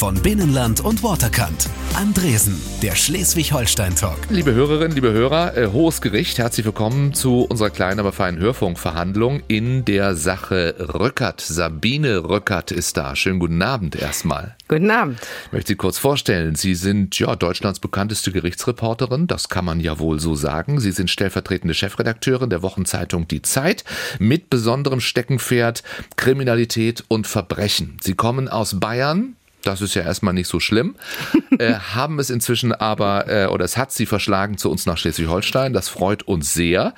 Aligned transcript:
von 0.00 0.14
Binnenland 0.14 0.80
und 0.80 1.02
Waterkant. 1.02 1.68
Andresen, 1.92 2.58
der 2.80 2.94
Schleswig-Holstein-Talk. 2.94 4.16
Liebe 4.30 4.54
Hörerinnen, 4.54 4.92
liebe 4.92 5.12
Hörer, 5.12 5.54
äh, 5.58 5.66
Hohes 5.66 6.00
Gericht, 6.00 6.38
herzlich 6.38 6.64
willkommen 6.64 7.12
zu 7.12 7.42
unserer 7.42 7.68
kleinen, 7.68 8.00
aber 8.00 8.10
feinen 8.10 8.40
Hörfunkverhandlung 8.40 9.42
in 9.46 9.84
der 9.84 10.14
Sache 10.14 10.74
Rückert. 10.94 11.42
Sabine 11.42 12.26
Rückert 12.30 12.70
ist 12.70 12.96
da. 12.96 13.14
Schönen 13.14 13.40
guten 13.40 13.60
Abend 13.60 13.94
erstmal. 13.94 14.56
Guten 14.68 14.90
Abend. 14.90 15.18
Ich 15.44 15.52
möchte 15.52 15.68
Sie 15.68 15.76
kurz 15.76 15.98
vorstellen. 15.98 16.54
Sie 16.54 16.74
sind 16.74 17.18
ja 17.18 17.36
Deutschlands 17.36 17.78
bekannteste 17.78 18.32
Gerichtsreporterin, 18.32 19.26
das 19.26 19.50
kann 19.50 19.66
man 19.66 19.80
ja 19.80 19.98
wohl 19.98 20.18
so 20.18 20.34
sagen. 20.34 20.80
Sie 20.80 20.92
sind 20.92 21.10
stellvertretende 21.10 21.74
Chefredakteurin 21.74 22.48
der 22.48 22.62
Wochenzeitung 22.62 23.28
Die 23.28 23.42
Zeit 23.42 23.84
mit 24.18 24.48
besonderem 24.48 25.00
Steckenpferd 25.00 25.82
Kriminalität 26.16 27.04
und 27.08 27.26
Verbrechen. 27.26 27.98
Sie 28.00 28.14
kommen 28.14 28.48
aus 28.48 28.80
Bayern, 28.80 29.36
das 29.62 29.80
ist 29.80 29.94
ja 29.94 30.02
erstmal 30.02 30.34
nicht 30.34 30.48
so 30.48 30.60
schlimm. 30.60 30.96
äh, 31.58 31.74
haben 31.74 32.18
es 32.18 32.30
inzwischen 32.30 32.72
aber, 32.72 33.28
äh, 33.28 33.46
oder 33.46 33.64
es 33.64 33.76
hat 33.76 33.92
sie 33.92 34.06
verschlagen 34.06 34.58
zu 34.58 34.70
uns 34.70 34.86
nach 34.86 34.98
Schleswig-Holstein. 34.98 35.72
Das 35.72 35.88
freut 35.88 36.22
uns 36.22 36.52
sehr. 36.52 36.94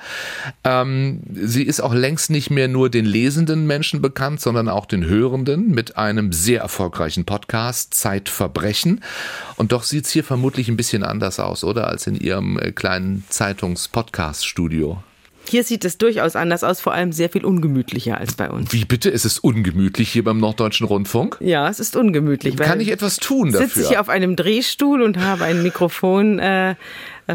Ähm, 0.63 1.21
sie 1.33 1.63
ist 1.63 1.81
auch 1.81 1.93
längst 1.93 2.29
nicht 2.29 2.49
mehr 2.49 2.67
nur 2.67 2.89
den 2.89 3.05
lesenden 3.05 3.67
Menschen 3.67 4.01
bekannt, 4.01 4.41
sondern 4.41 4.69
auch 4.69 4.85
den 4.85 5.05
Hörenden 5.05 5.71
mit 5.71 5.97
einem 5.97 6.31
sehr 6.31 6.61
erfolgreichen 6.61 7.25
Podcast, 7.25 7.93
Zeitverbrechen. 7.93 9.03
Und 9.55 9.71
doch 9.71 9.83
sieht 9.83 10.05
es 10.05 10.11
hier 10.11 10.23
vermutlich 10.23 10.69
ein 10.69 10.77
bisschen 10.77 11.03
anders 11.03 11.39
aus, 11.39 11.63
oder? 11.63 11.87
Als 11.87 12.07
in 12.07 12.15
ihrem 12.15 12.57
äh, 12.59 12.71
kleinen 12.71 13.23
Zeitungs-Podcast-Studio. 13.29 15.03
Hier 15.47 15.63
sieht 15.63 15.85
es 15.85 15.97
durchaus 15.97 16.35
anders 16.35 16.63
aus, 16.63 16.79
vor 16.79 16.93
allem 16.93 17.11
sehr 17.11 17.29
viel 17.29 17.45
ungemütlicher 17.45 18.17
als 18.17 18.35
bei 18.35 18.49
uns. 18.49 18.71
Wie 18.71 18.85
bitte? 18.85 19.09
Ist 19.09 19.25
es 19.25 19.39
ungemütlich 19.39 20.09
hier 20.09 20.23
beim 20.23 20.39
Norddeutschen 20.39 20.87
Rundfunk? 20.87 21.37
Ja, 21.41 21.67
es 21.69 21.79
ist 21.79 21.95
ungemütlich. 21.95 22.55
Kann 22.55 22.79
ich 22.79 22.89
etwas 22.89 23.17
tun 23.17 23.51
dafür? 23.51 23.67
Sitze 23.67 23.81
ich 23.81 23.89
hier 23.89 24.01
auf 24.01 24.09
einem 24.09 24.35
Drehstuhl 24.35 25.01
und 25.01 25.19
habe 25.19 25.43
ein 25.45 25.61
Mikrofon 25.61 26.39
äh, 26.39 26.75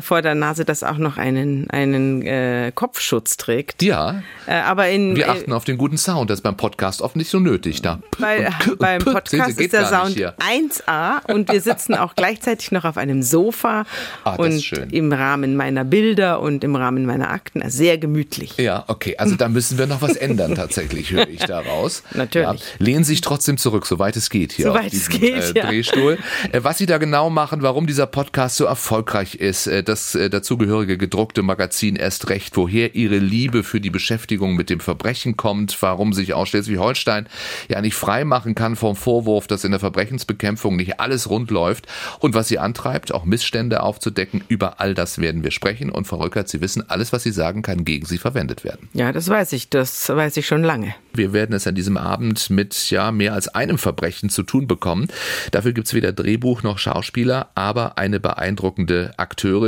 vor 0.00 0.22
der 0.22 0.34
Nase, 0.34 0.64
das 0.64 0.82
auch 0.82 0.98
noch 0.98 1.16
einen, 1.16 1.68
einen 1.70 2.22
äh, 2.22 2.72
Kopfschutz 2.74 3.36
trägt. 3.36 3.82
Ja. 3.82 4.22
Äh, 4.46 4.54
aber 4.54 4.88
in, 4.88 5.16
Wir 5.16 5.30
achten 5.30 5.52
auf 5.52 5.64
den 5.64 5.78
guten 5.78 5.96
Sound, 5.96 6.30
das 6.30 6.38
ist 6.38 6.42
beim 6.42 6.56
Podcast 6.56 7.00
oft 7.00 7.16
nicht 7.16 7.30
so 7.30 7.40
nötig. 7.40 7.82
Da. 7.82 8.00
Bei, 8.18 8.50
beim 8.78 8.98
Podcast 9.04 9.58
ist 9.58 9.72
der 9.72 9.86
Sound 9.86 10.16
1A 10.16 11.32
und 11.32 11.50
wir 11.50 11.60
sitzen 11.60 11.94
auch 11.94 12.14
gleichzeitig 12.14 12.70
noch 12.72 12.84
auf 12.84 12.96
einem 12.96 13.22
Sofa 13.22 13.86
ah, 14.24 14.34
und 14.34 14.62
schön. 14.62 14.90
im 14.90 15.12
Rahmen 15.12 15.56
meiner 15.56 15.84
Bilder 15.84 16.40
und 16.40 16.64
im 16.64 16.76
Rahmen 16.76 17.06
meiner 17.06 17.30
Akten 17.30 17.62
also 17.62 17.78
sehr 17.78 17.98
gemütlich. 17.98 18.56
Ja, 18.58 18.84
okay, 18.88 19.16
also 19.16 19.36
da 19.36 19.48
müssen 19.48 19.78
wir 19.78 19.86
noch 19.86 20.02
was 20.02 20.16
ändern 20.16 20.54
tatsächlich, 20.54 21.12
höre 21.12 21.28
ich 21.28 21.40
daraus. 21.40 22.02
Natürlich. 22.12 22.48
Ja, 22.48 22.56
lehnen 22.78 23.04
Sie 23.04 23.12
sich 23.12 23.20
trotzdem 23.20 23.56
zurück, 23.56 23.86
soweit 23.86 24.16
es 24.16 24.30
geht 24.30 24.52
hier 24.52 24.66
soweit 24.66 24.86
auf 24.86 24.90
diesem 24.90 25.14
es 25.14 25.20
geht, 25.20 25.56
äh, 25.56 25.60
Drehstuhl. 25.66 26.18
Ja. 26.52 26.64
Was 26.64 26.78
Sie 26.78 26.86
da 26.86 26.98
genau 26.98 27.30
machen, 27.30 27.62
warum 27.62 27.86
dieser 27.86 28.06
Podcast 28.06 28.56
so 28.56 28.64
erfolgreich 28.64 29.36
ist, 29.36 29.66
äh, 29.66 29.77
das 29.82 30.14
äh, 30.14 30.30
dazugehörige 30.30 30.98
gedruckte 30.98 31.42
Magazin 31.42 31.96
erst 31.96 32.28
recht, 32.28 32.56
woher 32.56 32.94
ihre 32.94 33.18
Liebe 33.18 33.62
für 33.62 33.80
die 33.80 33.90
Beschäftigung 33.90 34.56
mit 34.56 34.70
dem 34.70 34.80
Verbrechen 34.80 35.36
kommt, 35.36 35.80
warum 35.80 36.12
sich 36.12 36.34
auch 36.34 36.46
Schleswig-Holstein 36.46 37.26
ja 37.68 37.80
nicht 37.80 37.94
frei 37.94 38.24
machen 38.24 38.54
kann 38.54 38.76
vom 38.76 38.96
Vorwurf, 38.96 39.46
dass 39.46 39.64
in 39.64 39.70
der 39.70 39.80
Verbrechensbekämpfung 39.80 40.76
nicht 40.76 41.00
alles 41.00 41.30
rund 41.30 41.50
läuft 41.50 41.86
und 42.20 42.34
was 42.34 42.48
sie 42.48 42.58
antreibt, 42.58 43.12
auch 43.12 43.24
Missstände 43.24 43.82
aufzudecken. 43.82 44.42
Über 44.48 44.80
all 44.80 44.94
das 44.94 45.18
werden 45.18 45.44
wir 45.44 45.50
sprechen 45.50 45.90
und 45.90 46.06
Frau 46.06 46.18
Rückert, 46.18 46.48
Sie 46.48 46.60
wissen, 46.60 46.88
alles, 46.88 47.12
was 47.12 47.22
Sie 47.22 47.30
sagen, 47.30 47.62
kann 47.62 47.84
gegen 47.84 48.06
Sie 48.06 48.18
verwendet 48.18 48.64
werden. 48.64 48.88
Ja, 48.92 49.12
das 49.12 49.28
weiß 49.28 49.52
ich, 49.52 49.68
das 49.68 50.08
weiß 50.08 50.36
ich 50.36 50.46
schon 50.46 50.62
lange. 50.62 50.94
Wir 51.12 51.32
werden 51.32 51.54
es 51.54 51.66
an 51.66 51.74
diesem 51.74 51.96
Abend 51.96 52.50
mit 52.50 52.90
ja 52.90 53.12
mehr 53.12 53.34
als 53.34 53.48
einem 53.48 53.78
Verbrechen 53.78 54.30
zu 54.30 54.42
tun 54.42 54.66
bekommen. 54.66 55.08
Dafür 55.50 55.72
gibt 55.72 55.86
es 55.86 55.94
weder 55.94 56.12
Drehbuch 56.12 56.62
noch 56.62 56.78
Schauspieler, 56.78 57.50
aber 57.54 57.98
eine 57.98 58.20
beeindruckende 58.20 59.12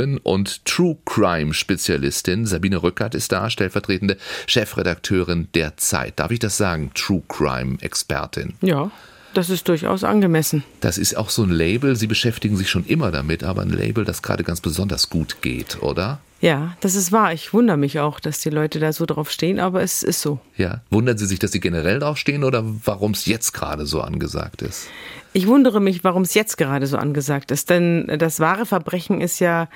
Akteurin 0.01 0.17
und 0.17 0.65
True 0.65 0.97
Crime 1.05 1.53
Spezialistin. 1.53 2.45
Sabine 2.45 2.81
Rückert 2.81 3.15
ist 3.15 3.31
da, 3.31 3.49
stellvertretende 3.49 4.17
Chefredakteurin 4.47 5.47
der 5.53 5.77
Zeit. 5.77 6.19
Darf 6.19 6.31
ich 6.31 6.39
das 6.39 6.57
sagen? 6.57 6.91
True 6.95 7.21
Crime 7.27 7.77
Expertin. 7.81 8.53
Ja. 8.61 8.91
Das 9.33 9.49
ist 9.49 9.69
durchaus 9.69 10.03
angemessen. 10.03 10.65
Das 10.81 10.97
ist 10.97 11.15
auch 11.15 11.29
so 11.29 11.43
ein 11.43 11.51
Label. 11.51 11.95
Sie 11.95 12.07
beschäftigen 12.07 12.57
sich 12.57 12.69
schon 12.69 12.85
immer 12.85 13.11
damit, 13.11 13.45
aber 13.45 13.61
ein 13.61 13.69
Label, 13.69 14.03
das 14.03 14.21
gerade 14.21 14.43
ganz 14.43 14.59
besonders 14.59 15.09
gut 15.09 15.41
geht, 15.41 15.81
oder? 15.81 16.19
Ja, 16.41 16.75
das 16.81 16.95
ist 16.95 17.13
wahr. 17.13 17.31
Ich 17.31 17.53
wundere 17.53 17.77
mich 17.77 17.99
auch, 17.99 18.19
dass 18.19 18.39
die 18.39 18.49
Leute 18.49 18.79
da 18.79 18.91
so 18.91 19.05
drauf 19.05 19.31
stehen, 19.31 19.59
aber 19.61 19.83
es 19.83 20.03
ist 20.03 20.19
so. 20.19 20.41
Ja. 20.57 20.81
Wundern 20.89 21.17
Sie 21.17 21.27
sich, 21.27 21.39
dass 21.39 21.53
Sie 21.53 21.61
generell 21.61 21.99
drauf 21.99 22.17
stehen 22.17 22.43
oder 22.43 22.65
warum 22.83 23.11
es 23.11 23.25
jetzt 23.25 23.53
gerade 23.53 23.85
so 23.85 24.01
angesagt 24.01 24.63
ist? 24.63 24.87
Ich 25.33 25.47
wundere 25.47 25.79
mich, 25.79 26.03
warum 26.03 26.23
es 26.23 26.33
jetzt 26.33 26.57
gerade 26.57 26.87
so 26.87 26.97
angesagt 26.97 27.51
ist. 27.51 27.69
Denn 27.69 28.11
das 28.17 28.39
wahre 28.39 28.65
Verbrechen 28.65 29.21
ist 29.21 29.39
ja 29.39 29.69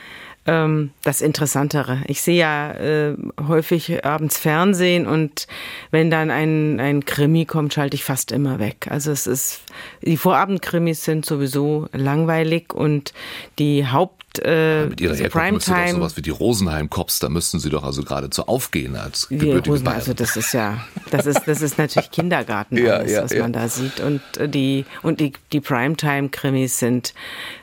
ähm, 0.45 0.91
das 1.01 1.21
Interessantere. 1.21 2.01
Ich 2.07 2.21
sehe 2.21 2.37
ja 2.37 2.71
äh, 2.71 3.15
häufig 3.47 4.05
abends 4.05 4.37
Fernsehen 4.37 5.07
und 5.07 5.47
wenn 5.91 6.11
dann 6.11 6.29
ein, 6.29 6.79
ein 6.79 7.05
Krimi 7.05 7.45
kommt, 7.45 7.73
schalte 7.73 7.95
ich 7.95 8.03
fast 8.03 8.31
immer 8.31 8.59
weg. 8.59 8.87
Also 8.89 9.11
es 9.11 9.27
ist, 9.27 9.61
die 10.01 10.17
Vorabendkrimis 10.17 11.03
sind 11.03 11.25
sowieso 11.25 11.87
langweilig 11.93 12.73
und 12.73 13.13
die 13.57 13.87
Haupt 13.87 14.14
äh, 14.39 14.81
ja, 14.81 14.85
mit 14.87 15.01
ihrer 15.01 15.15
Herkunft 15.15 15.67
Primetime. 15.67 15.91
Doch 15.91 15.97
sowas 15.99 16.17
wie 16.17 16.21
die 16.21 16.29
Rosenheim-Cops, 16.29 17.19
da 17.19 17.29
müssten 17.29 17.59
sie 17.59 17.69
doch 17.69 17.83
also 17.83 18.03
geradezu 18.03 18.47
aufgehen 18.47 18.95
als 18.95 19.27
gebürtige 19.27 19.69
Rosen, 19.69 19.87
Also 19.87 20.13
das 20.13 20.35
ist 20.35 20.53
ja, 20.53 20.79
das 21.11 21.25
ist, 21.25 21.41
das 21.45 21.61
ist 21.61 21.77
natürlich 21.77 22.11
Kindergarten 22.11 22.77
ja, 22.83 22.97
alles, 22.97 23.11
ja, 23.11 23.23
was 23.23 23.33
man 23.35 23.53
da 23.53 23.67
sieht. 23.67 23.99
Und 23.99 24.21
äh, 24.37 24.49
die, 24.49 24.85
und 25.03 25.19
die, 25.19 25.33
die 25.51 25.61
Primetime-Krimis 25.61 26.79
sind 26.79 27.13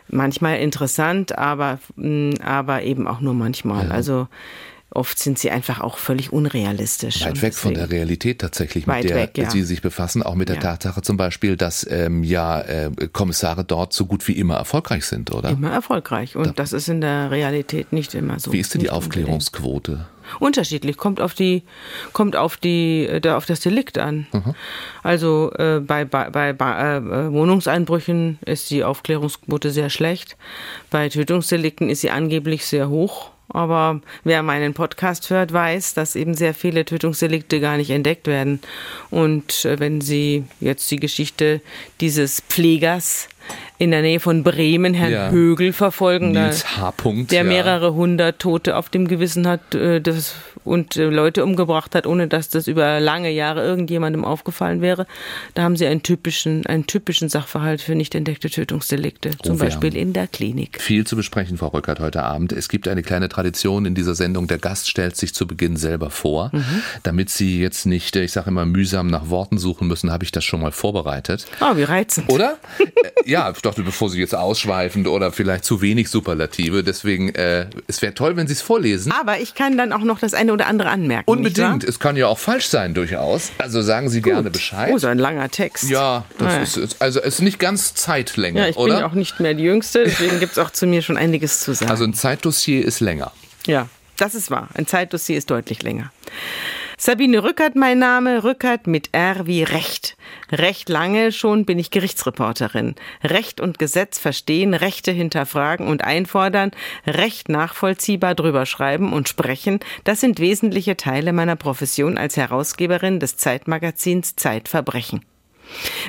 manchmal 0.09 0.59
interessant, 0.59 1.37
aber, 1.37 1.79
mm, 1.97 2.35
aber 2.43 2.83
eben 2.83 3.07
auch 3.09 3.21
nur 3.21 3.35
manchmal. 3.35 3.91
Also 3.91 4.29
Oft 4.95 5.19
sind 5.19 5.39
sie 5.39 5.51
einfach 5.51 5.81
auch 5.81 5.99
völlig 5.99 6.33
unrealistisch. 6.33 7.25
Weit 7.25 7.41
weg 7.43 7.55
von 7.55 7.75
der 7.75 7.91
Realität 7.91 8.41
tatsächlich, 8.41 8.87
mit 8.87 9.05
der 9.05 9.17
weg, 9.17 9.39
ja. 9.39 9.51
Sie 9.51 9.63
sich 9.63 9.81
befassen, 9.81 10.23
auch 10.23 10.35
mit 10.35 10.49
der 10.49 10.57
ja. 10.57 10.63
Tatsache 10.63 11.03
zum 11.03 11.17
Beispiel, 11.17 11.57
dass 11.57 11.87
ähm, 11.91 12.23
ja 12.23 12.61
äh, 12.61 12.91
Kommissare 13.13 13.65
dort 13.65 13.93
so 13.93 14.07
gut 14.07 14.27
wie 14.29 14.33
immer 14.33 14.57
erfolgreich 14.57 15.07
sind, 15.07 15.33
oder? 15.33 15.51
Immer 15.51 15.73
erfolgreich. 15.73 16.37
Und 16.37 16.47
da. 16.49 16.53
das 16.53 16.73
ist 16.73 16.89
in 16.89 17.01
der 17.01 17.31
Realität 17.31 17.93
nicht 17.93 18.15
immer 18.15 18.39
so. 18.39 18.53
Wie 18.53 18.61
ist 18.61 18.75
denn 18.75 18.81
die 18.81 18.91
Aufklärungsquote? 18.91 19.93
Unbedingt. 19.93 20.13
Unterschiedlich, 20.39 20.97
kommt 20.97 21.21
auf 21.21 21.35
die, 21.35 21.63
kommt 22.13 22.37
auf 22.37 22.57
die, 22.57 23.05
äh, 23.07 23.29
auf 23.31 23.47
das 23.47 23.61
Delikt 23.61 23.99
an. 23.99 24.27
Mhm. 24.33 24.55
Also 25.03 25.53
äh, 25.59 25.81
bei, 25.81 26.05
bei, 26.05 26.53
bei 26.53 26.97
äh, 26.97 27.33
Wohnungseinbrüchen 27.33 28.39
ist 28.45 28.71
die 28.71 28.85
Aufklärungsquote 28.85 29.71
sehr 29.71 29.91
schlecht. 29.91 30.37
Bei 30.91 31.09
Tötungsdelikten 31.09 31.89
ist 31.89 32.01
sie 32.03 32.11
angeblich 32.11 32.67
sehr 32.67 32.89
hoch. 32.89 33.31
Aber 33.53 34.01
wer 34.25 34.43
meinen 34.43 34.73
Podcast 34.73 35.29
hört, 35.31 35.53
weiß, 35.53 35.95
dass 35.95 36.17
eben 36.17 36.35
sehr 36.35 36.55
viele 36.55 36.85
Tötungsdelikte 36.85 37.61
gar 37.61 37.77
nicht 37.77 37.91
entdeckt 37.91 38.27
werden. 38.27 38.61
Und 39.11 39.65
äh, 39.67 39.79
wenn 39.79 40.01
Sie 40.01 40.45
jetzt 40.61 40.91
die 40.91 40.97
Geschichte 40.97 41.61
dieses 42.01 42.41
Pflegers 42.41 43.29
in 43.83 43.91
der 43.91 44.03
Nähe 44.03 44.21
von 44.21 44.45
Bremen 44.45 44.95
Herrn 44.95 45.13
ja. 45.13 45.31
Högel 45.31 45.73
verfolgen, 45.73 46.31
Nils 46.31 46.79
H. 46.79 46.95
der 47.33 47.43
mehrere 47.43 47.95
hundert 47.95 48.39
Tote 48.39 48.77
auf 48.77 48.89
dem 48.91 49.09
Gewissen 49.09 49.49
hat 49.49 49.75
äh, 49.75 50.01
das, 50.01 50.37
und 50.63 50.97
äh, 50.97 51.07
Leute 51.07 51.43
umgebracht 51.43 51.97
hat, 51.97 52.07
ohne 52.07 52.29
dass 52.29 52.49
das 52.49 52.69
über 52.69 53.01
lange 53.01 53.33
Jahre 53.33 53.65
irgendjemandem 53.65 54.25
aufgefallen 54.25 54.83
wäre. 54.83 55.09
Da 55.55 55.65
haben 55.65 55.75
sie 55.75 55.85
einen 55.89 56.05
typischen, 56.05 56.65
einen 56.67 56.87
typischen 56.87 57.29
Sachverhalt 57.29 57.81
für 57.81 57.97
nicht 57.97 58.15
entdeckte 58.15 58.51
Tötungsdelikte, 58.51 59.31
oh, 59.33 59.43
zum 59.43 59.59
Beispiel 59.59 59.97
in 59.97 60.13
der 60.13 60.29
Klinik. 60.29 60.81
Viel 60.81 61.05
zu 61.05 61.17
besprechen, 61.17 61.59
Frau 61.59 61.67
Rückert, 61.67 61.99
heute 61.99 62.23
Abend. 62.23 62.53
Es 62.53 62.69
gibt 62.69 62.87
eine 62.87 63.03
kleine 63.03 63.29
Tradition 63.29 63.85
in 63.85 63.97
dieser 63.97 64.15
Sendung. 64.15 64.47
Der 64.47 64.59
Gast 64.59 64.89
stellt 64.89 65.17
sich 65.17 65.35
zu 65.35 65.49
Beginn 65.49 65.77
selber 65.77 66.11
vor. 66.11 66.51
Mhm. 66.53 66.83
Damit 67.03 67.31
Sie 67.31 67.61
jetzt 67.61 67.85
nicht, 67.85 68.15
ich 68.15 68.31
sage 68.31 68.51
immer, 68.51 68.65
mühsam 68.65 69.09
nach 69.09 69.29
Worten 69.29 69.59
suchen 69.59 69.89
müssen, 69.89 70.13
habe 70.13 70.23
ich 70.23 70.31
das 70.31 70.45
schon 70.45 70.61
mal 70.61 70.71
vorbereitet. 70.71 71.47
Oh, 71.61 71.77
wie 71.77 71.83
reizend. 71.83 72.31
Oder? 72.31 72.59
ja, 73.25 73.51
ich 73.51 73.61
dachte, 73.73 73.83
bevor 73.83 74.11
Sie 74.11 74.21
jetzt 74.21 74.35
ausschweifend 74.35 75.09
oder 75.09 75.33
vielleicht 75.33 75.65
zu 75.65 75.81
wenig 75.81 76.09
Superlative. 76.11 76.85
Deswegen, 76.85 77.35
äh, 77.35 77.67
es 77.87 78.03
wäre 78.03 78.15
toll, 78.15 78.37
wenn 78.37 78.47
Sie 78.47 78.53
es 78.53 78.61
vorlesen. 78.61 79.13
Aber 79.13 79.41
ich 79.41 79.55
kann 79.55 79.79
dann 79.79 79.93
auch 79.93 80.03
noch 80.03 80.19
das 80.19 80.35
eine 80.35 80.53
oder 80.53 80.67
andere 80.67 80.91
anmerken. 80.91 81.31
Unbedingt. 81.31 81.85
Es 81.85 81.99
kann 81.99 82.17
ja 82.17 82.27
auch 82.27 82.39
falsch 82.39 82.67
sein, 82.67 82.95
durchaus. 82.95 83.51
Also 83.59 83.83
sagen 83.83 84.11
Sie 84.11 84.21
Gut. 84.21 84.33
gerne 84.33 84.51
Bescheid. 84.51 84.91
Oh, 84.93 84.99
so 84.99 85.07
ein 85.07 85.19
langer 85.19 85.49
Text. 85.49 85.89
Ja, 85.89 86.25
das 86.39 86.55
ah, 86.55 86.63
ist, 86.63 86.97
also 87.01 87.21
es 87.21 87.35
ist 87.35 87.41
nicht 87.41 87.59
ganz 87.59 87.95
Zeitlänge, 87.95 88.61
ja, 88.61 88.69
ich 88.69 88.77
oder? 88.77 88.95
Ich 88.95 89.01
bin 89.01 89.11
auch 89.11 89.15
nicht 89.15 89.41
mehr 89.41 89.55
die 89.55 89.65
Jüngste, 89.65 90.05
deswegen 90.05 90.39
gibt 90.41 90.53
es 90.53 90.59
auch 90.59 90.71
zu 90.71 90.87
mir 90.87 91.03
schon 91.03 91.17
einiges 91.17 91.61
zu 91.61 91.75
sagen. 91.75 91.91
Also 91.91 92.05
ein 92.05 92.15
Zeitdossier 92.15 92.85
ist 92.85 93.01
länger. 93.01 93.33
Ja, 93.67 93.89
das 94.19 94.35
ist 94.35 94.51
wahr. 94.51 94.69
Ein 94.75 94.87
Zeitdossier 94.87 95.39
ist 95.39 95.51
deutlich 95.51 95.83
länger. 95.83 96.13
Sabine 97.05 97.43
Rückert 97.43 97.75
mein 97.75 97.99
Name, 97.99 98.45
Rückert 98.45 98.87
mit 98.87 99.09
R 99.11 99.49
wie 99.49 99.65
Recht. 99.65 100.17
Recht 100.53 100.89
lange 100.89 101.33
schon 101.33 101.65
bin 101.65 101.77
ich 101.81 101.91
Gerichtsreporterin. 101.91 102.95
Recht 103.25 103.61
und 103.61 103.81
Gesetz 103.81 104.21
verstehen, 104.21 104.73
Rechte 104.73 105.11
hinterfragen 105.11 105.89
und 105.89 106.05
einfordern, 106.05 106.71
Recht 107.05 107.49
nachvollziehbar 107.49 108.37
drüber 108.37 108.67
schreiben 108.67 109.13
und 109.13 109.29
sprechen, 109.29 109.81
das 110.05 110.21
sind 110.21 110.39
wesentliche 110.39 110.97
Teile 110.97 111.33
meiner 111.33 111.57
Profession 111.57 112.19
als 112.19 112.37
Herausgeberin 112.37 113.19
des 113.19 113.37
Zeitmagazins 113.37 114.37
Zeitverbrechen. 114.37 115.25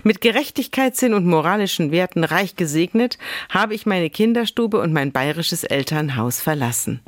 Mit 0.03 0.21
Gerechtigkeitssinn 0.21 1.13
und 1.13 1.25
moralischen 1.25 1.91
Werten 1.91 2.23
reich 2.23 2.55
gesegnet, 2.55 3.17
habe 3.50 3.73
ich 3.75 3.85
meine 3.85 4.09
Kinderstube 4.09 4.79
und 4.79 4.94
mein 4.94 5.11
bayerisches 5.11 5.63
Elternhaus 5.63 6.41
verlassen. 6.41 7.01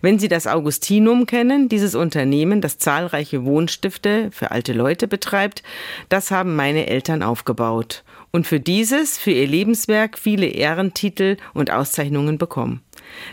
Wenn 0.00 0.18
Sie 0.18 0.28
das 0.28 0.46
Augustinum 0.46 1.26
kennen, 1.26 1.68
dieses 1.68 1.94
Unternehmen, 1.94 2.60
das 2.60 2.78
zahlreiche 2.78 3.44
Wohnstifte 3.44 4.30
für 4.32 4.50
alte 4.50 4.72
Leute 4.72 5.08
betreibt, 5.08 5.62
das 6.08 6.30
haben 6.30 6.56
meine 6.56 6.86
Eltern 6.86 7.22
aufgebaut 7.22 8.04
und 8.32 8.46
für 8.46 8.58
dieses, 8.58 9.18
für 9.18 9.30
ihr 9.30 9.46
Lebenswerk 9.46 10.18
viele 10.18 10.46
Ehrentitel 10.46 11.36
und 11.54 11.70
Auszeichnungen 11.70 12.38
bekommen. 12.38 12.82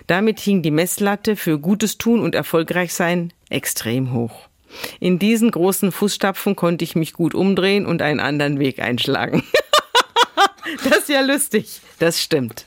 Damit 0.07 0.39
hing 0.39 0.61
die 0.61 0.71
Messlatte 0.71 1.35
für 1.35 1.57
Gutes 1.57 1.97
tun 1.97 2.21
und 2.21 2.35
erfolgreich 2.35 2.94
sein 2.94 3.33
extrem 3.50 4.13
hoch. 4.13 4.49
In 5.00 5.19
diesen 5.19 5.51
großen 5.51 5.92
Fußstapfen 5.92 6.56
konnte 6.56 6.83
ich 6.83 6.95
mich 6.95 7.13
gut 7.13 7.33
umdrehen 7.33 7.86
und 7.86 8.01
einen 8.01 8.19
anderen 8.19 8.60
Weg 8.60 8.80
einschlagen. 8.80 9.44
Das 10.83 11.00
ist 11.00 11.10
ja 11.10 11.21
lustig. 11.21 11.81
Das 12.00 12.21
stimmt. 12.21 12.66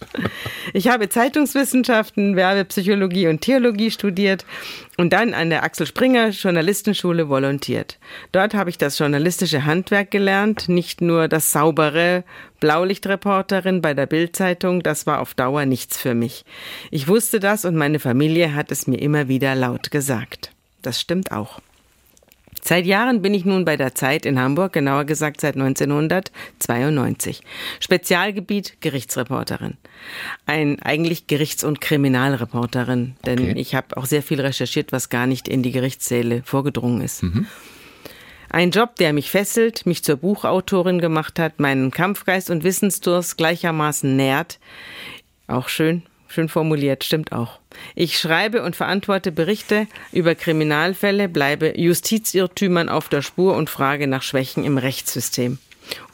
Ich 0.72 0.88
habe 0.88 1.08
Zeitungswissenschaften, 1.08 2.36
Werbepsychologie 2.36 3.28
und 3.28 3.40
Theologie 3.40 3.90
studiert 3.90 4.44
und 4.96 5.12
dann 5.12 5.34
an 5.34 5.50
der 5.50 5.62
Axel 5.62 5.86
Springer 5.86 6.30
Journalistenschule 6.30 7.28
volontiert. 7.28 7.98
Dort 8.32 8.54
habe 8.54 8.70
ich 8.70 8.78
das 8.78 8.98
journalistische 8.98 9.64
Handwerk 9.64 10.10
gelernt, 10.10 10.68
nicht 10.68 11.00
nur 11.00 11.28
das 11.28 11.52
saubere 11.52 12.24
Blaulichtreporterin 12.60 13.80
bei 13.80 13.94
der 13.94 14.06
Bildzeitung, 14.06 14.82
das 14.82 15.06
war 15.06 15.20
auf 15.20 15.34
Dauer 15.34 15.64
nichts 15.64 15.98
für 15.98 16.14
mich. 16.14 16.44
Ich 16.90 17.08
wusste 17.08 17.40
das 17.40 17.64
und 17.64 17.76
meine 17.76 17.98
Familie 17.98 18.54
hat 18.54 18.70
es 18.70 18.86
mir 18.86 19.00
immer 19.00 19.28
wieder 19.28 19.54
laut 19.54 19.90
gesagt. 19.90 20.50
Das 20.82 21.00
stimmt 21.00 21.32
auch. 21.32 21.60
Seit 22.64 22.86
Jahren 22.86 23.22
bin 23.22 23.34
ich 23.34 23.44
nun 23.44 23.64
bei 23.64 23.76
der 23.76 23.94
Zeit 23.96 24.24
in 24.24 24.38
Hamburg, 24.38 24.72
genauer 24.72 25.04
gesagt 25.04 25.40
seit 25.40 25.56
1992. 25.56 27.42
Spezialgebiet 27.80 28.76
Gerichtsreporterin. 28.80 29.78
Ein 30.46 30.80
eigentlich 30.80 31.26
Gerichts- 31.26 31.64
und 31.64 31.80
Kriminalreporterin, 31.80 33.16
denn 33.26 33.40
okay. 33.40 33.54
ich 33.56 33.74
habe 33.74 33.96
auch 33.96 34.06
sehr 34.06 34.22
viel 34.22 34.40
recherchiert, 34.40 34.92
was 34.92 35.08
gar 35.08 35.26
nicht 35.26 35.48
in 35.48 35.64
die 35.64 35.72
Gerichtssäle 35.72 36.42
vorgedrungen 36.44 37.00
ist. 37.00 37.24
Mhm. 37.24 37.46
Ein 38.48 38.70
Job, 38.70 38.94
der 38.96 39.12
mich 39.12 39.30
fesselt, 39.30 39.84
mich 39.84 40.04
zur 40.04 40.16
Buchautorin 40.16 41.00
gemacht 41.00 41.40
hat, 41.40 41.58
meinen 41.58 41.90
Kampfgeist 41.90 42.48
und 42.48 42.62
Wissensdurst 42.62 43.38
gleichermaßen 43.38 44.14
nährt. 44.14 44.60
Auch 45.48 45.68
schön, 45.68 46.02
Schön 46.32 46.48
formuliert, 46.48 47.04
stimmt 47.04 47.32
auch. 47.32 47.58
Ich 47.94 48.18
schreibe 48.18 48.62
und 48.62 48.74
verantworte 48.74 49.30
Berichte 49.32 49.86
über 50.12 50.34
Kriminalfälle, 50.34 51.28
bleibe 51.28 51.78
Justizirrtümern 51.78 52.88
auf 52.88 53.10
der 53.10 53.20
Spur 53.20 53.54
und 53.54 53.68
frage 53.68 54.06
nach 54.06 54.22
Schwächen 54.22 54.64
im 54.64 54.78
Rechtssystem. 54.78 55.58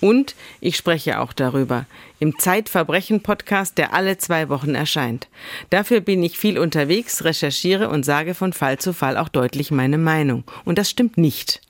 Und 0.00 0.35
ich 0.61 0.76
spreche 0.76 1.20
auch 1.20 1.32
darüber 1.32 1.87
im 2.19 2.37
Zeitverbrechen-Podcast, 2.37 3.79
der 3.79 3.94
alle 3.94 4.19
zwei 4.19 4.49
Wochen 4.49 4.75
erscheint. 4.75 5.29
Dafür 5.70 6.00
bin 6.00 6.21
ich 6.25 6.37
viel 6.37 6.59
unterwegs, 6.59 7.23
recherchiere 7.23 7.88
und 7.88 8.05
sage 8.05 8.35
von 8.35 8.53
Fall 8.53 8.79
zu 8.79 8.93
Fall 8.93 9.17
auch 9.17 9.29
deutlich 9.29 9.71
meine 9.71 9.99
Meinung. 9.99 10.43
Und 10.64 10.79
das 10.79 10.91
stimmt 10.91 11.17
nicht. 11.17 11.61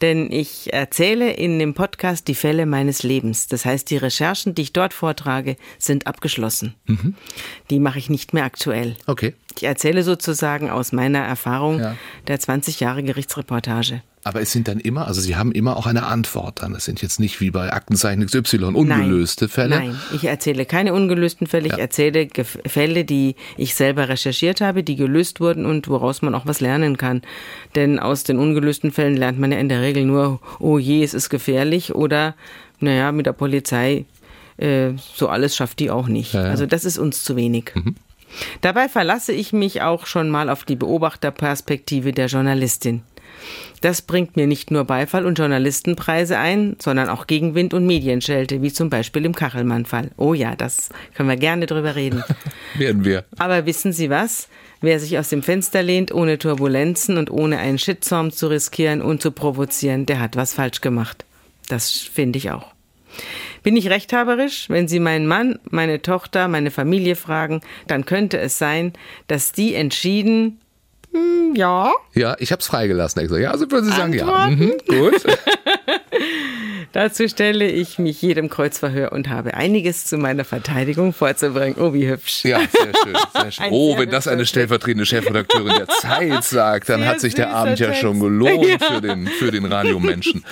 Denn 0.00 0.30
ich 0.30 0.72
erzähle 0.72 1.32
in 1.32 1.58
dem 1.58 1.74
Podcast 1.74 2.28
die 2.28 2.34
Fälle 2.34 2.66
meines 2.66 3.02
Lebens. 3.02 3.46
Das 3.46 3.64
heißt, 3.64 3.90
die 3.90 3.96
Recherchen, 3.96 4.54
die 4.54 4.62
ich 4.62 4.72
dort 4.72 4.94
vortrage, 4.94 5.56
sind 5.78 6.06
abgeschlossen. 6.06 6.74
Mhm. 6.86 7.14
Die 7.70 7.80
mache 7.80 7.98
ich 7.98 8.10
nicht 8.10 8.32
mehr 8.34 8.44
aktuell. 8.44 8.96
Okay. 9.06 9.34
Ich 9.56 9.64
erzähle 9.64 10.02
sozusagen 10.02 10.70
aus 10.70 10.92
meiner 10.92 11.20
Erfahrung 11.20 11.80
ja. 11.80 11.96
der 12.26 12.38
20 12.38 12.80
Jahre 12.80 13.02
Gerichtsreportage. 13.02 14.02
Aber 14.24 14.40
es 14.40 14.52
sind 14.52 14.68
dann 14.68 14.78
immer, 14.78 15.08
also 15.08 15.20
Sie 15.20 15.34
haben 15.34 15.50
immer 15.50 15.76
auch 15.76 15.86
eine 15.86 16.06
Antwort 16.06 16.62
dann. 16.62 16.76
Es 16.76 16.84
sind 16.84 17.02
jetzt 17.02 17.18
nicht 17.18 17.40
wie 17.40 17.50
bei 17.50 17.72
Aktenzeichen 17.72 18.24
XY 18.24 18.64
ungelöste 18.66 19.46
Nein. 19.46 19.50
Fälle. 19.50 19.76
Nein, 19.76 20.00
ich 20.12 20.24
erzähle 20.24 20.64
keine 20.64 20.94
ungelösten 20.94 21.48
Fälle. 21.48 21.68
Ja. 21.68 21.74
Ich 21.74 21.80
erzähle 21.80 22.28
Fälle, 22.44 23.04
die 23.04 23.34
ich 23.56 23.74
selber 23.74 24.08
recherchiert 24.08 24.60
habe, 24.60 24.84
die 24.84 24.94
gelöst 24.94 25.40
wurden 25.40 25.66
und 25.66 25.88
woraus 25.88 26.22
man 26.22 26.36
auch 26.36 26.46
was 26.46 26.60
lernen 26.60 26.98
kann. 26.98 27.22
Denn 27.74 27.98
aus 27.98 28.22
den 28.22 28.38
ungelösten 28.38 28.92
Fällen 28.92 29.16
lernt 29.16 29.40
man 29.40 29.50
ja 29.50 29.58
in 29.58 29.68
der 29.68 29.82
Regel 29.82 30.04
nur, 30.04 30.40
oh 30.60 30.78
je, 30.78 31.02
es 31.02 31.14
ist 31.14 31.28
gefährlich 31.28 31.92
oder, 31.92 32.36
naja, 32.78 33.10
mit 33.10 33.26
der 33.26 33.32
Polizei, 33.32 34.04
äh, 34.56 34.90
so 35.14 35.28
alles 35.28 35.56
schafft 35.56 35.80
die 35.80 35.90
auch 35.90 36.06
nicht. 36.06 36.34
Ja, 36.34 36.44
ja. 36.44 36.50
Also 36.50 36.66
das 36.66 36.84
ist 36.84 36.98
uns 36.98 37.24
zu 37.24 37.34
wenig. 37.34 37.72
Mhm. 37.74 37.96
Dabei 38.60 38.88
verlasse 38.88 39.32
ich 39.32 39.52
mich 39.52 39.82
auch 39.82 40.06
schon 40.06 40.30
mal 40.30 40.48
auf 40.48 40.64
die 40.64 40.76
Beobachterperspektive 40.76 42.12
der 42.12 42.26
Journalistin. 42.26 43.02
Das 43.82 44.00
bringt 44.00 44.36
mir 44.36 44.46
nicht 44.46 44.70
nur 44.70 44.84
Beifall 44.84 45.26
und 45.26 45.38
Journalistenpreise 45.38 46.38
ein, 46.38 46.76
sondern 46.78 47.08
auch 47.08 47.26
Gegenwind 47.26 47.74
und 47.74 47.84
Medienschelte, 47.84 48.62
wie 48.62 48.72
zum 48.72 48.90
Beispiel 48.90 49.24
im 49.24 49.34
Kachelmann-Fall. 49.34 50.12
Oh 50.16 50.34
ja, 50.34 50.54
das 50.54 50.90
können 51.14 51.28
wir 51.28 51.36
gerne 51.36 51.66
drüber 51.66 51.96
reden. 51.96 52.22
Werden 52.78 53.04
wir. 53.04 53.24
Aber 53.38 53.66
wissen 53.66 53.92
Sie 53.92 54.08
was? 54.08 54.48
Wer 54.80 55.00
sich 55.00 55.18
aus 55.18 55.30
dem 55.30 55.42
Fenster 55.42 55.82
lehnt, 55.82 56.14
ohne 56.14 56.38
Turbulenzen 56.38 57.18
und 57.18 57.28
ohne 57.32 57.58
einen 57.58 57.78
Shitstorm 57.78 58.30
zu 58.30 58.46
riskieren 58.46 59.02
und 59.02 59.20
zu 59.20 59.32
provozieren, 59.32 60.06
der 60.06 60.20
hat 60.20 60.36
was 60.36 60.54
falsch 60.54 60.80
gemacht. 60.80 61.24
Das 61.68 61.90
finde 61.90 62.38
ich 62.38 62.52
auch. 62.52 62.72
Bin 63.64 63.76
ich 63.76 63.90
rechthaberisch? 63.90 64.68
Wenn 64.68 64.86
Sie 64.86 65.00
meinen 65.00 65.26
Mann, 65.26 65.58
meine 65.70 66.02
Tochter, 66.02 66.46
meine 66.46 66.70
Familie 66.70 67.16
fragen, 67.16 67.62
dann 67.88 68.04
könnte 68.04 68.38
es 68.38 68.58
sein, 68.58 68.92
dass 69.26 69.50
die 69.50 69.74
entschieden 69.74 70.60
ja. 71.54 71.92
Ja, 72.14 72.36
ich 72.38 72.52
habe 72.52 72.60
es 72.60 72.66
freigelassen. 72.66 73.20
Extra. 73.22 73.38
Ja, 73.38 73.50
also 73.50 73.70
würden 73.70 73.86
Sie 73.86 73.96
sagen, 73.96 74.12
ja. 74.12 74.48
Mhm, 74.48 74.74
gut. 74.88 75.22
Dazu 76.92 77.26
stelle 77.26 77.66
ich 77.66 77.98
mich 77.98 78.20
jedem 78.20 78.50
Kreuzverhör 78.50 79.12
und 79.12 79.30
habe 79.30 79.54
einiges 79.54 80.04
zu 80.04 80.18
meiner 80.18 80.44
Verteidigung 80.44 81.14
vorzubringen. 81.14 81.76
Oh, 81.78 81.94
wie 81.94 82.06
hübsch. 82.06 82.44
Ja, 82.44 82.60
sehr 82.60 82.92
schön. 83.02 83.16
Sehr 83.32 83.50
schön. 83.50 83.66
oh, 83.70 83.98
wenn 83.98 84.10
das 84.10 84.28
eine 84.28 84.44
stellvertretende 84.44 85.06
Chefredakteurin 85.06 85.74
der 85.74 85.88
Zeit 85.88 86.44
sagt, 86.44 86.90
dann 86.90 87.00
sehr 87.00 87.08
hat 87.08 87.20
sich 87.20 87.34
der 87.34 87.50
Abend 87.50 87.78
ja 87.78 87.94
schon 87.94 88.20
gelohnt 88.20 88.66
ja. 88.66 88.78
für 88.78 89.00
den, 89.00 89.26
für 89.26 89.50
den 89.50 89.64
Radiomenschen. 89.64 90.44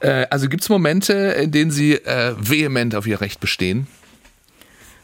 Äh, 0.00 0.26
also 0.30 0.48
gibt 0.48 0.62
es 0.62 0.70
Momente, 0.70 1.12
in 1.12 1.50
denen 1.50 1.70
Sie 1.70 1.94
äh, 1.94 2.34
vehement 2.38 2.94
auf 2.94 3.06
Ihr 3.06 3.20
Recht 3.20 3.40
bestehen? 3.40 3.86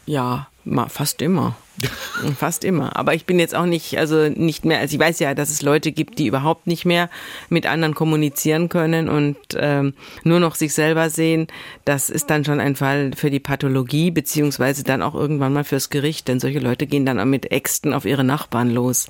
Ja, 0.07 0.49
fast 0.89 1.23
immer. 1.23 1.57
Fast 2.37 2.65
immer. 2.65 2.97
Aber 2.97 3.15
ich 3.15 3.25
bin 3.25 3.39
jetzt 3.39 3.55
auch 3.55 3.67
nicht, 3.67 3.99
also 3.99 4.29
nicht 4.29 4.65
mehr, 4.65 4.81
also 4.81 4.95
ich 4.95 5.01
weiß 5.01 5.21
ja, 5.21 5.35
dass 5.35 5.51
es 5.51 5.63
Leute 5.63 5.93
gibt, 5.93 6.19
die 6.19 6.27
überhaupt 6.27 6.67
nicht 6.67 6.85
mehr 6.85 7.09
mit 7.49 7.67
anderen 7.67 7.95
kommunizieren 7.95 8.69
können 8.69 9.09
und 9.09 9.37
ähm, 9.55 9.95
nur 10.25 10.41
noch 10.41 10.57
sich 10.57 10.75
selber 10.75 11.09
sehen. 11.09 11.47
Das 11.85 12.11
ist 12.11 12.31
dann 12.31 12.45
schon 12.45 12.59
ein 12.59 12.75
Fall 12.75 13.13
für 13.15 13.31
die 13.31 13.39
Pathologie, 13.39 14.11
beziehungsweise 14.11 14.83
dann 14.83 15.03
auch 15.03 15.15
irgendwann 15.15 15.53
mal 15.53 15.65
fürs 15.65 15.89
Gericht, 15.91 16.27
denn 16.27 16.41
solche 16.41 16.59
Leute 16.59 16.87
gehen 16.87 17.07
dann 17.07 17.21
auch 17.21 17.25
mit 17.25 17.53
Äxten 17.53 17.95
auf 17.95 18.05
ihre 18.05 18.25
Nachbarn 18.25 18.71
los, 18.71 19.09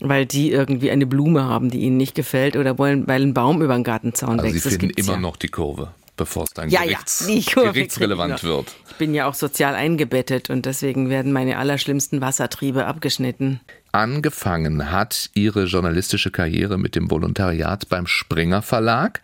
weil 0.00 0.26
die 0.26 0.50
irgendwie 0.50 0.90
eine 0.90 1.06
Blume 1.06 1.44
haben, 1.44 1.70
die 1.70 1.82
ihnen 1.82 1.96
nicht 1.96 2.16
gefällt 2.16 2.56
oder 2.56 2.78
wollen, 2.78 3.06
weil 3.06 3.22
ein 3.22 3.34
Baum 3.34 3.62
über 3.62 3.74
den 3.74 3.84
Gartenzaun 3.84 4.40
also 4.40 4.52
wächst. 4.52 4.68
Sie 4.68 4.78
finden 4.78 4.90
immer 4.96 5.12
ja. 5.12 5.20
noch 5.20 5.36
die 5.36 5.48
Kurve 5.48 5.92
bevor 6.22 6.44
es 6.44 6.50
dann 6.50 6.70
ja, 6.70 6.82
Gerichts, 6.82 7.26
ja, 7.28 7.62
gerichtsrelevant 7.64 8.44
wird. 8.44 8.72
Ich 8.88 8.94
bin 8.94 9.12
ja 9.12 9.26
auch 9.26 9.34
sozial 9.34 9.74
eingebettet 9.74 10.50
und 10.50 10.66
deswegen 10.66 11.10
werden 11.10 11.32
meine 11.32 11.58
allerschlimmsten 11.58 12.20
Wassertriebe 12.20 12.86
abgeschnitten. 12.86 13.60
Angefangen 13.90 14.92
hat 14.92 15.30
ihre 15.34 15.64
journalistische 15.64 16.30
Karriere 16.30 16.78
mit 16.78 16.94
dem 16.94 17.10
Volontariat 17.10 17.88
beim 17.88 18.06
Springer 18.06 18.62
Verlag, 18.62 19.20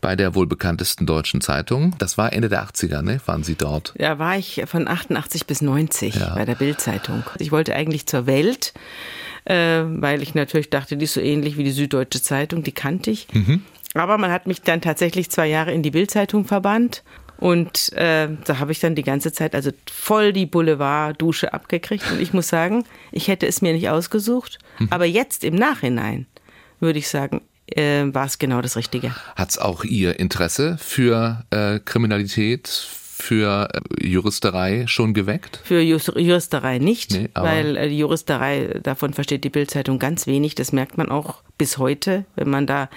bei 0.00 0.14
der 0.14 0.36
wohl 0.36 0.46
bekanntesten 0.46 1.04
deutschen 1.04 1.40
Zeitung. 1.40 1.96
Das 1.98 2.16
war 2.16 2.32
Ende 2.32 2.48
der 2.48 2.64
80er, 2.64 3.02
ne? 3.02 3.20
Waren 3.26 3.42
Sie 3.42 3.56
dort? 3.56 3.92
Da 3.98 4.20
war 4.20 4.38
ich 4.38 4.62
von 4.66 4.86
88 4.86 5.46
bis 5.46 5.62
90 5.62 6.14
ja. 6.14 6.34
bei 6.36 6.44
der 6.44 6.54
Bildzeitung. 6.54 7.24
Ich 7.40 7.50
wollte 7.50 7.74
eigentlich 7.74 8.06
zur 8.06 8.26
Welt, 8.26 8.72
äh, 9.46 9.82
weil 9.84 10.22
ich 10.22 10.36
natürlich 10.36 10.70
dachte, 10.70 10.96
die 10.96 11.06
ist 11.06 11.14
so 11.14 11.20
ähnlich 11.20 11.56
wie 11.56 11.64
die 11.64 11.72
Süddeutsche 11.72 12.22
Zeitung, 12.22 12.62
die 12.62 12.72
kannte 12.72 13.10
ich. 13.10 13.26
Mhm. 13.32 13.62
Aber 14.00 14.18
man 14.18 14.30
hat 14.30 14.46
mich 14.46 14.62
dann 14.62 14.80
tatsächlich 14.80 15.30
zwei 15.30 15.46
Jahre 15.46 15.72
in 15.72 15.82
die 15.82 15.90
Bildzeitung 15.90 16.44
verbannt. 16.44 17.02
Und 17.38 17.92
äh, 17.92 18.28
da 18.44 18.58
habe 18.58 18.72
ich 18.72 18.80
dann 18.80 18.94
die 18.94 19.02
ganze 19.02 19.30
Zeit 19.32 19.54
also 19.54 19.70
voll 19.90 20.32
die 20.32 20.46
Boulevard-Dusche 20.46 21.52
abgekriegt. 21.52 22.10
Und 22.10 22.20
ich 22.20 22.32
muss 22.32 22.48
sagen, 22.48 22.84
ich 23.12 23.28
hätte 23.28 23.46
es 23.46 23.60
mir 23.60 23.72
nicht 23.72 23.90
ausgesucht. 23.90 24.58
Mhm. 24.78 24.88
Aber 24.90 25.04
jetzt 25.04 25.44
im 25.44 25.54
Nachhinein 25.54 26.26
würde 26.80 26.98
ich 26.98 27.08
sagen, 27.08 27.42
äh, 27.66 28.04
war 28.06 28.26
es 28.26 28.38
genau 28.38 28.62
das 28.62 28.76
Richtige. 28.76 29.14
Hat 29.34 29.50
es 29.50 29.58
auch 29.58 29.84
Ihr 29.84 30.18
Interesse 30.18 30.78
für 30.78 31.44
äh, 31.50 31.78
Kriminalität, 31.80 32.68
für 32.68 33.68
äh, 33.72 34.06
Juristerei 34.06 34.84
schon 34.86 35.14
geweckt? 35.14 35.60
Für 35.64 35.80
Juristerei 35.80 36.78
nicht, 36.78 37.12
nee, 37.12 37.28
weil 37.34 37.76
äh, 37.76 37.88
die 37.88 37.98
Juristerei, 37.98 38.80
davon 38.82 39.14
versteht 39.14 39.44
die 39.44 39.50
Bildzeitung 39.50 39.98
ganz 39.98 40.26
wenig. 40.26 40.54
Das 40.54 40.72
merkt 40.72 40.96
man 40.96 41.10
auch 41.10 41.42
bis 41.58 41.78
heute, 41.78 42.24
wenn 42.36 42.48
man 42.48 42.66
da 42.66 42.88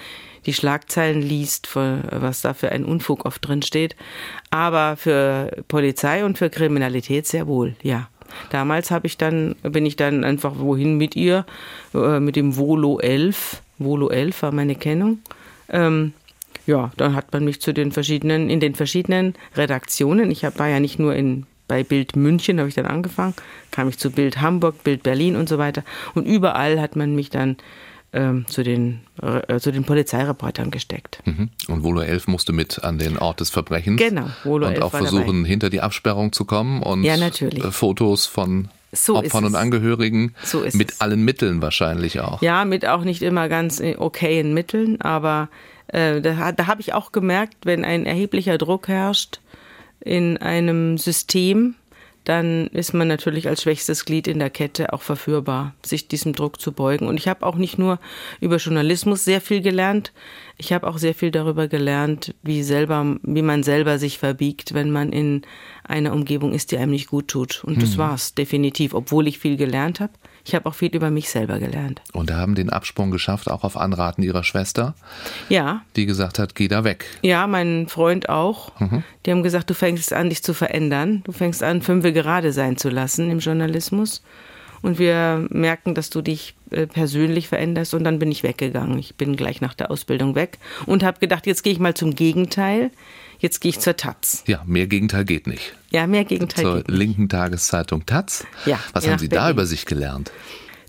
die 0.46 0.52
Schlagzeilen 0.52 1.22
liest, 1.22 1.74
was 1.74 2.40
da 2.40 2.54
für 2.54 2.72
ein 2.72 2.84
Unfug 2.84 3.24
oft 3.26 3.46
drin 3.46 3.62
steht. 3.62 3.96
Aber 4.50 4.96
für 4.96 5.50
Polizei 5.68 6.24
und 6.24 6.38
für 6.38 6.50
Kriminalität 6.50 7.26
sehr 7.26 7.46
wohl, 7.46 7.74
ja. 7.82 8.08
Damals 8.50 8.92
habe 8.92 9.08
ich 9.08 9.18
dann, 9.18 9.56
bin 9.62 9.84
ich 9.84 9.96
dann 9.96 10.22
einfach 10.22 10.58
wohin 10.58 10.96
mit 10.96 11.16
ihr, 11.16 11.44
äh, 11.94 12.20
mit 12.20 12.36
dem 12.36 12.56
Volo 12.56 13.00
11. 13.00 13.60
Volo 13.78 14.08
11 14.08 14.42
war 14.42 14.52
meine 14.52 14.76
Kennung. 14.76 15.18
Ähm, 15.68 16.12
ja, 16.66 16.92
dann 16.96 17.16
hat 17.16 17.32
man 17.32 17.44
mich 17.44 17.60
zu 17.60 17.72
den 17.72 17.90
verschiedenen, 17.90 18.48
in 18.48 18.60
den 18.60 18.76
verschiedenen 18.76 19.34
Redaktionen, 19.56 20.30
ich 20.30 20.44
war 20.44 20.68
ja 20.68 20.78
nicht 20.78 20.98
nur 20.98 21.14
in 21.14 21.46
bei 21.70 21.84
Bild 21.84 22.16
München 22.16 22.58
habe 22.58 22.68
ich 22.68 22.74
dann 22.74 22.86
angefangen, 22.86 23.32
kam 23.70 23.88
ich 23.88 23.96
zu 23.96 24.10
Bild 24.10 24.40
Hamburg, 24.40 24.82
Bild 24.82 25.04
Berlin 25.04 25.36
und 25.36 25.48
so 25.48 25.56
weiter. 25.56 25.84
Und 26.16 26.26
überall 26.26 26.80
hat 26.80 26.96
man 26.96 27.14
mich 27.14 27.30
dann 27.30 27.58
ähm, 28.12 28.46
zu, 28.48 28.62
den, 28.62 29.00
äh, 29.22 29.60
zu 29.60 29.70
den 29.70 29.84
Polizeireportern 29.84 30.70
gesteckt. 30.70 31.20
Mhm. 31.24 31.50
Und 31.68 31.82
Volo 31.82 32.00
11 32.00 32.26
musste 32.26 32.52
mit 32.52 32.82
an 32.82 32.98
den 32.98 33.18
Ort 33.18 33.40
des 33.40 33.50
Verbrechens. 33.50 34.00
Genau, 34.00 34.26
Volo 34.44 34.66
Und 34.66 34.74
11 34.74 34.82
auch 34.82 34.90
versuchen, 34.90 35.44
hinter 35.44 35.70
die 35.70 35.80
Absperrung 35.80 36.32
zu 36.32 36.44
kommen 36.44 36.82
und 36.82 37.04
ja. 37.04 37.14
Äh, 37.14 37.70
Fotos 37.70 38.26
von 38.26 38.68
so 38.92 39.16
Opfern 39.16 39.44
und 39.44 39.54
Angehörigen 39.54 40.34
so 40.42 40.64
mit 40.72 40.92
es. 40.92 41.00
allen 41.00 41.24
Mitteln 41.24 41.62
wahrscheinlich 41.62 42.20
auch. 42.20 42.42
Ja, 42.42 42.64
mit 42.64 42.86
auch 42.86 43.04
nicht 43.04 43.22
immer 43.22 43.48
ganz 43.48 43.78
äh, 43.78 43.96
okayen 43.96 44.52
Mitteln, 44.52 45.00
aber 45.00 45.48
äh, 45.88 46.20
da, 46.20 46.52
da 46.52 46.66
habe 46.66 46.80
ich 46.80 46.92
auch 46.92 47.12
gemerkt, 47.12 47.54
wenn 47.64 47.84
ein 47.84 48.06
erheblicher 48.06 48.58
Druck 48.58 48.88
herrscht 48.88 49.40
in 50.00 50.38
einem 50.38 50.98
System, 50.98 51.74
dann 52.24 52.66
ist 52.68 52.92
man 52.92 53.08
natürlich 53.08 53.48
als 53.48 53.62
schwächstes 53.62 54.04
Glied 54.04 54.28
in 54.28 54.38
der 54.38 54.50
Kette 54.50 54.92
auch 54.92 55.02
verführbar, 55.02 55.74
sich 55.84 56.08
diesem 56.08 56.34
Druck 56.34 56.60
zu 56.60 56.72
beugen. 56.72 57.08
Und 57.08 57.16
ich 57.16 57.28
habe 57.28 57.46
auch 57.46 57.56
nicht 57.56 57.78
nur 57.78 57.98
über 58.40 58.56
Journalismus 58.56 59.24
sehr 59.24 59.40
viel 59.40 59.60
gelernt, 59.62 60.12
ich 60.58 60.74
habe 60.74 60.86
auch 60.86 60.98
sehr 60.98 61.14
viel 61.14 61.30
darüber 61.30 61.68
gelernt, 61.68 62.34
wie 62.42 62.62
selber, 62.62 63.16
wie 63.22 63.42
man 63.42 63.62
selber 63.62 63.98
sich 63.98 64.18
verbiegt, 64.18 64.74
wenn 64.74 64.90
man 64.90 65.10
in 65.10 65.42
einer 65.84 66.12
Umgebung 66.12 66.52
ist, 66.52 66.70
die 66.70 66.76
einem 66.76 66.92
nicht 66.92 67.08
gut 67.08 67.28
tut. 67.28 67.64
Und 67.64 67.80
das 67.80 67.92
hm. 67.92 67.98
war's 67.98 68.34
definitiv, 68.34 68.92
obwohl 68.92 69.26
ich 69.26 69.38
viel 69.38 69.56
gelernt 69.56 70.00
habe. 70.00 70.12
Ich 70.44 70.54
habe 70.54 70.66
auch 70.66 70.74
viel 70.74 70.94
über 70.94 71.10
mich 71.10 71.30
selber 71.30 71.58
gelernt. 71.58 72.00
Und 72.12 72.30
haben 72.32 72.54
den 72.54 72.70
Absprung 72.70 73.10
geschafft, 73.10 73.50
auch 73.50 73.64
auf 73.64 73.76
Anraten 73.76 74.22
ihrer 74.22 74.44
Schwester? 74.44 74.94
Ja. 75.48 75.82
Die 75.96 76.06
gesagt 76.06 76.38
hat, 76.38 76.54
geh 76.54 76.68
da 76.68 76.84
weg. 76.84 77.06
Ja, 77.22 77.46
mein 77.46 77.88
Freund 77.88 78.28
auch. 78.28 78.78
Mhm. 78.80 79.02
Die 79.26 79.30
haben 79.30 79.42
gesagt, 79.42 79.70
du 79.70 79.74
fängst 79.74 80.12
an, 80.12 80.30
dich 80.30 80.42
zu 80.42 80.54
verändern. 80.54 81.22
Du 81.24 81.32
fängst 81.32 81.62
an, 81.62 81.82
fünfe 81.82 82.12
gerade 82.12 82.52
sein 82.52 82.76
zu 82.76 82.88
lassen 82.88 83.30
im 83.30 83.38
Journalismus. 83.38 84.22
Und 84.82 84.98
wir 84.98 85.46
merken, 85.50 85.94
dass 85.94 86.08
du 86.08 86.22
dich 86.22 86.54
äh, 86.70 86.86
persönlich 86.86 87.48
veränderst. 87.48 87.92
Und 87.94 88.04
dann 88.04 88.18
bin 88.18 88.32
ich 88.32 88.42
weggegangen. 88.42 88.98
Ich 88.98 89.14
bin 89.14 89.36
gleich 89.36 89.60
nach 89.60 89.74
der 89.74 89.90
Ausbildung 89.90 90.34
weg 90.34 90.58
und 90.86 91.02
habe 91.02 91.20
gedacht, 91.20 91.46
jetzt 91.46 91.62
gehe 91.62 91.72
ich 91.72 91.78
mal 91.78 91.94
zum 91.94 92.14
Gegenteil. 92.14 92.90
Jetzt 93.40 93.60
gehe 93.60 93.70
ich 93.70 93.80
zur 93.80 93.96
Taz. 93.96 94.44
Ja, 94.46 94.62
mehr 94.66 94.86
Gegenteil 94.86 95.24
geht 95.24 95.46
nicht. 95.46 95.74
Ja, 95.90 96.06
mehr 96.06 96.24
Gegenteil 96.24 96.62
zur 96.62 96.76
geht 96.76 96.88
nicht. 96.88 96.94
Zur 96.94 96.98
linken 96.98 97.28
Tageszeitung 97.28 98.06
Taz. 98.06 98.46
Ja. 98.66 98.78
Was 98.92 99.08
haben 99.08 99.18
Sie 99.18 99.28
Berlin. 99.28 99.44
da 99.44 99.50
über 99.50 99.66
sich 99.66 99.86
gelernt? 99.86 100.30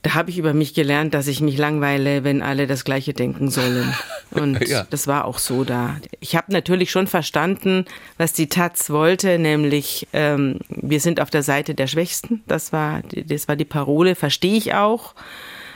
Da 0.03 0.15
habe 0.15 0.31
ich 0.31 0.39
über 0.39 0.53
mich 0.53 0.73
gelernt, 0.73 1.13
dass 1.13 1.27
ich 1.27 1.41
mich 1.41 1.57
langweile, 1.57 2.23
wenn 2.23 2.41
alle 2.41 2.65
das 2.65 2.83
Gleiche 2.83 3.13
denken 3.13 3.51
sollen. 3.51 3.93
Und 4.31 4.67
ja. 4.67 4.85
das 4.89 5.07
war 5.07 5.25
auch 5.25 5.37
so 5.37 5.63
da. 5.63 5.97
Ich 6.19 6.35
habe 6.35 6.51
natürlich 6.51 6.89
schon 6.89 7.05
verstanden, 7.05 7.85
was 8.17 8.33
die 8.33 8.47
Taz 8.49 8.89
wollte, 8.89 9.37
nämlich 9.37 10.07
ähm, 10.11 10.59
wir 10.69 10.99
sind 10.99 11.21
auf 11.21 11.29
der 11.29 11.43
Seite 11.43 11.75
der 11.75 11.87
Schwächsten. 11.87 12.41
Das 12.47 12.73
war, 12.73 13.01
das 13.25 13.47
war 13.47 13.55
die 13.55 13.65
Parole, 13.65 14.15
verstehe 14.15 14.57
ich 14.57 14.73
auch. 14.73 15.13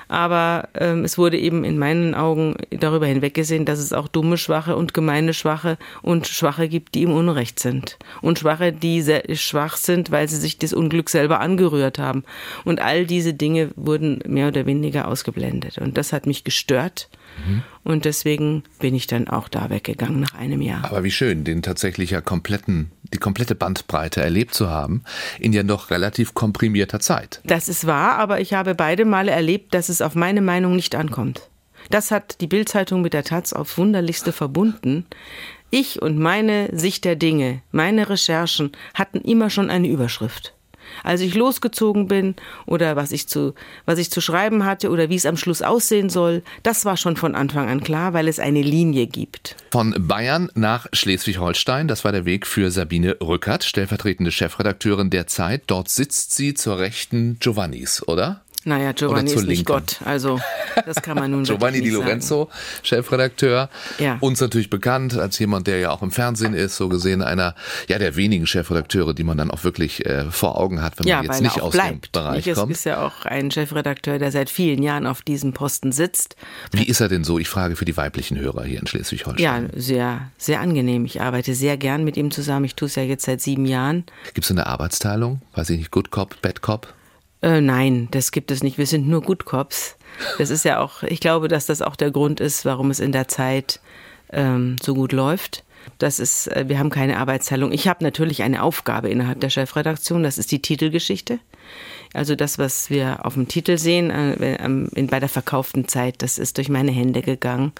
Aber 0.07 0.69
ähm, 0.75 1.03
es 1.03 1.17
wurde 1.17 1.38
eben 1.38 1.63
in 1.63 1.77
meinen 1.77 2.15
Augen 2.15 2.55
darüber 2.69 3.05
hinweggesehen, 3.05 3.65
dass 3.65 3.79
es 3.79 3.93
auch 3.93 4.07
dumme 4.07 4.38
Schwache 4.38 4.75
und 4.75 4.93
gemeine 4.93 5.33
Schwache 5.33 5.77
und 6.01 6.27
Schwache 6.27 6.69
gibt, 6.69 6.95
die 6.95 7.03
im 7.03 7.12
Unrecht 7.12 7.59
sind. 7.59 7.97
Und 8.21 8.39
Schwache, 8.39 8.71
die 8.71 9.01
sehr 9.01 9.24
schwach 9.35 9.77
sind, 9.77 10.12
weil 10.12 10.27
sie 10.27 10.38
sich 10.38 10.57
das 10.57 10.74
Unglück 10.74 11.09
selber 11.09 11.39
angerührt 11.39 12.00
haben. 12.00 12.24
Und 12.63 12.81
all 12.81 13.05
diese 13.05 13.33
Dinge 13.33 13.71
wurden 13.75 14.19
mehr 14.27 14.47
oder 14.50 14.65
weniger 14.65 15.07
ausgeblendet. 15.07 15.77
Und 15.77 15.97
das 15.97 16.13
hat 16.13 16.25
mich 16.25 16.43
gestört. 16.43 17.09
Mhm. 17.45 17.63
Und 17.83 18.05
deswegen 18.05 18.63
bin 18.79 18.95
ich 18.95 19.07
dann 19.07 19.27
auch 19.27 19.47
da 19.47 19.69
weggegangen 19.69 20.19
nach 20.19 20.33
einem 20.33 20.61
Jahr. 20.61 20.83
Aber 20.85 21.03
wie 21.03 21.11
schön, 21.11 21.43
den 21.43 21.61
tatsächlich 21.61 22.11
ja 22.11 22.21
kompletten, 22.21 22.91
die 23.13 23.17
komplette 23.17 23.55
Bandbreite 23.55 24.21
erlebt 24.21 24.53
zu 24.53 24.69
haben, 24.69 25.03
in 25.39 25.53
ja 25.53 25.63
noch 25.63 25.91
relativ 25.91 26.33
komprimierter 26.33 26.99
Zeit. 26.99 27.41
Das 27.43 27.69
ist 27.69 27.85
wahr, 27.85 28.17
aber 28.17 28.41
ich 28.41 28.53
habe 28.53 28.75
beide 28.75 29.05
Male 29.05 29.31
erlebt, 29.31 29.73
dass 29.73 29.89
es 29.89 30.01
auf 30.01 30.15
meine 30.15 30.41
Meinung 30.41 30.75
nicht 30.75 30.95
ankommt. 30.95 31.49
Das 31.89 32.09
hat 32.09 32.41
die 32.41 32.47
Bildzeitung 32.47 33.01
mit 33.01 33.13
der 33.13 33.23
Taz 33.23 33.53
aufs 33.53 33.77
Wunderlichste 33.77 34.31
verbunden. 34.31 35.05
Ich 35.69 36.01
und 36.01 36.17
meine 36.17 36.69
Sicht 36.71 37.05
der 37.05 37.15
Dinge, 37.15 37.61
meine 37.71 38.09
Recherchen 38.09 38.71
hatten 38.93 39.19
immer 39.19 39.49
schon 39.49 39.69
eine 39.69 39.87
Überschrift 39.87 40.54
als 41.05 41.21
ich 41.21 41.35
losgezogen 41.35 42.07
bin 42.07 42.35
oder 42.65 42.95
was 42.95 43.12
ich 43.12 43.27
zu, 43.27 43.53
was 43.85 44.00
ich 44.00 44.12
zu 44.12 44.21
schreiben 44.21 44.65
hatte 44.65 44.89
oder 44.89 45.09
wie 45.09 45.15
es 45.15 45.25
am 45.25 45.38
Schluss 45.38 45.62
aussehen 45.62 46.09
soll, 46.09 46.43
das 46.63 46.85
war 46.85 46.97
schon 46.97 47.15
von 47.15 47.35
Anfang 47.35 47.69
an 47.69 47.81
klar, 47.81 48.13
weil 48.13 48.27
es 48.27 48.39
eine 48.39 48.62
Linie 48.62 49.07
gibt. 49.07 49.55
Von 49.71 49.95
Bayern 49.97 50.50
nach 50.55 50.88
Schleswig-Holstein, 50.93 51.88
das 51.88 52.03
war 52.03 52.12
der 52.12 52.25
Weg 52.25 52.47
für 52.47 52.71
Sabine 52.71 53.17
Rückert, 53.21 53.63
stellvertretende 53.63 54.31
Chefredakteurin 54.31 55.09
der 55.09 55.27
Zeit. 55.27 55.63
Dort 55.67 55.89
sitzt 55.89 56.35
sie 56.35 56.53
zur 56.53 56.79
Rechten 56.79 57.38
Giovannis, 57.39 58.05
oder? 58.07 58.44
Naja, 58.67 58.93
Giovanni 58.93 59.31
ist 59.31 59.45
nicht 59.45 59.65
Gott. 59.65 60.00
Also, 60.03 60.39
das 60.88 61.01
kann 61.03 61.17
man 61.17 61.29
nun 61.29 61.43
Giovanni 61.45 61.81
Di 61.81 61.91
Lorenzo, 61.91 62.45
sagen. 62.45 62.60
Chefredakteur. 62.81 63.69
Ja. 64.00 64.17
Uns 64.22 64.41
natürlich 64.41 64.72
bekannt 64.72 65.15
als 65.15 65.38
jemand, 65.38 65.67
der 65.67 65.77
ja 65.77 65.91
auch 65.91 66.01
im 66.01 66.10
Fernsehen 66.10 66.55
ist, 66.55 66.75
so 66.75 66.89
gesehen 66.89 67.22
einer 67.22 67.53
ja, 67.88 68.00
der 68.00 68.15
wenigen 68.15 68.48
Chefredakteure, 68.48 69.13
die 69.13 69.24
man 69.24 69.38
dann 69.38 69.51
auch 69.51 69.63
wirklich 69.63 70.03
äh, 70.07 70.31
vor 70.31 70.60
Augen 70.60 70.81
hat, 70.81 70.98
wenn 70.98 71.05
ja, 71.05 71.17
man 71.17 71.25
jetzt 71.25 71.41
nicht 71.41 71.62
aus 71.62 71.74
bleibt. 71.74 72.05
dem 72.07 72.12
Bereich 72.12 72.45
nicht, 72.48 72.55
kommt. 72.55 72.72
Es 72.72 72.79
ist 72.79 72.86
ja 72.86 73.05
auch 73.05 73.25
ein 73.25 73.51
Chefredakteur, 73.51 74.17
der 74.17 74.31
seit 74.31 74.50
vielen 74.50 74.81
Jahren 74.81 75.05
auf 75.05 75.22
diesem 75.22 75.53
Posten 75.53 75.91
sitzt. 75.91 76.36
Wie 76.72 76.86
ist 76.86 77.01
er 77.01 77.07
denn 77.07 77.24
so? 77.24 77.38
Ich 77.38 77.50
frage 77.50 77.75
für 77.75 77.86
die 77.86 77.95
weiblichen 77.95 78.39
Hörer 78.39 78.63
hier 78.63 78.79
in 78.79 78.88
Schleswig-Holstein. 78.88 79.69
Ja, 79.72 79.79
sehr, 79.79 80.31
sehr 80.39 80.60
angenehm. 80.60 81.05
Ich 81.05 81.22
arbeite 81.22 81.53
sehr 81.53 81.77
gern 81.77 82.03
mit 82.03 82.17
ihm 82.17 82.31
zusammen. 82.31 82.65
Ich 82.65 82.74
tue 82.74 82.88
es 82.88 82.95
ja 82.95 83.03
jetzt 83.03 83.25
seit 83.25 83.41
sieben 83.41 83.67
Jahren. 83.67 84.05
Gibt 84.34 84.45
es 84.45 84.51
eine 84.51 84.65
Arbeitsteilung? 84.65 85.41
Weiß 85.53 85.69
ich 85.69 85.77
nicht, 85.77 85.91
Good 85.91 86.10
Cop, 86.10 86.41
Bad 86.41 86.62
Cop? 86.63 86.95
Äh, 87.45 87.61
nein, 87.61 88.07
das 88.09 88.31
gibt 88.31 88.49
es 88.49 88.63
nicht. 88.63 88.79
Wir 88.79 88.87
sind 88.87 89.07
nur 89.07 89.21
Good 89.21 89.45
Cops. 89.45 89.97
Das 90.39 90.49
ist 90.49 90.65
ja 90.65 90.79
auch, 90.79 91.03
ich 91.03 91.19
glaube, 91.19 91.47
dass 91.47 91.67
das 91.67 91.83
auch 91.83 91.95
der 91.95 92.09
Grund 92.09 92.39
ist, 92.39 92.65
warum 92.65 92.89
es 92.89 92.99
in 92.99 93.11
der 93.11 93.27
Zeit 93.27 93.79
ähm, 94.33 94.77
so 94.81 94.95
gut 94.95 95.11
läuft. 95.11 95.63
Das 95.99 96.19
ist, 96.19 96.47
äh, 96.47 96.65
wir 96.67 96.79
haben 96.79 96.89
keine 96.89 97.17
Arbeitsteilung. 97.19 97.71
Ich 97.71 97.87
habe 97.87 98.03
natürlich 98.03 98.41
eine 98.41 98.63
Aufgabe 98.63 99.09
innerhalb 99.09 99.39
der 99.41 99.51
Chefredaktion, 99.51 100.23
das 100.23 100.39
ist 100.39 100.51
die 100.51 100.61
Titelgeschichte. 100.61 101.37
Also 102.15 102.35
das, 102.35 102.57
was 102.57 102.89
wir 102.89 103.23
auf 103.25 103.35
dem 103.35 103.47
Titel 103.47 103.77
sehen, 103.77 104.09
äh, 104.09 104.55
in, 104.65 105.07
bei 105.07 105.19
der 105.19 105.29
verkauften 105.29 105.87
Zeit, 105.87 106.23
das 106.23 106.39
ist 106.39 106.57
durch 106.57 106.69
meine 106.69 106.91
Hände 106.91 107.21
gegangen. 107.21 107.73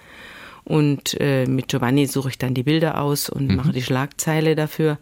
Und 0.62 1.20
äh, 1.20 1.46
mit 1.46 1.66
Giovanni 1.66 2.06
suche 2.06 2.28
ich 2.28 2.38
dann 2.38 2.54
die 2.54 2.62
Bilder 2.62 3.00
aus 3.00 3.28
und 3.28 3.48
mhm. 3.48 3.56
mache 3.56 3.72
die 3.72 3.82
Schlagzeile 3.82 4.54
dafür 4.54 4.98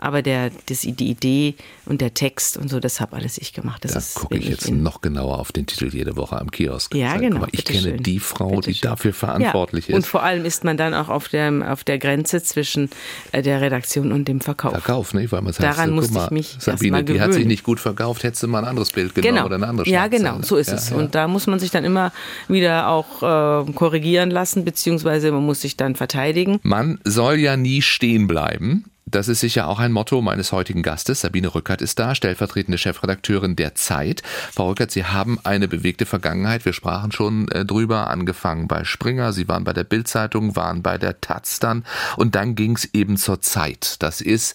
aber 0.00 0.22
der, 0.22 0.50
das, 0.66 0.80
die 0.80 1.10
Idee 1.10 1.54
und 1.84 2.00
der 2.00 2.14
Text 2.14 2.56
und 2.56 2.70
so, 2.70 2.80
das 2.80 3.00
habe 3.00 3.16
alles 3.16 3.36
ich 3.36 3.52
gemacht. 3.52 3.84
Das 3.84 4.14
da 4.14 4.20
gucke 4.20 4.38
ich 4.38 4.48
jetzt 4.48 4.68
ich 4.68 4.74
noch 4.74 5.02
genauer 5.02 5.38
auf 5.38 5.52
den 5.52 5.66
Titel 5.66 5.94
jede 5.94 6.16
Woche 6.16 6.40
am 6.40 6.50
Kiosk. 6.50 6.94
Ja, 6.94 7.18
genau. 7.18 7.40
Mal, 7.40 7.48
ich 7.52 7.66
kenne 7.66 7.80
schön. 7.80 8.02
die 8.02 8.18
Frau, 8.18 8.48
bitte 8.48 8.70
die 8.70 8.74
schön. 8.76 8.90
dafür 8.90 9.12
verantwortlich 9.12 9.88
ja. 9.88 9.90
ist. 9.90 9.96
Und 9.96 10.06
vor 10.06 10.22
allem 10.22 10.46
ist 10.46 10.64
man 10.64 10.78
dann 10.78 10.94
auch 10.94 11.10
auf 11.10 11.28
der, 11.28 11.70
auf 11.70 11.84
der 11.84 11.98
Grenze 11.98 12.42
zwischen 12.42 12.88
äh, 13.32 13.42
der 13.42 13.60
Redaktion 13.60 14.10
und 14.10 14.26
dem 14.26 14.40
Verkauf. 14.40 14.72
Verkauf, 14.72 15.12
ne? 15.12 15.30
Weil 15.30 15.42
man 15.42 15.52
sagt, 15.52 15.64
Daran 15.64 15.90
so, 15.90 15.94
musste 15.96 16.14
mal, 16.14 16.24
ich 16.24 16.30
mich 16.30 16.56
Sabine, 16.58 17.04
die 17.04 17.20
hat 17.20 17.34
sich 17.34 17.44
nicht 17.44 17.62
gut 17.62 17.78
verkauft, 17.78 18.22
hättest 18.22 18.42
du 18.42 18.48
mal 18.48 18.60
ein 18.60 18.64
anderes 18.64 18.90
Bild 18.92 19.14
genommen 19.14 19.34
genau. 19.34 19.46
oder 19.46 19.56
eine 19.56 19.68
andere 19.68 19.88
Ja, 19.88 20.06
genau, 20.06 20.40
so 20.40 20.56
ist 20.56 20.68
ja, 20.68 20.76
es. 20.76 20.90
Ja. 20.90 20.96
Und 20.96 21.14
da 21.14 21.28
muss 21.28 21.46
man 21.46 21.58
sich 21.58 21.70
dann 21.70 21.84
immer 21.84 22.10
wieder 22.48 22.88
auch 22.88 23.22
äh, 23.22 23.72
korrigieren 23.72 24.30
lassen, 24.30 24.64
beziehungsweise 24.64 25.30
man 25.30 25.44
muss 25.44 25.60
sich 25.60 25.76
dann 25.76 25.94
verteidigen. 25.94 26.58
Man 26.62 27.00
soll 27.04 27.38
ja 27.38 27.58
nie 27.58 27.82
stehen 27.82 28.26
bleiben. 28.26 28.84
Das 29.10 29.28
ist 29.28 29.40
sicher 29.40 29.68
auch 29.68 29.78
ein 29.78 29.92
Motto 29.92 30.22
meines 30.22 30.52
heutigen 30.52 30.82
Gastes. 30.82 31.20
Sabine 31.20 31.54
Rückert 31.54 31.82
ist 31.82 31.98
da, 31.98 32.14
stellvertretende 32.14 32.78
Chefredakteurin 32.78 33.56
der 33.56 33.74
Zeit. 33.74 34.22
Frau 34.52 34.68
Rückert, 34.68 34.90
Sie 34.90 35.04
haben 35.04 35.38
eine 35.42 35.66
bewegte 35.66 36.06
Vergangenheit. 36.06 36.64
Wir 36.64 36.72
sprachen 36.72 37.10
schon 37.10 37.48
äh, 37.48 37.64
drüber, 37.64 38.08
angefangen 38.08 38.68
bei 38.68 38.84
Springer. 38.84 39.32
Sie 39.32 39.48
waren 39.48 39.64
bei 39.64 39.72
der 39.72 39.84
Bildzeitung, 39.84 40.54
waren 40.54 40.82
bei 40.82 40.96
der 40.98 41.20
Taz 41.20 41.58
dann 41.58 41.84
und 42.16 42.34
dann 42.34 42.54
ging 42.54 42.76
es 42.76 42.94
eben 42.94 43.16
zur 43.16 43.40
Zeit. 43.40 43.96
Das 44.00 44.20
ist 44.20 44.54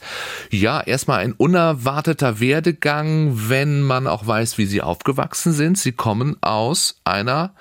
ja 0.50 0.80
erstmal 0.80 1.20
ein 1.20 1.34
unerwarteter 1.34 2.40
Werdegang, 2.40 3.50
wenn 3.50 3.82
man 3.82 4.08
auch 4.08 4.26
weiß, 4.26 4.58
wie 4.58 4.66
Sie 4.66 4.82
aufgewachsen 4.82 5.52
sind. 5.52 5.78
Sie 5.78 5.92
kommen 5.92 6.38
aus 6.42 7.02
einer 7.04 7.54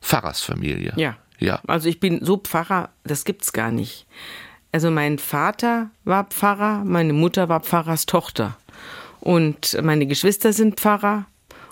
Pfarrersfamilie. 0.00 0.92
Ja. 0.96 1.16
Ja. 1.38 1.60
Also 1.66 1.88
ich 1.88 2.00
bin 2.00 2.24
so 2.24 2.38
Pfarrer, 2.38 2.90
das 3.04 3.24
gibt's 3.24 3.52
gar 3.52 3.70
nicht. 3.70 4.06
Also 4.76 4.90
mein 4.90 5.18
Vater 5.18 5.88
war 6.04 6.24
Pfarrer, 6.24 6.84
meine 6.84 7.14
Mutter 7.14 7.48
war 7.48 7.60
Pfarrers 7.60 8.04
Tochter 8.04 8.58
und 9.20 9.74
meine 9.82 10.04
Geschwister 10.04 10.52
sind 10.52 10.78
Pfarrer 10.78 11.24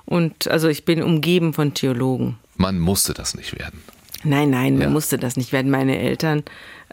und 0.07 0.49
also 0.49 0.69
ich 0.69 0.87
bin 0.87 1.03
umgeben 1.03 1.53
von 1.53 1.75
Theologen. 1.75 2.39
Man 2.57 2.79
musste 2.79 3.13
das 3.13 3.35
nicht 3.35 3.59
werden. 3.59 3.83
Nein, 4.23 4.49
nein, 4.49 4.79
man 4.79 4.83
ja. 4.85 4.89
musste 4.89 5.19
das 5.19 5.37
nicht 5.37 5.53
werden. 5.53 5.71
Meine 5.71 5.99
Eltern, 5.99 6.45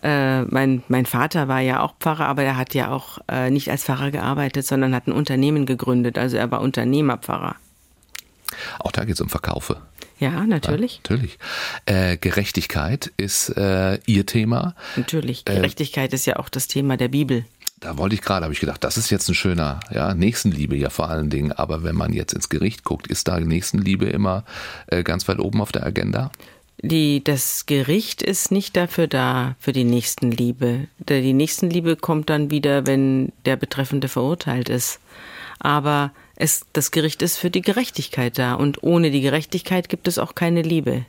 äh, 0.03 0.41
mein, 0.41 0.83
mein 0.89 1.05
Vater 1.05 1.47
war 1.47 1.61
ja 1.61 1.79
auch 1.79 1.93
Pfarrer, 2.01 2.25
aber 2.25 2.43
er 2.43 2.57
hat 2.57 2.73
ja 2.73 2.91
auch 2.91 3.19
äh, 3.29 3.49
nicht 3.49 3.71
als 3.71 3.85
Pfarrer 3.85 4.11
gearbeitet, 4.11 4.67
sondern 4.67 4.93
hat 4.93 5.07
ein 5.07 5.13
Unternehmen 5.13 5.65
gegründet. 5.65 6.17
Also 6.17 6.35
er 6.35 6.51
war 6.51 6.59
Unternehmerpfarrer. 6.59 7.55
Auch 8.79 8.91
da 8.91 9.05
geht 9.05 9.15
es 9.15 9.21
um 9.21 9.29
Verkaufe. 9.29 9.77
Ja, 10.21 10.45
natürlich. 10.45 10.93
Ja, 10.93 10.99
natürlich. 11.15 11.39
Äh, 11.87 12.15
Gerechtigkeit 12.17 13.11
ist 13.17 13.49
äh, 13.57 13.97
Ihr 14.05 14.27
Thema. 14.27 14.75
Natürlich. 14.95 15.41
Äh, 15.47 15.55
Gerechtigkeit 15.55 16.13
ist 16.13 16.27
ja 16.27 16.35
auch 16.35 16.47
das 16.47 16.67
Thema 16.67 16.95
der 16.95 17.07
Bibel. 17.07 17.43
Da 17.79 17.97
wollte 17.97 18.13
ich 18.13 18.21
gerade, 18.21 18.43
habe 18.43 18.53
ich 18.53 18.59
gedacht, 18.59 18.83
das 18.83 18.97
ist 18.97 19.09
jetzt 19.09 19.27
ein 19.27 19.33
schöner, 19.33 19.79
ja, 19.89 20.13
Nächstenliebe 20.13 20.75
ja 20.75 20.91
vor 20.91 21.09
allen 21.09 21.31
Dingen. 21.31 21.51
Aber 21.51 21.81
wenn 21.81 21.95
man 21.95 22.13
jetzt 22.13 22.33
ins 22.33 22.49
Gericht 22.49 22.83
guckt, 22.83 23.07
ist 23.07 23.27
da 23.27 23.39
Nächstenliebe 23.39 24.05
immer 24.05 24.43
äh, 24.85 25.01
ganz 25.01 25.27
weit 25.27 25.39
oben 25.39 25.59
auf 25.59 25.71
der 25.71 25.87
Agenda? 25.87 26.31
Die, 26.83 27.23
das 27.23 27.65
Gericht 27.65 28.21
ist 28.21 28.51
nicht 28.51 28.77
dafür 28.77 29.07
da, 29.07 29.55
für 29.59 29.71
die 29.71 29.83
Nächstenliebe. 29.83 30.87
Die 30.99 31.33
Nächstenliebe 31.33 31.95
kommt 31.95 32.29
dann 32.29 32.51
wieder, 32.51 32.85
wenn 32.85 33.31
der 33.45 33.55
Betreffende 33.55 34.07
verurteilt 34.07 34.69
ist. 34.69 34.99
Aber 35.57 36.11
es, 36.41 36.65
das 36.73 36.91
Gericht 36.91 37.21
ist 37.21 37.37
für 37.37 37.49
die 37.49 37.61
Gerechtigkeit 37.61 38.37
da. 38.37 38.55
Und 38.55 38.83
ohne 38.83 39.11
die 39.11 39.21
Gerechtigkeit 39.21 39.89
gibt 39.89 40.07
es 40.07 40.17
auch 40.17 40.35
keine 40.35 40.61
Liebe. 40.61 41.05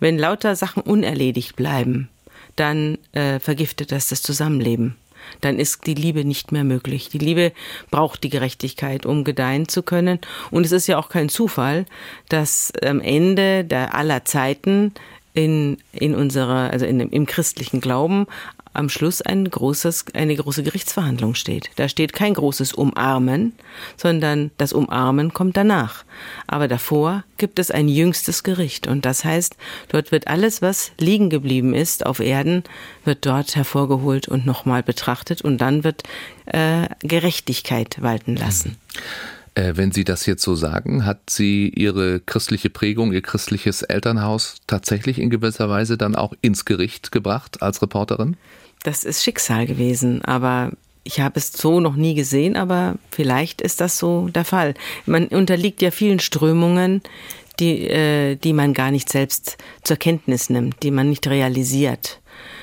Wenn 0.00 0.18
lauter 0.18 0.56
Sachen 0.56 0.82
unerledigt 0.82 1.56
bleiben, 1.56 2.08
dann 2.56 2.98
äh, 3.12 3.38
vergiftet 3.38 3.92
das 3.92 4.08
das 4.08 4.22
Zusammenleben 4.22 4.96
dann 5.40 5.58
ist 5.58 5.86
die 5.86 5.94
Liebe 5.94 6.24
nicht 6.24 6.52
mehr 6.52 6.64
möglich. 6.64 7.08
Die 7.08 7.18
Liebe 7.18 7.52
braucht 7.90 8.24
die 8.24 8.28
Gerechtigkeit, 8.28 9.06
um 9.06 9.24
gedeihen 9.24 9.68
zu 9.68 9.82
können. 9.82 10.18
Und 10.50 10.66
es 10.66 10.72
ist 10.72 10.86
ja 10.86 10.98
auch 10.98 11.08
kein 11.08 11.28
Zufall, 11.28 11.86
dass 12.28 12.72
am 12.82 13.00
Ende 13.00 13.64
der 13.64 13.94
aller 13.94 14.24
Zeiten 14.24 14.92
in, 15.34 15.78
in 15.92 16.14
unserer, 16.14 16.70
also 16.70 16.86
in, 16.86 17.00
im 17.00 17.26
christlichen 17.26 17.80
Glauben 17.80 18.26
am 18.74 18.88
Schluss 18.88 19.20
ein 19.20 19.48
großes, 19.50 20.06
eine 20.14 20.34
große 20.34 20.62
Gerichtsverhandlung 20.62 21.34
steht. 21.34 21.70
Da 21.76 21.88
steht 21.88 22.12
kein 22.12 22.34
großes 22.34 22.72
Umarmen, 22.72 23.52
sondern 23.96 24.50
das 24.56 24.72
Umarmen 24.72 25.32
kommt 25.34 25.56
danach. 25.56 26.04
Aber 26.46 26.68
davor 26.68 27.24
gibt 27.36 27.58
es 27.58 27.70
ein 27.70 27.88
jüngstes 27.88 28.42
Gericht. 28.42 28.86
Und 28.86 29.04
das 29.04 29.24
heißt, 29.24 29.56
dort 29.88 30.12
wird 30.12 30.28
alles, 30.28 30.62
was 30.62 30.92
liegen 30.98 31.28
geblieben 31.28 31.74
ist 31.74 32.06
auf 32.06 32.20
Erden, 32.20 32.64
wird 33.04 33.26
dort 33.26 33.56
hervorgeholt 33.56 34.28
und 34.28 34.46
nochmal 34.46 34.82
betrachtet. 34.82 35.42
Und 35.42 35.58
dann 35.58 35.84
wird 35.84 36.02
äh, 36.46 36.88
Gerechtigkeit 37.00 38.00
walten 38.00 38.36
lassen. 38.36 38.78
Äh, 39.54 39.72
wenn 39.76 39.92
Sie 39.92 40.04
das 40.04 40.26
jetzt 40.26 40.42
so 40.42 40.54
sagen, 40.54 41.04
hat 41.04 41.28
sie 41.28 41.68
Ihre 41.68 42.20
christliche 42.20 42.70
Prägung, 42.70 43.12
Ihr 43.12 43.22
christliches 43.22 43.82
Elternhaus 43.82 44.56
tatsächlich 44.66 45.18
in 45.18 45.30
gewisser 45.30 45.68
Weise 45.68 45.98
dann 45.98 46.16
auch 46.16 46.32
ins 46.40 46.64
Gericht 46.64 47.12
gebracht 47.12 47.62
als 47.62 47.82
Reporterin? 47.82 48.36
das 48.82 49.04
ist 49.04 49.22
Schicksal 49.22 49.66
gewesen, 49.66 50.22
aber 50.24 50.72
ich 51.04 51.20
habe 51.20 51.38
es 51.38 51.52
so 51.52 51.80
noch 51.80 51.96
nie 51.96 52.14
gesehen, 52.14 52.56
aber 52.56 52.96
vielleicht 53.10 53.60
ist 53.60 53.80
das 53.80 53.98
so 53.98 54.28
der 54.28 54.44
Fall. 54.44 54.74
Man 55.06 55.26
unterliegt 55.28 55.82
ja 55.82 55.90
vielen 55.90 56.20
Strömungen, 56.20 57.02
die, 57.58 57.88
äh, 57.88 58.36
die 58.36 58.52
man 58.52 58.72
gar 58.72 58.90
nicht 58.90 59.08
selbst 59.08 59.56
zur 59.82 59.96
Kenntnis 59.96 60.48
nimmt, 60.48 60.82
die 60.82 60.90
man 60.90 61.08
nicht 61.08 61.26
realisiert. 61.26 62.20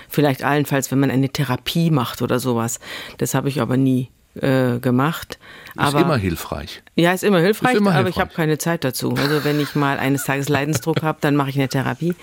Vielleicht 0.08 0.44
allenfalls, 0.44 0.90
wenn 0.90 1.00
man 1.00 1.12
eine 1.12 1.30
Therapie 1.30 1.92
macht 1.92 2.22
oder 2.22 2.40
sowas. 2.40 2.80
Das 3.18 3.34
habe 3.34 3.50
ich 3.50 3.62
aber 3.62 3.78
nie 3.78 4.10
äh, 4.42 4.80
gemacht. 4.80 5.40
Aber, 5.76 6.00
ist 6.00 6.06
immer 6.06 6.18
hilfreich. 6.18 6.82
Ja, 6.96 7.14
ist 7.14 7.24
immer 7.24 7.40
hilfreich, 7.40 7.74
ist 7.74 7.80
immer 7.80 7.92
aber 7.92 8.06
hilfreich. 8.06 8.16
ich 8.16 8.22
habe 8.22 8.34
keine 8.34 8.58
Zeit 8.58 8.84
dazu. 8.84 9.14
Also 9.16 9.44
wenn 9.44 9.60
ich 9.60 9.76
mal 9.76 9.98
eines 10.00 10.24
Tages 10.24 10.50
Leidensdruck 10.50 11.02
habe, 11.04 11.20
dann 11.22 11.36
mache 11.36 11.50
ich 11.50 11.58
eine 11.58 11.70
Therapie. 11.70 12.16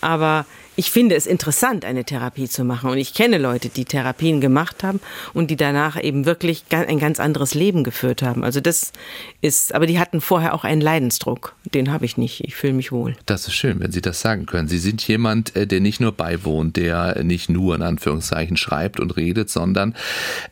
Aber 0.00 0.46
ich 0.76 0.90
finde 0.90 1.14
es 1.14 1.26
interessant, 1.26 1.84
eine 1.84 2.04
Therapie 2.04 2.48
zu 2.48 2.64
machen. 2.64 2.90
Und 2.90 2.98
ich 2.98 3.14
kenne 3.14 3.38
Leute, 3.38 3.68
die 3.68 3.84
Therapien 3.84 4.40
gemacht 4.40 4.82
haben 4.82 5.00
und 5.32 5.50
die 5.50 5.56
danach 5.56 6.02
eben 6.02 6.26
wirklich 6.26 6.64
ein 6.70 6.98
ganz 6.98 7.20
anderes 7.20 7.54
Leben 7.54 7.84
geführt 7.84 8.22
haben. 8.22 8.44
Also 8.44 8.60
das 8.60 8.92
ist, 9.40 9.74
aber 9.74 9.86
die 9.86 9.98
hatten 9.98 10.20
vorher 10.20 10.54
auch 10.54 10.64
einen 10.64 10.80
Leidensdruck. 10.80 11.54
Den 11.72 11.92
habe 11.92 12.04
ich 12.04 12.16
nicht. 12.16 12.42
Ich 12.44 12.54
fühle 12.54 12.72
mich 12.72 12.92
wohl. 12.92 13.16
Das 13.26 13.46
ist 13.46 13.54
schön, 13.54 13.80
wenn 13.80 13.92
Sie 13.92 14.00
das 14.00 14.20
sagen 14.20 14.46
können. 14.46 14.68
Sie 14.68 14.78
sind 14.78 15.06
jemand, 15.06 15.54
äh, 15.54 15.66
der 15.66 15.80
nicht 15.80 16.00
nur 16.00 16.12
beiwohnt, 16.12 16.76
der 16.76 17.22
nicht 17.22 17.48
nur 17.48 17.74
in 17.74 17.82
Anführungszeichen 17.82 18.56
schreibt 18.56 19.00
und 19.00 19.16
redet, 19.16 19.50
sondern 19.50 19.94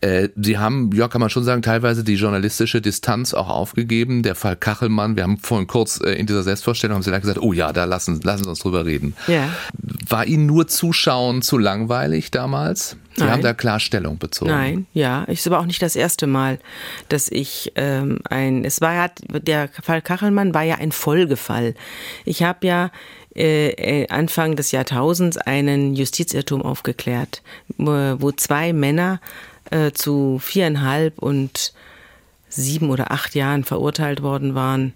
äh, 0.00 0.28
Sie 0.36 0.58
haben, 0.58 0.90
ja, 0.94 1.08
kann 1.08 1.20
man 1.20 1.30
schon 1.30 1.44
sagen, 1.44 1.62
teilweise 1.62 2.04
die 2.04 2.14
journalistische 2.14 2.80
Distanz 2.80 3.34
auch 3.34 3.48
aufgegeben. 3.48 4.22
Der 4.22 4.34
Fall 4.34 4.56
Kachelmann, 4.56 5.16
wir 5.16 5.24
haben 5.24 5.38
vorhin 5.38 5.66
kurz 5.66 6.00
äh, 6.00 6.12
in 6.12 6.26
dieser 6.26 6.42
Selbstvorstellung 6.42 6.96
haben 6.96 7.02
Sie 7.02 7.10
gesagt, 7.10 7.40
oh 7.40 7.52
ja, 7.52 7.72
da 7.72 7.84
lassen, 7.84 8.20
lassen 8.22 8.44
Sie 8.44 8.50
uns 8.50 8.60
drüber 8.60 8.86
reden. 8.86 9.14
Ja. 9.26 9.48
War 10.12 10.26
Ihnen 10.26 10.44
nur 10.44 10.68
Zuschauen 10.68 11.40
zu 11.40 11.56
langweilig 11.56 12.30
damals? 12.30 12.98
Sie 13.14 13.20
Nein. 13.20 13.30
haben 13.30 13.42
da 13.42 13.54
Klarstellung 13.54 14.18
bezogen. 14.18 14.50
Nein, 14.50 14.86
ja. 14.92 15.24
Es 15.26 15.48
war 15.48 15.58
auch 15.58 15.64
nicht 15.64 15.80
das 15.80 15.96
erste 15.96 16.26
Mal, 16.26 16.58
dass 17.08 17.30
ich 17.30 17.72
ähm, 17.76 18.18
ein. 18.28 18.64
Es 18.64 18.82
war 18.82 18.92
ja 18.94 19.08
der 19.28 19.68
Fall 19.68 20.02
Kachelmann 20.02 20.52
war 20.52 20.64
ja 20.64 20.74
ein 20.74 20.92
Folgefall. 20.92 21.74
Ich 22.26 22.42
habe 22.42 22.66
ja 22.66 22.90
äh, 23.34 23.70
äh, 24.02 24.08
Anfang 24.08 24.54
des 24.54 24.70
Jahrtausends 24.70 25.38
einen 25.38 25.94
Justizirrtum 25.94 26.60
aufgeklärt, 26.60 27.42
wo 27.78 28.32
zwei 28.32 28.74
Männer 28.74 29.18
äh, 29.70 29.92
zu 29.92 30.38
viereinhalb 30.38 31.18
und 31.18 31.72
sieben 32.50 32.90
oder 32.90 33.12
acht 33.12 33.34
Jahren 33.34 33.64
verurteilt 33.64 34.22
worden 34.22 34.54
waren 34.54 34.92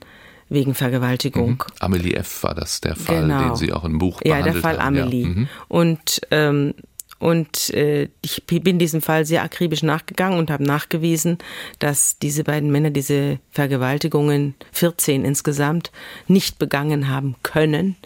wegen 0.49 0.75
Vergewaltigung. 0.75 1.51
Mhm. 1.51 1.81
Amelie 1.81 2.15
F. 2.15 2.43
war 2.45 2.55
das 2.55 2.81
der 2.81 2.97
Fall, 2.97 3.23
genau. 3.23 3.49
den 3.49 3.57
Sie 3.57 3.73
auch 3.73 3.85
im 3.85 3.99
Buch 3.99 4.21
ja, 4.25 4.37
behandelt 4.37 4.65
haben. 4.65 4.65
Ja, 4.65 4.71
der 4.71 4.79
Fall 4.79 4.87
Amelie. 4.87 5.23
Ja. 5.23 5.29
Mhm. 5.29 5.49
Und 5.69 6.21
ähm, 6.31 6.75
und 7.19 7.71
äh, 7.71 8.09
ich 8.21 8.45
bin 8.45 8.79
diesem 8.79 9.01
Fall 9.01 9.25
sehr 9.25 9.43
akribisch 9.43 9.83
nachgegangen 9.83 10.39
und 10.39 10.51
habe 10.51 10.65
nachgewiesen, 10.65 11.39
dass 11.79 12.19
diese 12.19 12.45
beiden 12.45 12.71
Männer 12.71 12.91
diese 12.91 13.39
Vergewaltigungen, 13.51 14.55
14 14.73 15.25
insgesamt, 15.25 15.93
nicht 16.29 16.59
begangen 16.59 17.09
haben 17.09 17.37
können. 17.43 17.97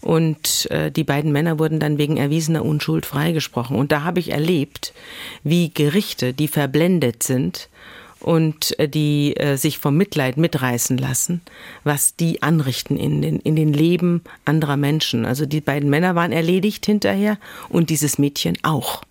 Und 0.00 0.68
äh, 0.70 0.90
die 0.90 1.04
beiden 1.04 1.32
Männer 1.32 1.58
wurden 1.58 1.80
dann 1.80 1.98
wegen 1.98 2.16
erwiesener 2.16 2.64
Unschuld 2.64 3.06
freigesprochen. 3.06 3.76
Und 3.76 3.92
da 3.92 4.02
habe 4.02 4.20
ich 4.20 4.30
erlebt, 4.30 4.92
wie 5.44 5.70
Gerichte, 5.70 6.34
die 6.34 6.48
verblendet 6.48 7.22
sind, 7.22 7.68
und 8.20 8.78
äh, 8.78 8.88
die 8.88 9.36
äh, 9.36 9.56
sich 9.56 9.78
vom 9.78 9.96
Mitleid 9.96 10.36
mitreißen 10.36 10.98
lassen, 10.98 11.40
was 11.84 12.16
die 12.16 12.42
anrichten 12.42 12.96
in 12.96 13.22
den, 13.22 13.40
in 13.40 13.56
den 13.56 13.72
Leben 13.72 14.22
anderer 14.44 14.76
Menschen. 14.76 15.24
Also 15.24 15.46
die 15.46 15.60
beiden 15.60 15.90
Männer 15.90 16.14
waren 16.14 16.32
erledigt 16.32 16.86
hinterher 16.86 17.38
und 17.68 17.90
dieses 17.90 18.18
Mädchen 18.18 18.58
auch. 18.62 19.02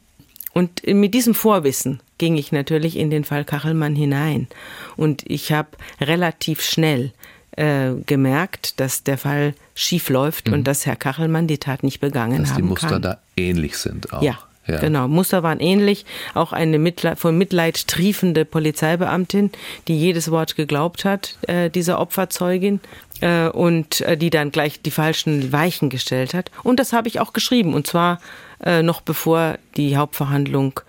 Und 0.54 0.86
mit 0.88 1.14
diesem 1.14 1.36
Vorwissen 1.36 2.00
ging 2.18 2.36
ich 2.36 2.52
natürlich 2.52 2.98
in 2.98 3.12
den 3.12 3.24
Fall 3.24 3.46
Kachelmann 3.46 3.96
hinein. 3.96 4.48
Und 4.96 5.24
ich 5.28 5.52
habe 5.52 5.70
relativ 6.02 6.62
schnell 6.62 7.12
äh, 7.52 7.94
gemerkt, 8.06 8.80
dass 8.80 9.04
der 9.04 9.18
Fall 9.18 9.54
schief 9.76 10.10
läuft 10.10 10.48
mhm. 10.48 10.54
und 10.54 10.64
dass 10.64 10.86
Herr 10.86 10.96
Kachelmann 10.96 11.48
die 11.48 11.60
Tat 11.60 11.84
nicht 11.84 12.00
begangen 12.00 12.42
dass 12.42 12.54
haben 12.54 12.66
kann. 12.66 12.70
Dass 12.70 12.80
die 12.80 12.86
Muster 12.86 13.00
da 13.00 13.22
ähnlich 13.36 13.78
sind 13.78 14.12
auch. 14.14 14.24
Ja, 14.24 14.40
ja. 14.68 14.80
Genau, 14.80 15.08
Muster 15.08 15.44
waren 15.44 15.60
ähnlich. 15.60 16.06
Auch 16.34 16.54
eine 16.54 16.80
Mitleid, 16.80 17.18
von 17.20 17.38
Mitleid 17.38 17.88
triefende 17.88 18.46
Polizeibeamtin, 18.46 19.52
die 19.88 19.98
jedes 19.98 20.30
Wort 20.32 20.56
geglaubt 20.56 21.06
hat, 21.06 21.38
äh, 21.48 21.70
dieser 21.70 22.00
Opferzeugin, 22.00 22.82
äh, 23.22 23.48
und 23.50 24.02
äh, 24.02 24.18
die 24.18 24.30
dann 24.30 24.52
gleich 24.52 24.82
die 24.82 24.92
falschen 24.92 25.52
Weichen 25.52 25.90
gestellt 25.90 26.34
hat. 26.34 26.52
Und 26.64 26.80
das 26.80 26.94
habe 26.94 27.08
ich 27.08 27.20
auch 27.20 27.34
geschrieben, 27.34 27.74
und 27.74 27.88
zwar 27.88 28.20
äh, 28.64 28.82
noch 28.82 29.02
bevor 29.02 29.58
die 29.76 29.98
Hauptverhandlung 29.98 30.80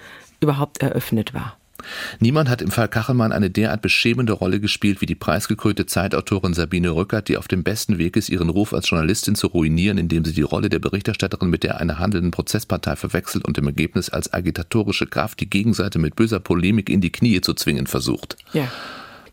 überhaupt 0.40 0.82
eröffnet 0.82 1.34
war. 1.34 1.57
Niemand 2.20 2.48
hat 2.48 2.62
im 2.62 2.70
Fall 2.70 2.88
Kachelmann 2.88 3.32
eine 3.32 3.50
derart 3.50 3.82
beschämende 3.82 4.32
Rolle 4.32 4.60
gespielt 4.60 5.00
wie 5.00 5.06
die 5.06 5.14
preisgekrönte 5.14 5.86
Zeitautorin 5.86 6.54
Sabine 6.54 6.90
Rückert, 6.90 7.28
die 7.28 7.36
auf 7.36 7.48
dem 7.48 7.62
besten 7.62 7.98
Weg 7.98 8.16
ist, 8.16 8.28
ihren 8.28 8.48
Ruf 8.48 8.72
als 8.72 8.88
Journalistin 8.88 9.34
zu 9.34 9.48
ruinieren, 9.48 9.98
indem 9.98 10.24
sie 10.24 10.32
die 10.32 10.42
Rolle 10.42 10.68
der 10.68 10.78
Berichterstatterin 10.78 11.50
mit 11.50 11.62
der 11.62 11.80
einer 11.80 11.98
handelnden 11.98 12.30
Prozesspartei 12.30 12.96
verwechselt 12.96 13.44
und 13.44 13.58
im 13.58 13.66
Ergebnis 13.66 14.08
als 14.10 14.32
agitatorische 14.32 15.06
Kraft 15.06 15.40
die 15.40 15.50
Gegenseite 15.50 15.98
mit 15.98 16.16
böser 16.16 16.40
Polemik 16.40 16.88
in 16.90 17.00
die 17.00 17.12
Knie 17.12 17.40
zu 17.40 17.54
zwingen 17.54 17.86
versucht. 17.86 18.36
Ja 18.52 18.68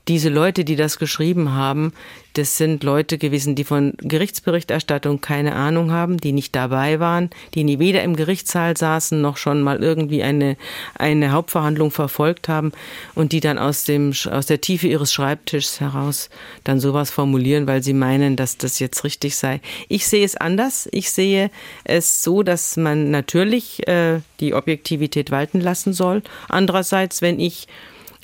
diese 0.07 0.29
Leute, 0.29 0.65
die 0.65 0.75
das 0.75 0.99
geschrieben 0.99 1.53
haben, 1.53 1.93
das 2.33 2.57
sind 2.57 2.83
Leute 2.83 3.17
gewesen, 3.17 3.55
die 3.55 3.63
von 3.63 3.93
Gerichtsberichterstattung 3.97 5.21
keine 5.21 5.55
Ahnung 5.55 5.91
haben, 5.91 6.17
die 6.17 6.33
nicht 6.33 6.55
dabei 6.55 6.99
waren, 6.99 7.29
die 7.53 7.63
nie 7.63 7.79
weder 7.79 8.03
im 8.03 8.15
Gerichtssaal 8.15 8.75
saßen 8.75 9.19
noch 9.21 9.37
schon 9.37 9.61
mal 9.61 9.81
irgendwie 9.81 10.21
eine, 10.21 10.57
eine 10.95 11.31
Hauptverhandlung 11.31 11.91
verfolgt 11.91 12.49
haben 12.49 12.71
und 13.15 13.31
die 13.31 13.39
dann 13.39 13.57
aus, 13.57 13.85
dem, 13.85 14.13
aus 14.29 14.45
der 14.45 14.61
Tiefe 14.61 14.87
ihres 14.87 15.13
Schreibtischs 15.13 15.79
heraus 15.79 16.29
dann 16.63 16.79
sowas 16.79 17.09
formulieren, 17.09 17.67
weil 17.67 17.81
sie 17.81 17.93
meinen, 17.93 18.35
dass 18.35 18.57
das 18.57 18.79
jetzt 18.79 19.03
richtig 19.05 19.35
sei. 19.37 19.61
Ich 19.87 20.05
sehe 20.07 20.25
es 20.25 20.35
anders. 20.35 20.89
Ich 20.91 21.11
sehe 21.11 21.49
es 21.83 22.21
so, 22.21 22.43
dass 22.43 22.77
man 22.77 23.11
natürlich 23.11 23.87
äh, 23.87 24.19
die 24.39 24.53
Objektivität 24.53 25.31
walten 25.31 25.61
lassen 25.61 25.93
soll. 25.93 26.21
Andererseits, 26.49 27.21
wenn 27.21 27.39
ich 27.39 27.67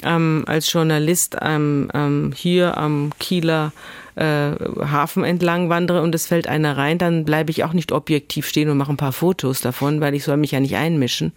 ähm, 0.04 0.44
als 0.48 0.72
Journalist 0.72 1.38
ähm, 1.42 1.90
ähm, 1.94 2.34
hier 2.36 2.78
am 2.78 3.12
Kieler 3.20 3.72
äh, 4.16 4.24
Hafen 4.24 5.24
entlang 5.24 5.70
wandere 5.70 6.02
und 6.02 6.14
es 6.16 6.28
fällt 6.28 6.48
einer 6.48 6.78
rein, 6.78 6.98
dann 6.98 7.26
bleibe 7.26 7.52
ich 7.52 7.64
auch 7.64 7.74
nicht 7.74 7.92
objektiv 7.92 8.48
stehen 8.48 8.70
und 8.70 8.78
mache 8.78 8.92
ein 8.92 8.98
paar 8.98 9.14
Fotos 9.14 9.62
davon, 9.62 10.02
weil 10.02 10.14
ich 10.16 10.24
soll 10.24 10.38
mich 10.38 10.52
ja 10.52 10.60
nicht 10.60 10.76
einmischen, 10.76 11.34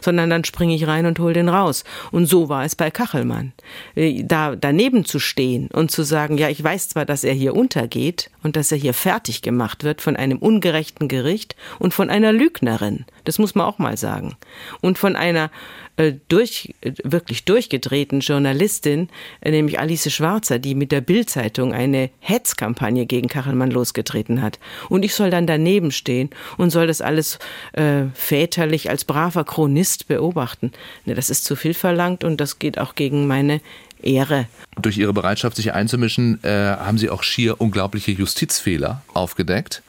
sondern 0.00 0.30
dann 0.30 0.44
springe 0.44 0.74
ich 0.74 0.86
rein 0.86 1.06
und 1.06 1.18
hole 1.18 1.34
den 1.34 1.48
raus. 1.48 1.84
Und 2.10 2.26
so 2.26 2.48
war 2.48 2.64
es 2.64 2.76
bei 2.76 2.90
Kachelmann. 2.90 3.52
Äh, 3.94 4.24
da 4.24 4.56
daneben 4.56 5.04
zu 5.04 5.18
stehen 5.18 5.68
und 5.72 5.90
zu 5.90 6.02
sagen, 6.02 6.38
ja, 6.38 6.48
ich 6.48 6.62
weiß 6.62 6.90
zwar, 6.90 7.04
dass 7.04 7.24
er 7.24 7.34
hier 7.34 7.54
untergeht 7.54 8.30
und 8.42 8.56
dass 8.56 8.72
er 8.72 8.78
hier 8.78 8.94
fertig 8.94 9.42
gemacht 9.42 9.84
wird 9.84 10.00
von 10.00 10.16
einem 10.16 10.38
ungerechten 10.38 11.08
Gericht 11.08 11.56
und 11.78 11.94
von 11.94 12.10
einer 12.10 12.32
Lügnerin. 12.32 13.04
Das 13.24 13.38
muss 13.38 13.54
man 13.54 13.66
auch 13.66 13.78
mal 13.78 13.96
sagen. 13.96 14.36
Und 14.80 14.98
von 14.98 15.16
einer 15.16 15.50
äh, 15.98 16.14
durch, 16.28 16.74
wirklich 16.82 17.44
durchgedrehten 17.44 18.20
Journalistin, 18.20 19.08
äh, 19.40 19.50
nämlich 19.50 19.80
Alice 19.80 20.12
Schwarzer, 20.12 20.58
die 20.58 20.74
mit 20.74 20.92
der 20.92 21.00
Bildzeitung 21.00 21.72
eine 21.72 22.10
Hetzkampagne 22.20 23.06
gegen 23.06 23.28
Kachelmann 23.28 23.70
losgetreten 23.70 24.42
hat. 24.42 24.58
Und 24.88 25.04
ich 25.04 25.14
soll 25.14 25.30
dann 25.30 25.46
daneben 25.46 25.90
stehen 25.90 26.30
und 26.56 26.70
soll 26.70 26.86
das 26.86 27.00
alles 27.00 27.38
äh, 27.72 28.04
väterlich 28.14 28.90
als 28.90 29.04
braver 29.04 29.44
Chronist 29.44 30.08
beobachten. 30.08 30.72
Ne, 31.04 31.14
das 31.14 31.30
ist 31.30 31.44
zu 31.44 31.56
viel 31.56 31.74
verlangt 31.74 32.24
und 32.24 32.40
das 32.40 32.58
geht 32.58 32.78
auch 32.78 32.94
gegen 32.94 33.26
meine 33.26 33.60
Ehre. 34.02 34.46
Durch 34.80 34.96
Ihre 34.98 35.12
Bereitschaft, 35.12 35.56
sich 35.56 35.72
einzumischen, 35.72 36.42
äh, 36.44 36.48
haben 36.48 36.98
Sie 36.98 37.10
auch 37.10 37.22
schier 37.22 37.60
unglaubliche 37.60 38.12
Justizfehler 38.12 39.02
aufgedeckt. 39.12 39.82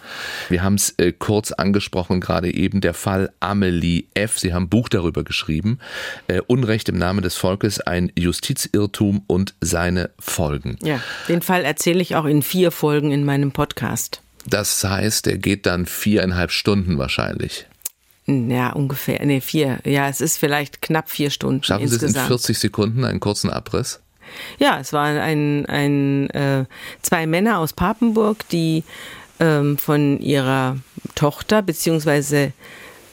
Wir 0.50 0.64
haben 0.64 0.76
es 0.76 0.96
äh, 0.98 1.12
kurz 1.12 1.52
angesprochen, 1.52 2.22
gerade 2.22 2.54
eben 2.54 2.82
der 2.82 2.94
Fall 2.94 3.32
Amelie 3.40 4.06
F. 4.14 4.40
Sie 4.40 4.54
haben 4.54 4.64
ein 4.64 4.70
Buch 4.70 4.90
darüber 4.90 5.24
geschrieben. 5.24 5.80
Äh, 6.28 6.42
Unrecht 6.48 6.90
im 6.90 6.98
Namen 6.98 7.22
des 7.22 7.36
Volkes, 7.36 7.80
ein 7.80 8.12
Justizirrtum 8.18 9.24
und 9.28 9.54
seine 9.62 10.10
Folgen. 10.20 10.78
Ja, 10.84 11.00
den 11.28 11.42
Fall 11.42 11.66
erzähle 11.66 12.02
ich 12.02 12.16
auch 12.16 12.26
in 12.26 12.42
vier 12.42 12.72
Folgen 12.72 13.12
in 13.12 13.24
meinem 13.24 13.52
Podcast. 13.52 14.22
Das 14.48 14.84
heißt, 14.84 15.28
er 15.28 15.38
geht 15.38 15.66
dann 15.66 15.86
viereinhalb 15.86 16.52
Stunden 16.52 16.98
wahrscheinlich. 16.98 17.68
Ja, 18.50 18.72
ungefähr. 18.72 19.26
Nee, 19.26 19.42
vier. 19.42 19.80
Ja, 19.86 20.08
es 20.08 20.22
ist 20.22 20.38
vielleicht 20.38 20.82
knapp 20.82 21.10
vier 21.10 21.30
Stunden. 21.30 21.64
Schaffen 21.64 21.88
Sie 21.88 21.96
insgesamt. 21.96 22.18
es 22.18 22.24
in 22.24 22.28
40 22.28 22.60
Sekunden, 22.60 23.06
einen 23.06 23.20
kurzen 23.20 23.50
Abriss? 23.50 24.02
Ja, 24.60 24.80
es 24.80 24.94
waren 24.94 25.18
ein, 25.18 25.66
ein, 25.66 26.30
äh, 26.30 26.66
zwei 27.02 27.26
Männer 27.26 27.60
aus 27.60 27.74
Papenburg, 27.74 28.48
die 28.50 28.84
ähm, 29.40 29.78
von 29.78 30.20
ihrer 30.20 30.78
Tochter 31.16 31.62
bzw. 31.62 32.52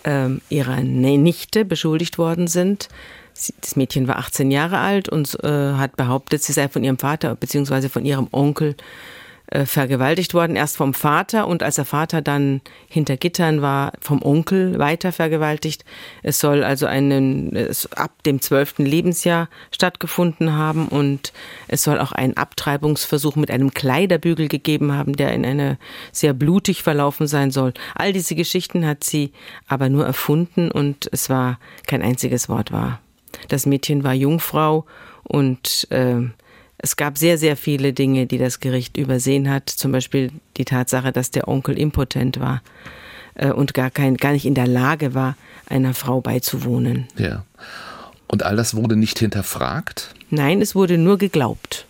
Ähm, 0.04 0.40
ihrer 0.50 0.82
Nichte 0.82 1.64
beschuldigt 1.64 2.18
worden 2.18 2.46
sind. 2.46 2.88
Das 3.60 3.76
Mädchen 3.76 4.08
war 4.08 4.18
18 4.18 4.50
Jahre 4.50 4.78
alt 4.78 5.08
und 5.08 5.42
äh, 5.42 5.72
hat 5.74 5.96
behauptet, 5.96 6.42
sie 6.42 6.52
sei 6.52 6.68
von 6.68 6.84
ihrem 6.84 6.98
Vater 6.98 7.34
bzw. 7.34 7.88
von 7.88 8.04
ihrem 8.04 8.28
Onkel 8.30 8.70
äh, 8.70 8.74
vergewaltigt 9.64 10.34
worden, 10.34 10.56
erst 10.56 10.76
vom 10.76 10.92
Vater 10.92 11.46
und 11.46 11.62
als 11.62 11.76
der 11.76 11.84
Vater 11.84 12.20
dann 12.20 12.60
hinter 12.88 13.16
Gittern 13.16 13.62
war, 13.62 13.92
vom 14.00 14.22
Onkel 14.22 14.78
weiter 14.78 15.12
vergewaltigt. 15.12 15.84
Es 16.22 16.40
soll 16.40 16.64
also 16.64 16.86
einen, 16.86 17.54
es 17.54 17.92
ab 17.92 18.22
dem 18.24 18.40
zwölften 18.40 18.84
Lebensjahr 18.84 19.48
stattgefunden 19.70 20.54
haben 20.54 20.88
und 20.88 21.32
es 21.68 21.84
soll 21.84 22.00
auch 22.00 22.12
einen 22.12 22.36
Abtreibungsversuch 22.36 23.36
mit 23.36 23.50
einem 23.50 23.72
Kleiderbügel 23.72 24.48
gegeben 24.48 24.92
haben, 24.92 25.14
der 25.14 25.32
in 25.32 25.46
eine 25.46 25.78
sehr 26.10 26.32
blutig 26.32 26.82
verlaufen 26.82 27.28
sein 27.28 27.52
soll. 27.52 27.72
All 27.94 28.12
diese 28.12 28.34
Geschichten 28.34 28.84
hat 28.84 29.04
sie 29.04 29.32
aber 29.68 29.88
nur 29.88 30.04
erfunden 30.04 30.70
und 30.70 31.08
es 31.12 31.30
war 31.30 31.60
kein 31.86 32.02
einziges 32.02 32.48
Wort 32.48 32.72
wahr. 32.72 33.00
Das 33.48 33.66
Mädchen 33.66 34.02
war 34.02 34.14
Jungfrau 34.14 34.86
und 35.22 35.86
äh, 35.90 36.22
es 36.78 36.96
gab 36.96 37.18
sehr, 37.18 37.38
sehr 37.38 37.56
viele 37.56 37.92
Dinge, 37.92 38.26
die 38.26 38.38
das 38.38 38.60
Gericht 38.60 38.96
übersehen 38.96 39.50
hat. 39.50 39.70
Zum 39.70 39.92
Beispiel 39.92 40.30
die 40.56 40.64
Tatsache, 40.64 41.12
dass 41.12 41.30
der 41.30 41.48
Onkel 41.48 41.78
impotent 41.78 42.38
war 42.38 42.62
äh, 43.34 43.50
und 43.50 43.74
gar, 43.74 43.90
kein, 43.90 44.16
gar 44.16 44.32
nicht 44.32 44.46
in 44.46 44.54
der 44.54 44.66
Lage 44.66 45.14
war, 45.14 45.36
einer 45.66 45.94
Frau 45.94 46.20
beizuwohnen. 46.20 47.08
Ja. 47.16 47.44
Und 48.28 48.42
all 48.42 48.56
das 48.56 48.74
wurde 48.74 48.96
nicht 48.96 49.18
hinterfragt? 49.18 50.14
Nein, 50.30 50.60
es 50.60 50.74
wurde 50.74 50.98
nur 50.98 51.16
geglaubt. 51.16 51.86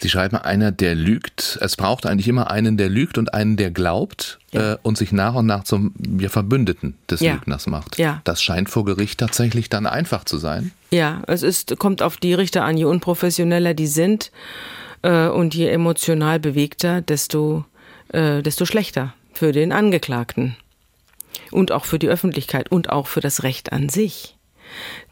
Sie 0.00 0.08
schreiben, 0.08 0.36
einer, 0.36 0.72
der 0.72 0.94
lügt. 0.94 1.58
Es 1.60 1.76
braucht 1.76 2.06
eigentlich 2.06 2.28
immer 2.28 2.50
einen, 2.50 2.76
der 2.76 2.88
lügt 2.88 3.18
und 3.18 3.34
einen, 3.34 3.56
der 3.56 3.70
glaubt 3.70 4.38
ja. 4.52 4.74
äh, 4.74 4.78
und 4.82 4.98
sich 4.98 5.12
nach 5.12 5.34
und 5.34 5.46
nach 5.46 5.64
zum 5.64 5.92
ja, 6.18 6.28
Verbündeten 6.28 6.94
des 7.10 7.20
ja. 7.20 7.34
Lügners 7.34 7.66
macht. 7.66 7.98
Ja. 7.98 8.20
Das 8.24 8.42
scheint 8.42 8.70
vor 8.70 8.84
Gericht 8.84 9.20
tatsächlich 9.20 9.68
dann 9.68 9.86
einfach 9.86 10.24
zu 10.24 10.38
sein. 10.38 10.72
Ja, 10.90 11.22
es 11.26 11.42
ist, 11.42 11.78
kommt 11.78 12.02
auf 12.02 12.16
die 12.16 12.34
Richter 12.34 12.64
an. 12.64 12.76
Je 12.76 12.84
unprofessioneller 12.84 13.74
die 13.74 13.86
sind 13.86 14.30
äh, 15.02 15.26
und 15.28 15.54
je 15.54 15.68
emotional 15.68 16.38
bewegter, 16.40 17.00
desto, 17.00 17.64
äh, 18.08 18.42
desto 18.42 18.66
schlechter 18.66 19.14
für 19.32 19.52
den 19.52 19.72
Angeklagten. 19.72 20.56
Und 21.50 21.72
auch 21.72 21.86
für 21.86 21.98
die 21.98 22.08
Öffentlichkeit 22.08 22.70
und 22.70 22.90
auch 22.90 23.06
für 23.06 23.20
das 23.20 23.42
Recht 23.42 23.72
an 23.72 23.88
sich. 23.88 24.36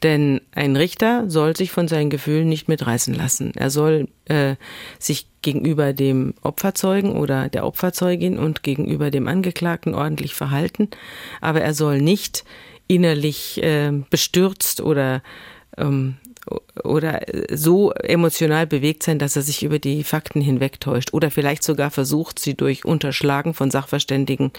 Denn 0.02 0.40
ein 0.52 0.76
Richter 0.76 1.24
soll 1.28 1.56
sich 1.56 1.70
von 1.70 1.88
seinen 1.88 2.10
Gefühlen 2.10 2.48
nicht 2.48 2.68
mitreißen 2.68 3.14
lassen. 3.14 3.52
Er 3.56 3.70
soll 3.70 4.08
äh, 4.26 4.56
sich 4.98 5.26
gegenüber 5.42 5.92
dem 5.92 6.34
Opferzeugen 6.42 7.12
oder 7.12 7.48
der 7.48 7.66
Opferzeugin 7.66 8.38
und 8.38 8.62
gegenüber 8.62 9.10
dem 9.10 9.28
Angeklagten 9.28 9.94
ordentlich 9.94 10.34
verhalten, 10.34 10.88
aber 11.40 11.60
er 11.60 11.74
soll 11.74 12.00
nicht 12.00 12.44
innerlich 12.86 13.62
äh, 13.62 13.92
bestürzt 14.10 14.80
oder 14.80 15.22
ähm, 15.76 16.16
oder 16.84 17.20
so 17.52 17.92
emotional 17.92 18.66
bewegt 18.66 19.02
sein, 19.02 19.18
dass 19.18 19.36
er 19.36 19.42
sich 19.42 19.62
über 19.62 19.78
die 19.78 20.04
Fakten 20.04 20.40
hinwegtäuscht 20.40 21.12
oder 21.12 21.30
vielleicht 21.30 21.62
sogar 21.62 21.90
versucht, 21.90 22.38
sie 22.38 22.54
durch 22.54 22.84
Unterschlagen 22.84 23.54
von 23.54 23.70
Sachverständigen 23.70 24.50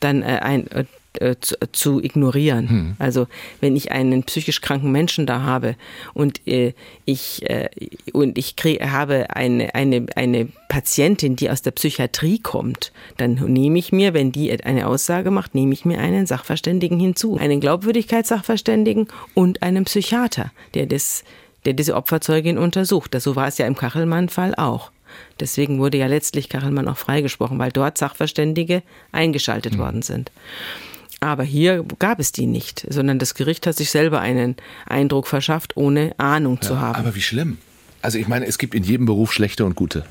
dann 0.00 0.22
äh, 0.22 0.40
ein, 0.42 0.70
äh, 0.70 0.84
äh, 1.18 1.36
zu, 1.40 1.56
zu, 1.72 2.00
ignorieren. 2.00 2.70
Hm. 2.70 2.96
Also 2.98 3.26
wenn 3.60 3.74
ich 3.74 3.90
einen 3.90 4.22
psychisch 4.22 4.60
kranken 4.60 4.92
Menschen 4.92 5.26
da 5.26 5.42
habe 5.42 5.74
und 6.14 6.46
äh, 6.46 6.72
ich 7.04 7.48
äh, 7.50 7.68
und 8.12 8.38
ich 8.38 8.54
krieg, 8.54 8.80
habe 8.82 9.26
eine 9.34 9.74
eine 9.74 10.06
eine 10.14 10.48
Patientin, 10.68 11.34
die 11.34 11.50
aus 11.50 11.62
der 11.62 11.72
Psychiatrie 11.72 12.38
kommt, 12.38 12.92
dann 13.16 13.34
nehme 13.34 13.78
ich 13.78 13.90
mir, 13.90 14.14
wenn 14.14 14.30
die 14.30 14.52
eine 14.62 14.86
Aussage 14.86 15.32
macht, 15.32 15.54
nehme 15.54 15.72
ich 15.72 15.84
mir 15.84 15.98
einen 15.98 16.26
Sachverständigen 16.26 17.00
hinzu, 17.00 17.36
einen 17.38 17.60
Glaubwürdigkeitssachverständigen 17.60 19.08
und 19.34 19.62
einen 19.62 19.84
Psychiater, 19.84 20.52
der 20.74 20.86
das 20.86 21.24
der 21.64 21.72
diese 21.74 21.96
Opferzeugin 21.96 22.56
untersucht. 22.56 23.20
So 23.20 23.36
war 23.36 23.48
es 23.48 23.58
ja 23.58 23.66
im 23.66 23.76
Kachelmann-Fall 23.76 24.54
auch. 24.54 24.92
Deswegen 25.40 25.78
wurde 25.78 25.98
ja 25.98 26.06
letztlich 26.06 26.48
Kachelmann 26.48 26.88
auch 26.88 26.96
freigesprochen, 26.96 27.58
weil 27.58 27.72
dort 27.72 27.98
Sachverständige 27.98 28.82
eingeschaltet 29.12 29.74
mhm. 29.74 29.78
worden 29.78 30.02
sind. 30.02 30.30
Aber 31.20 31.44
hier 31.44 31.84
gab 31.98 32.18
es 32.18 32.32
die 32.32 32.46
nicht, 32.46 32.86
sondern 32.88 33.18
das 33.18 33.34
Gericht 33.34 33.66
hat 33.66 33.76
sich 33.76 33.90
selber 33.90 34.20
einen 34.20 34.56
Eindruck 34.86 35.26
verschafft, 35.26 35.76
ohne 35.76 36.18
Ahnung 36.18 36.58
ja, 36.62 36.68
zu 36.68 36.80
haben. 36.80 36.96
Aber 36.96 37.14
wie 37.14 37.20
schlimm. 37.20 37.58
Also 38.02 38.18
ich 38.18 38.26
meine, 38.26 38.46
es 38.46 38.56
gibt 38.56 38.74
in 38.74 38.82
jedem 38.82 39.04
Beruf 39.04 39.32
schlechte 39.32 39.66
und 39.66 39.76
gute. 39.76 40.04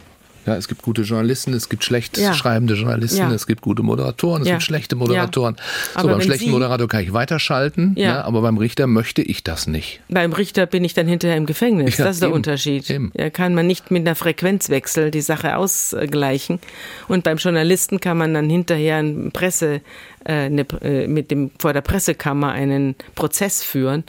Ja, 0.45 0.56
es 0.56 0.67
gibt 0.67 0.82
gute 0.82 1.02
Journalisten, 1.02 1.54
es 1.54 1.69
gibt 1.69 1.84
schlecht 1.84 2.17
ja. 2.17 2.34
schreibende 2.34 2.75
Journalisten, 2.75 3.17
ja. 3.17 3.34
es 3.34 3.47
gibt 3.47 3.62
gute 3.62 3.84
Moderatoren, 3.84 4.41
es 4.41 4.47
ja. 4.47 4.56
gibt 4.56 4.63
schlechte 4.63 4.95
Moderatoren. 4.95 5.56
So, 5.95 6.08
beim 6.08 6.21
schlechten 6.21 6.45
Sie, 6.45 6.52
Moderator 6.52 6.88
kann 6.88 7.04
ich 7.04 7.13
weiterschalten, 7.13 7.93
ne, 7.95 8.23
aber 8.23 8.41
beim 8.41 8.58
Richter 8.58 8.88
möchte 8.88 9.21
ich 9.21 9.43
das 9.43 9.67
nicht. 9.67 9.99
Beim 10.10 10.34
Richter 10.34 10.65
bin 10.65 10.84
ich 10.84 10.93
dann 10.93 11.08
hinterher 11.08 11.38
im 11.38 11.45
Gefängnis. 11.45 11.97
das 11.97 12.15
ist 12.15 12.21
der 12.21 12.30
eben, 12.30 12.36
Unterschied. 12.36 12.89
Eben. 12.89 13.12
Da 13.13 13.30
kann 13.30 13.54
man 13.54 13.67
nicht 13.67 13.91
mit 13.91 14.08
einer 14.08 14.15
Frequenzwechsel 14.15 15.12
die 15.12 15.21
Sache 15.21 15.58
ausgleichen. 15.58 16.60
Und 17.08 17.23
beim 17.23 17.38
Journalisten 17.38 17.99
kann 17.99 18.17
man 18.17 18.34
dann 18.34 18.49
hinterher 18.49 18.97
eine 18.97 19.30
Presse, 19.32 19.82
äh, 20.25 20.34
eine, 20.34 20.65
äh, 20.82 21.08
mit 21.08 21.32
dem, 21.32 21.52
vor 21.60 21.73
der 21.73 21.82
Pressekammer 21.82 22.52
einen 22.52 22.95
Prozess 23.15 23.63
führen. 23.63 24.04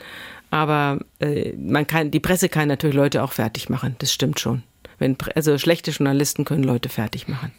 Aber 0.49 0.99
äh, 1.19 1.53
man 1.53 1.87
kann, 1.87 2.11
die 2.11 2.19
Presse 2.19 2.49
kann 2.49 2.67
natürlich 2.67 2.95
Leute 2.95 3.23
auch 3.23 3.31
fertig 3.31 3.69
machen. 3.69 3.95
Das 3.99 4.11
stimmt 4.11 4.39
schon. 4.39 4.63
Wenn, 5.01 5.17
also 5.33 5.57
schlechte 5.57 5.89
Journalisten 5.89 6.45
können 6.45 6.63
Leute 6.63 6.87
fertig 6.87 7.27
machen. 7.27 7.51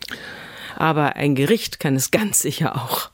Aber 0.77 1.17
ein 1.17 1.35
Gericht 1.35 1.81
kann 1.81 1.97
es 1.97 2.11
ganz 2.13 2.39
sicher 2.39 2.77
auch. 2.77 3.11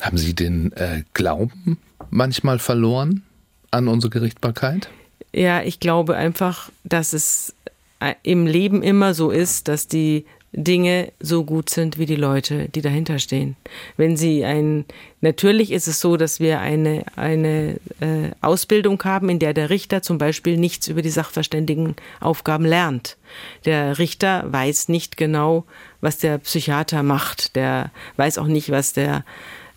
Haben 0.00 0.18
Sie 0.18 0.34
den 0.34 0.72
äh, 0.72 1.02
Glauben 1.14 1.78
manchmal 2.10 2.60
verloren 2.60 3.24
an 3.72 3.88
unsere 3.88 4.10
Gerichtbarkeit? 4.10 4.88
Ja, 5.32 5.62
ich 5.62 5.80
glaube 5.80 6.14
einfach, 6.14 6.70
dass 6.84 7.12
es 7.12 7.54
äh, 7.98 8.14
im 8.22 8.46
Leben 8.46 8.84
immer 8.84 9.14
so 9.14 9.30
ist, 9.30 9.66
dass 9.66 9.88
die 9.88 10.26
Dinge 10.58 11.12
so 11.20 11.44
gut 11.44 11.68
sind 11.68 11.98
wie 11.98 12.06
die 12.06 12.16
Leute, 12.16 12.68
die 12.70 12.80
dahinter 12.80 13.18
stehen. 13.18 13.56
Wenn 13.98 14.16
sie 14.16 14.42
ein, 14.44 14.86
natürlich 15.20 15.70
ist 15.70 15.86
es 15.86 16.00
so, 16.00 16.16
dass 16.16 16.40
wir 16.40 16.60
eine, 16.60 17.04
eine 17.14 17.74
äh, 18.00 18.30
Ausbildung 18.40 19.02
haben, 19.04 19.28
in 19.28 19.38
der 19.38 19.52
der 19.52 19.68
Richter 19.68 20.00
zum 20.00 20.16
Beispiel 20.16 20.56
nichts 20.56 20.88
über 20.88 21.02
die 21.02 21.10
Sachverständigenaufgaben 21.80 22.66
lernt. 22.66 23.16
Der 23.64 23.98
Richter 23.98 24.44
weiß 24.50 24.88
nicht 24.88 25.16
genau, 25.16 25.64
was 26.00 26.18
der 26.18 26.38
Psychiater 26.38 27.02
macht. 27.02 27.54
Der 27.56 27.90
weiß 28.16 28.38
auch 28.38 28.46
nicht, 28.46 28.70
was 28.70 28.92
der 28.92 29.24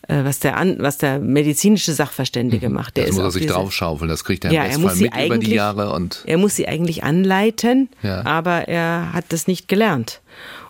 äh, 0.08 0.24
was 0.24 0.40
der, 0.40 0.58
an, 0.58 0.78
was 0.80 0.98
der 0.98 1.20
medizinische 1.20 1.94
Sachverständige 1.94 2.70
Mhm. 2.70 2.76
macht. 2.76 2.98
Der 2.98 3.06
Das 3.06 3.16
muss 3.16 3.24
er 3.26 3.32
sich 3.32 3.46
draufschaufeln, 3.48 4.10
das 4.10 4.24
kriegt 4.24 4.44
er 4.46 4.50
im 4.50 4.56
Ja, 4.56 4.62
er 4.64 4.68
Bestfall 4.70 4.86
muss 4.86 4.96
sie 4.98 5.04
mit 5.10 5.26
über 5.26 5.38
die 5.38 5.54
Jahre 5.54 5.92
und 5.94 6.24
Er 6.26 6.38
muss 6.38 6.56
sie 6.56 6.68
eigentlich 6.68 7.04
anleiten, 7.04 7.90
Ja. 8.02 8.26
aber 8.26 8.68
er 8.68 9.14
hat 9.14 9.26
das 9.30 9.46
nicht 9.48 9.68
gelernt. 9.68 10.22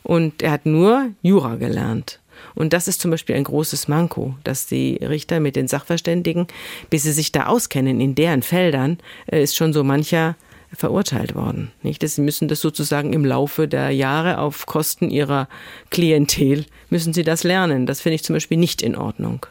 Und 0.10 0.42
er 0.42 0.50
hat 0.50 0.66
nur 0.66 1.12
Jura 1.22 1.58
gelernt. 1.58 2.20
Und 2.56 2.74
das 2.74 2.88
ist 2.88 3.00
zum 3.00 3.12
Beispiel 3.12 3.36
ein 3.36 3.44
großes 3.44 3.88
Manko, 3.88 4.34
dass 4.44 4.66
die 4.66 4.96
Richter 4.96 5.40
mit 5.40 5.56
den 5.56 5.68
Sachverständigen, 5.68 6.48
bis 6.90 7.04
sie 7.04 7.12
sich 7.12 7.32
da 7.32 7.46
auskennen 7.46 8.02
in 8.02 8.16
deren 8.16 8.42
Feldern, 8.42 8.98
äh, 9.32 9.44
ist 9.44 9.56
schon 9.56 9.72
so 9.72 9.84
mancher 9.84 10.36
verurteilt 10.74 11.36
worden. 11.36 11.72
Nicht? 11.84 12.02
Sie 12.08 12.22
müssen 12.22 12.48
das 12.48 12.60
sozusagen 12.60 13.14
im 13.14 13.24
Laufe 13.24 13.68
der 13.68 13.92
Jahre 13.92 14.40
auf 14.40 14.66
Kosten 14.66 15.12
ihrer 15.12 15.48
Klientel, 15.92 16.66
müssen 16.90 17.14
sie 17.14 17.24
das 17.24 17.44
lernen. 17.44 17.86
Das 17.86 18.02
finde 18.02 18.16
ich 18.16 18.24
zum 18.24 18.36
Beispiel 18.36 18.58
nicht 18.58 18.82
in 18.82 18.96
Ordnung. 18.96 19.46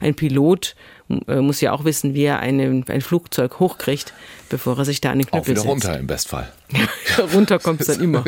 Ein 0.00 0.14
Pilot 0.14 0.74
äh, 1.26 1.42
muss 1.42 1.60
ja 1.60 1.72
auch 1.72 1.84
wissen, 1.84 2.14
wie 2.14 2.24
er 2.24 2.40
eine, 2.40 2.82
ein 2.88 3.00
Flugzeug 3.02 3.60
hochkriegt, 3.60 4.14
bevor 4.48 4.78
er 4.78 4.84
sich 4.84 5.00
da 5.00 5.10
an 5.12 5.18
den 5.18 5.26
auch 5.28 5.32
Knüppel 5.32 5.50
wieder 5.50 5.60
setzt. 5.62 5.70
runter 5.70 5.98
im 5.98 6.06
Bestfall. 6.06 6.52
Runter 7.34 7.58
kommt 7.58 7.80
es 7.80 7.86
dann 7.88 8.00
immer. 8.00 8.24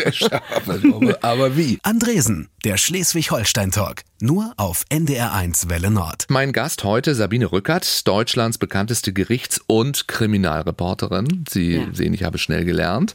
aber, 1.23 1.57
wie? 1.57 1.79
Andresen, 1.83 2.49
der 2.65 2.77
Schleswig-Holstein-Talk. 2.77 4.03
Nur 4.23 4.53
auf 4.57 4.85
NDR1 4.91 5.69
Welle 5.69 5.91
Nord. 5.91 6.27
Mein 6.29 6.53
Gast 6.53 6.85
heute, 6.85 7.15
Sabine 7.15 7.53
Rückert, 7.53 8.07
Deutschlands 8.07 8.59
bekannteste 8.59 9.13
Gerichts- 9.13 9.61
und 9.67 10.09
Kriminalreporterin. 10.09 11.45
Sie 11.49 11.77
Ja. 11.77 11.87
sehen, 11.93 12.13
ich 12.15 12.23
habe 12.25 12.39
schnell 12.39 12.65
gelernt, 12.65 13.15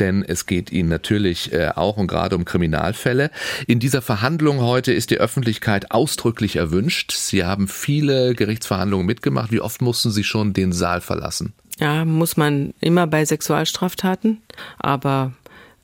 denn 0.00 0.22
es 0.26 0.46
geht 0.46 0.70
Ihnen 0.70 0.88
natürlich 0.88 1.52
äh, 1.52 1.70
auch 1.74 1.96
und 1.96 2.06
gerade 2.06 2.36
um 2.36 2.44
Kriminalfälle. 2.44 3.30
In 3.66 3.80
dieser 3.80 4.02
Verhandlung 4.02 4.60
heute 4.60 4.92
ist 4.92 5.10
die 5.10 5.18
Öffentlichkeit 5.18 5.90
ausdrücklich 5.90 6.56
erwünscht. 6.56 7.12
Sie 7.12 7.44
haben 7.44 7.66
viele 7.68 8.34
Gerichtsverhandlungen 8.34 9.06
mitgemacht. 9.06 9.50
Wie 9.50 9.60
oft 9.60 9.82
mussten 9.82 10.10
Sie 10.10 10.24
schon 10.24 10.52
den 10.52 10.72
Saal 10.72 11.00
verlassen? 11.00 11.54
Ja, 11.80 12.04
muss 12.04 12.36
man 12.36 12.72
immer 12.80 13.06
bei 13.06 13.24
Sexualstraftaten, 13.24 14.40
aber 14.78 15.32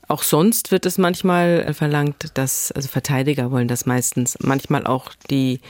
auch 0.07 0.23
sonst 0.23 0.71
wird 0.71 0.85
es 0.85 0.97
manchmal 0.97 1.73
verlangt, 1.73 2.31
dass, 2.33 2.71
also 2.71 2.87
Verteidiger 2.89 3.51
wollen 3.51 3.67
das 3.67 3.85
meistens, 3.85 4.37
manchmal 4.41 4.85
auch 4.85 5.11
die 5.29 5.61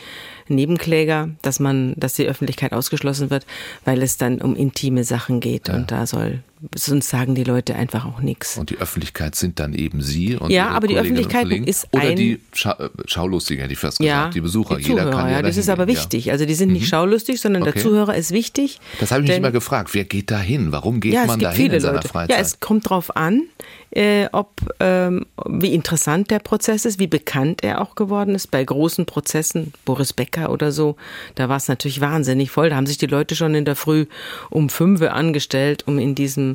Nebenkläger, 0.48 1.30
dass 1.42 1.60
man, 1.60 1.94
dass 1.96 2.16
die 2.16 2.26
Öffentlichkeit 2.26 2.74
ausgeschlossen 2.74 3.30
wird, 3.30 3.46
weil 3.86 4.02
es 4.02 4.18
dann 4.18 4.42
um 4.42 4.56
intime 4.56 5.04
Sachen 5.04 5.40
geht 5.40 5.70
und 5.70 5.92
da 5.92 6.08
soll, 6.08 6.44
sonst 6.76 7.10
sagen 7.10 7.36
die 7.36 7.44
Leute 7.44 7.76
einfach 7.76 8.06
auch 8.06 8.20
nichts. 8.20 8.58
Und 8.58 8.70
die 8.70 8.78
Öffentlichkeit 8.78 9.36
sind 9.36 9.60
dann 9.60 9.74
eben 9.74 10.02
Sie 10.02 10.36
und 10.36 10.52
Ja, 10.52 10.70
aber 10.70 10.88
die 10.88 10.94
Kolleginnen 10.96 11.18
Öffentlichkeit 11.20 11.44
Kollegen. 11.44 11.64
ist 11.68 11.88
Oder 11.92 12.04
ein- 12.04 12.16
die 12.16 12.40
Scha 12.54 12.72
äh, 12.74 12.90
Schaulustigen, 13.08 13.62
hätte 13.62 13.74
ich 13.74 13.80
fast 13.80 13.98
gesagt, 14.00 14.36
die 14.36 14.42
Besucher. 14.42 14.76
die 14.78 14.84
Jeder 14.84 15.04
Zuhörer, 15.04 15.12
kann 15.12 15.30
ja, 15.30 15.38
ja, 15.38 15.42
das 15.42 15.58
ist 15.58 15.70
aber 15.70 15.86
gehen, 15.86 15.96
ja. 15.96 16.02
wichtig. 16.02 16.32
Also 16.32 16.46
die 16.46 16.54
sind 16.54 16.72
nicht 16.72 16.88
schaulustig, 16.88 17.42
sondern 17.42 17.64
Okay. 17.64 17.74
der 17.74 17.82
Zuhörer 17.82 18.16
ist 18.16 18.32
wichtig. 18.32 18.80
Das 19.00 19.12
habe 19.12 19.24
ich 19.24 19.30
mich 19.30 19.38
immer 19.38 19.52
gefragt. 19.52 19.94
Wer 19.94 20.04
geht 20.06 20.30
da 20.32 20.40
hin? 20.40 20.72
Warum 20.72 21.00
geht 21.00 21.14
ja, 21.14 21.26
man 21.26 21.40
da 21.40 21.52
hin 21.52 21.72
in 21.72 21.80
seiner 21.80 21.96
Leute. 21.96 22.08
Freizeit? 22.08 22.38
Ja, 22.38 22.42
es 22.42 22.60
kommt 22.60 22.90
drauf 22.90 23.16
an, 23.16 23.44
äh, 23.92 24.28
ob 24.32 24.52
ähm, 24.80 25.26
wie 25.48 25.74
interessant 25.74 26.32
der 26.32 26.40
Prozess 26.40 26.86
ist, 26.86 27.00
wie 27.00 27.08
bekannt 27.08 27.64
er 27.64 27.82
auch 27.82 27.96
geworden 27.96 28.36
ist. 28.36 28.50
Bei 28.52 28.64
großen 28.64 29.06
Prozessen, 29.06 29.74
Boris 29.86 30.14
Becker 30.14 30.50
oder 30.52 30.72
so, 30.72 30.96
da 31.36 31.50
war 31.50 31.58
es 31.58 31.68
natürlich 31.68 32.00
wahnsinnig 32.02 32.52
voll. 32.52 32.70
Da 32.70 32.76
haben 32.78 32.86
sich 32.88 32.98
die 32.98 33.08
Leute 33.08 33.36
schon 33.36 33.54
in 33.56 33.66
der 33.66 33.76
Früh 33.76 34.06
um 34.50 34.70
fünf 34.70 35.02
Uhr 35.02 35.14
angestellt, 35.14 35.84
um 35.88 36.00
in 36.00 36.16
diesem 36.16 36.51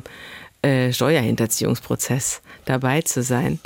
äh, 0.61 0.91
Steuerhinterziehungsprozess 0.93 2.41
dabei 2.65 3.01
zu 3.01 3.23
sein. 3.23 3.59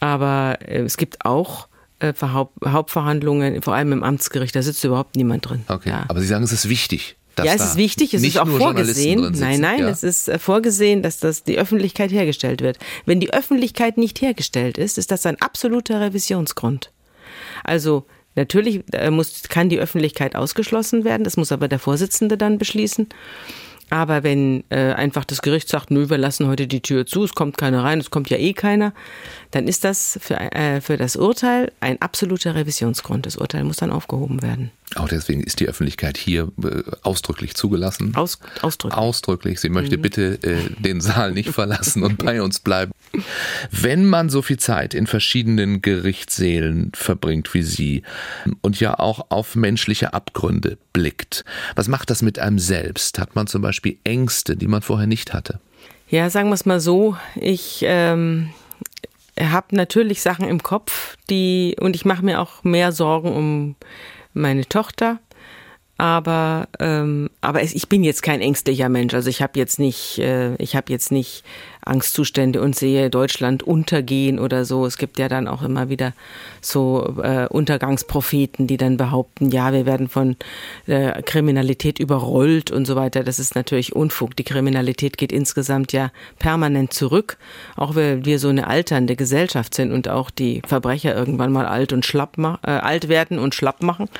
Aber 0.00 0.58
äh, 0.60 0.82
es 0.82 0.96
gibt 0.96 1.24
auch 1.24 1.68
äh, 2.00 2.12
Verhaupt 2.12 2.54
Hauptverhandlungen, 2.66 3.62
vor 3.62 3.74
allem 3.74 3.92
im 3.92 4.02
Amtsgericht, 4.02 4.54
da 4.54 4.62
sitzt 4.62 4.84
überhaupt 4.84 5.16
niemand 5.16 5.48
drin. 5.48 5.64
Okay, 5.68 5.90
Ja. 5.90 6.04
aber 6.08 6.20
Sie 6.20 6.26
sagen, 6.26 6.44
es 6.44 6.52
ist 6.52 6.68
wichtig. 6.68 7.16
dass 7.36 7.46
Ja, 7.46 7.54
es 7.54 7.64
ist 7.64 7.76
wichtig, 7.76 8.14
es 8.14 8.22
ist 8.22 8.38
auch 8.38 8.48
vorgesehen. 8.48 9.32
Nein, 9.38 9.60
nein, 9.60 9.80
ja. 9.80 9.88
es 9.88 10.02
ist 10.02 10.28
äh, 10.28 10.38
vorgesehen, 10.38 11.02
dass 11.02 11.18
das 11.18 11.42
die 11.44 11.58
Öffentlichkeit 11.58 12.12
hergestellt 12.12 12.60
wird. 12.62 12.78
Wenn 13.06 13.20
die 13.20 13.32
Öffentlichkeit 13.32 13.96
nicht 13.98 14.20
hergestellt 14.20 14.78
ist, 14.78 14.98
ist 14.98 15.10
das 15.10 15.26
ein 15.26 15.40
absoluter 15.40 16.00
Revisionsgrund. 16.00 16.90
Also 17.64 18.04
natürlich 18.36 18.82
äh, 18.92 19.10
muss, 19.10 19.42
kann 19.48 19.68
die 19.68 19.78
Öffentlichkeit 19.78 20.36
ausgeschlossen 20.36 21.04
werden, 21.04 21.24
das 21.24 21.36
muss 21.36 21.50
aber 21.52 21.68
der 21.68 21.78
Vorsitzende 21.78 22.36
dann 22.36 22.58
beschließen. 22.58 23.08
Aber 23.90 24.22
wenn 24.22 24.64
äh, 24.70 24.92
einfach 24.92 25.24
das 25.24 25.42
Gericht 25.42 25.68
sagt, 25.68 25.90
nö, 25.90 26.08
wir 26.08 26.18
lassen 26.18 26.46
heute 26.46 26.66
die 26.66 26.80
Tür 26.80 27.06
zu, 27.06 27.24
es 27.24 27.34
kommt 27.34 27.58
keiner 27.58 27.84
rein, 27.84 28.00
es 28.00 28.10
kommt 28.10 28.30
ja 28.30 28.38
eh 28.38 28.52
keiner, 28.52 28.92
dann 29.50 29.68
ist 29.68 29.84
das 29.84 30.18
für, 30.20 30.40
äh, 30.40 30.80
für 30.80 30.96
das 30.96 31.16
Urteil 31.16 31.72
ein 31.80 32.00
absoluter 32.00 32.54
Revisionsgrund. 32.54 33.26
Das 33.26 33.36
Urteil 33.36 33.64
muss 33.64 33.76
dann 33.76 33.90
aufgehoben 33.90 34.42
werden. 34.42 34.70
Auch 34.96 35.08
deswegen 35.08 35.42
ist 35.42 35.58
die 35.60 35.66
Öffentlichkeit 35.68 36.16
hier 36.18 36.52
äh, 36.62 36.82
ausdrücklich 37.02 37.54
zugelassen. 37.54 38.14
Aus, 38.14 38.38
ausdrücklich. 38.62 38.98
Ausdrücklich. 38.98 39.60
Sie 39.60 39.68
Mhm. 39.68 39.74
möchte 39.74 39.98
bitte 39.98 40.38
äh, 40.42 40.70
den 40.78 41.00
Saal 41.00 41.32
nicht 41.32 41.48
verlassen 41.50 42.02
und 42.04 42.18
bei 42.18 42.40
uns 42.42 42.60
bleiben. 42.60 42.92
Wenn 43.70 44.04
man 44.04 44.28
so 44.28 44.42
viel 44.42 44.58
Zeit 44.58 44.94
in 44.94 45.06
verschiedenen 45.06 45.82
Gerichtssälen 45.82 46.92
verbringt 46.94 47.54
wie 47.54 47.62
Sie 47.62 48.02
und 48.60 48.78
ja 48.78 48.98
auch 48.98 49.26
auf 49.30 49.56
menschliche 49.56 50.12
Abgründe 50.14 50.78
blickt, 50.92 51.44
was 51.74 51.88
macht 51.88 52.10
das 52.10 52.22
mit 52.22 52.38
einem 52.38 52.58
selbst? 52.58 53.18
Hat 53.18 53.34
man 53.34 53.46
zum 53.46 53.62
Beispiel 53.62 53.96
Ängste, 54.04 54.56
die 54.56 54.68
man 54.68 54.82
vorher 54.82 55.06
nicht 55.06 55.32
hatte? 55.32 55.58
Ja, 56.08 56.30
sagen 56.30 56.50
wir 56.50 56.54
es 56.54 56.66
mal 56.66 56.80
so. 56.80 57.16
Ich 57.34 57.80
ähm, 57.86 58.50
habe 59.40 59.74
natürlich 59.74 60.20
Sachen 60.22 60.46
im 60.46 60.62
Kopf, 60.62 61.16
die 61.30 61.74
und 61.80 61.96
ich 61.96 62.04
mache 62.04 62.24
mir 62.24 62.40
auch 62.40 62.62
mehr 62.62 62.92
Sorgen 62.92 63.32
um 63.34 63.74
meine 64.34 64.66
Tochter. 64.66 65.20
Aber 66.04 66.68
ähm, 66.80 67.30
aber 67.40 67.62
es, 67.62 67.74
ich 67.74 67.88
bin 67.88 68.04
jetzt 68.04 68.22
kein 68.22 68.42
ängstlicher 68.42 68.90
Mensch. 68.90 69.14
Also 69.14 69.30
ich 69.30 69.40
habe 69.40 69.58
jetzt 69.58 69.78
nicht 69.78 70.18
äh, 70.18 70.54
ich 70.56 70.76
habe 70.76 70.92
jetzt 70.92 71.10
nicht 71.10 71.44
Angstzustände 71.80 72.60
und 72.60 72.76
sehe 72.76 73.08
Deutschland 73.08 73.62
untergehen 73.62 74.38
oder 74.38 74.66
so. 74.66 74.84
Es 74.84 74.98
gibt 74.98 75.18
ja 75.18 75.30
dann 75.30 75.48
auch 75.48 75.62
immer 75.62 75.88
wieder 75.88 76.12
so 76.60 77.14
äh, 77.22 77.46
Untergangspropheten, 77.48 78.66
die 78.66 78.76
dann 78.76 78.98
behaupten, 78.98 79.50
ja, 79.50 79.72
wir 79.72 79.86
werden 79.86 80.10
von 80.10 80.36
äh, 80.86 81.22
Kriminalität 81.22 81.98
überrollt 81.98 82.70
und 82.70 82.84
so 82.84 82.96
weiter. 82.96 83.24
Das 83.24 83.38
ist 83.38 83.54
natürlich 83.54 83.96
Unfug. 83.96 84.36
Die 84.36 84.44
Kriminalität 84.44 85.16
geht 85.16 85.32
insgesamt 85.32 85.94
ja 85.94 86.10
permanent 86.38 86.92
zurück, 86.92 87.38
auch 87.76 87.94
weil 87.94 88.26
wir 88.26 88.38
so 88.38 88.48
eine 88.48 88.66
alternde 88.66 89.16
Gesellschaft 89.16 89.72
sind 89.72 89.90
und 89.90 90.10
auch 90.10 90.28
die 90.28 90.60
Verbrecher 90.66 91.14
irgendwann 91.14 91.50
mal 91.50 91.64
alt 91.64 91.94
und 91.94 92.04
schlapp 92.04 92.36
äh, 92.36 92.70
alt 92.70 93.08
werden 93.08 93.38
und 93.38 93.54
schlapp 93.54 93.82
machen. 93.82 94.10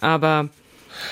Aber 0.00 0.48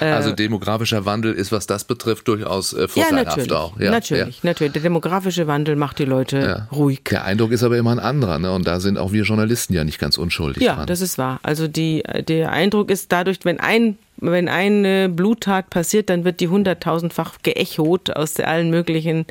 Also 0.01 0.33
demografischer 0.33 1.05
Wandel 1.05 1.33
ist, 1.33 1.53
was 1.53 1.67
das 1.67 1.85
betrifft, 1.85 2.29
durchaus 2.29 2.73
äh, 2.73 2.89
vorteilhaft 2.89 3.27
natürlich, 3.37 3.53
auch. 3.53 3.79
Ja, 3.79 3.91
natürlich, 3.91 4.43
natürlich. 4.43 4.73
Der 4.73 4.83
demografische 4.83 5.47
Wandel 5.47 5.77
macht 5.77 5.99
die 5.99 6.05
Leute 6.05 6.39
Ja. 6.39 6.69
ruhig. 6.77 7.03
Der 7.11 7.25
Eindruck 7.25 7.53
ist 7.53 7.63
aber 7.63 7.77
immer 7.79 7.93
ein 7.93 7.99
anderer, 7.99 8.39
ne? 8.39 8.53
Und 8.53 8.67
da 8.67 8.81
sind 8.81 8.99
auch 8.99 9.13
wir 9.13 9.25
Journalisten 9.25 9.75
ja 9.75 9.85
nicht 9.85 9.99
ganz 9.99 10.19
unschuldig 10.19 10.63
Ja, 10.63 10.77
dran. 10.77 10.87
das 10.87 11.01
ist 11.01 11.19
wahr. 11.19 11.41
Also 11.43 11.69
die, 11.69 12.03
der 12.29 12.53
Eindruck 12.53 12.91
ist 12.91 13.13
dadurch, 13.13 13.39
wenn 13.45 13.61
ein 13.61 13.97
wenn 14.23 14.49
eine 14.49 15.09
Bluttat 15.09 15.69
passiert, 15.71 16.09
dann 16.09 16.25
wird 16.25 16.41
die 16.41 16.49
hunderttausendfach 16.49 17.39
geechot 17.43 18.11
aus 18.11 18.39
allen 18.39 18.71
möglichen 18.71 19.27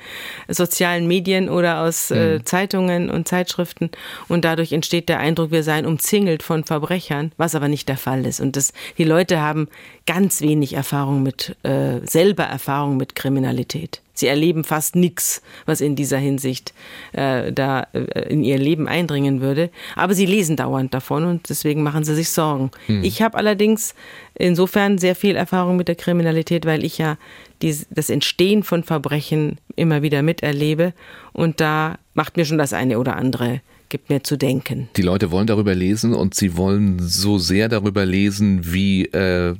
sozialen 0.48 1.08
Medien 1.08 1.50
oder 1.50 1.82
aus 1.82 2.12
äh, 2.12 2.44
Zeitungen 2.44 3.10
und 3.10 3.28
Zeitschriften. 3.28 3.90
Und 4.28 4.46
dadurch 4.46 4.74
entsteht 4.74 5.10
der 5.10 5.20
Eindruck, 5.20 5.52
wir 5.52 5.64
seien 5.64 5.86
umzingelt 5.86 6.44
von 6.44 6.64
Verbrechern, 6.66 7.32
was 7.38 7.56
aber 7.56 7.70
nicht 7.70 7.88
der 7.90 7.98
Fall 7.98 8.26
ist. 8.26 8.42
Und 8.42 8.56
das, 8.58 8.74
die 8.98 9.06
Leute 9.06 9.40
haben 9.40 9.70
ganz 10.06 10.42
wenig 10.42 10.74
Erfahrung 10.74 11.24
mit, 11.24 11.56
äh, 11.64 12.06
selber 12.06 12.44
Erfahrung 12.44 12.98
mit 12.98 13.16
Kriminalität. 13.16 14.02
Sie 14.14 14.28
erleben 14.28 14.64
fast 14.64 14.96
nichts, 14.96 15.42
was 15.66 15.82
in 15.82 15.96
dieser 15.96 16.18
Hinsicht 16.18 16.74
äh, 17.14 17.52
da 17.52 17.88
äh, 17.94 18.30
in 18.30 18.44
ihr 18.44 18.58
Leben 18.58 18.88
eindringen 18.88 19.42
würde. 19.42 19.70
Aber 19.96 20.14
sie 20.14 20.26
lesen 20.26 20.56
dauernd 20.56 20.94
davon 20.94 21.26
und 21.26 21.50
deswegen 21.50 21.84
machen 21.84 22.04
sie 22.04 22.16
sich 22.16 22.30
Sorgen. 22.30 22.72
Ich 23.04 23.22
habe 23.22 23.38
allerdings 23.38 23.96
insofern 24.36 24.98
sehr 24.98 25.16
viel 25.16 25.36
Erfahrung 25.36 25.78
mit 25.78 25.88
der 25.88 25.96
Kriminalität, 25.96 26.66
weil 26.66 26.84
ich 26.84 26.98
ja 26.98 27.18
die, 27.62 27.76
das 27.90 28.10
Entstehen 28.10 28.64
von 28.64 28.84
Verbrechen 28.84 29.58
immer 29.76 30.02
wieder 30.02 30.22
miterlebe 30.22 30.94
und 31.34 31.62
da 31.62 31.98
macht 32.14 32.38
mir 32.38 32.46
schon 32.46 32.58
das 32.58 32.74
eine 32.74 33.00
oder 33.00 33.16
andere 33.16 33.62
gibt 33.92 34.10
mir 34.10 34.24
zu 34.24 34.38
denken. 34.38 34.90
Die 34.96 35.02
Leute 35.02 35.30
wollen 35.32 35.46
darüber 35.46 35.76
lesen 35.76 36.16
und 36.16 36.34
sie 36.34 36.58
wollen 36.58 36.98
so 37.00 37.38
sehr 37.38 37.70
darüber 37.70 38.06
lesen 38.06 38.74
wie 38.74 39.06
äh, 39.08 39.54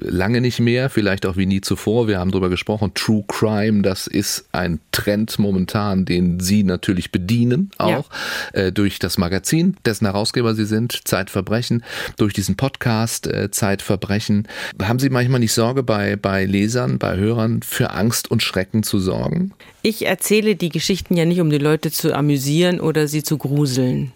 lange 0.00 0.40
nicht 0.40 0.58
mehr, 0.58 0.90
vielleicht 0.90 1.24
auch 1.24 1.36
wie 1.36 1.46
nie 1.46 1.60
zuvor. 1.60 2.08
Wir 2.08 2.18
haben 2.18 2.32
darüber 2.32 2.50
gesprochen. 2.50 2.90
True 2.94 3.24
Crime, 3.28 3.82
das 3.82 4.08
ist 4.08 4.46
ein 4.52 4.80
Trend 4.90 5.38
momentan, 5.38 6.04
den 6.04 6.40
Sie 6.40 6.64
natürlich 6.64 7.12
bedienen, 7.12 7.70
auch 7.78 8.10
äh, 8.52 8.72
durch 8.72 8.98
das 8.98 9.16
Magazin, 9.16 9.76
dessen 9.86 10.06
Herausgeber 10.06 10.54
Sie 10.56 10.66
sind, 10.66 11.06
Zeitverbrechen, 11.06 11.84
durch 12.16 12.34
diesen 12.34 12.56
Podcast 12.56 13.28
äh, 13.28 13.50
Zeitverbrechen. 13.52 14.48
Haben 14.82 14.98
Sie 14.98 15.08
manchmal 15.08 15.38
nicht 15.38 15.52
Sorge 15.52 15.84
bei, 15.84 16.16
bei 16.16 16.44
Lesern, 16.44 16.98
bei 16.98 17.16
Hörern 17.16 17.62
für 17.62 17.90
Angst 17.90 18.28
und 18.28 18.42
Schrecken 18.42 18.82
zu 18.82 18.98
sorgen? 18.98 19.52
Ich 19.82 20.06
erzähle 20.06 20.56
die 20.56 20.70
Geschichten 20.70 21.16
ja 21.16 21.24
nicht, 21.24 21.40
um 21.40 21.50
die 21.50 21.58
Leute 21.58 21.92
zu 21.92 22.12
amüsieren 22.12 22.80
oder 22.80 23.06
sie 23.06 23.22
zu 23.22 23.38
gruseln, 23.38 23.67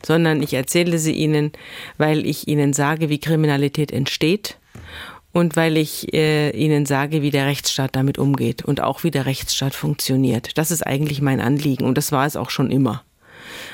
sondern 0.04 0.42
ich 0.42 0.54
erzähle 0.54 0.98
sie 0.98 1.12
ihnen, 1.12 1.52
weil 1.98 2.26
ich 2.26 2.48
ihnen 2.48 2.72
sage, 2.72 3.08
wie 3.08 3.18
Kriminalität 3.18 3.92
entsteht 3.92 4.58
und 5.32 5.56
weil 5.56 5.76
ich 5.76 6.12
äh, 6.12 6.50
Ihnen 6.50 6.86
sage, 6.86 7.22
wie 7.22 7.30
der 7.30 7.46
Rechtsstaat 7.46 7.96
damit 7.96 8.18
umgeht 8.18 8.62
und 8.62 8.80
auch 8.80 9.02
wie 9.02 9.10
der 9.10 9.26
Rechtsstaat 9.26 9.74
funktioniert. 9.74 10.58
Das 10.58 10.70
ist 10.70 10.86
eigentlich 10.86 11.22
mein 11.22 11.40
Anliegen 11.40 11.84
und 11.84 11.96
das 11.96 12.12
war 12.12 12.26
es 12.26 12.36
auch 12.36 12.50
schon 12.50 12.70
immer. 12.70 13.02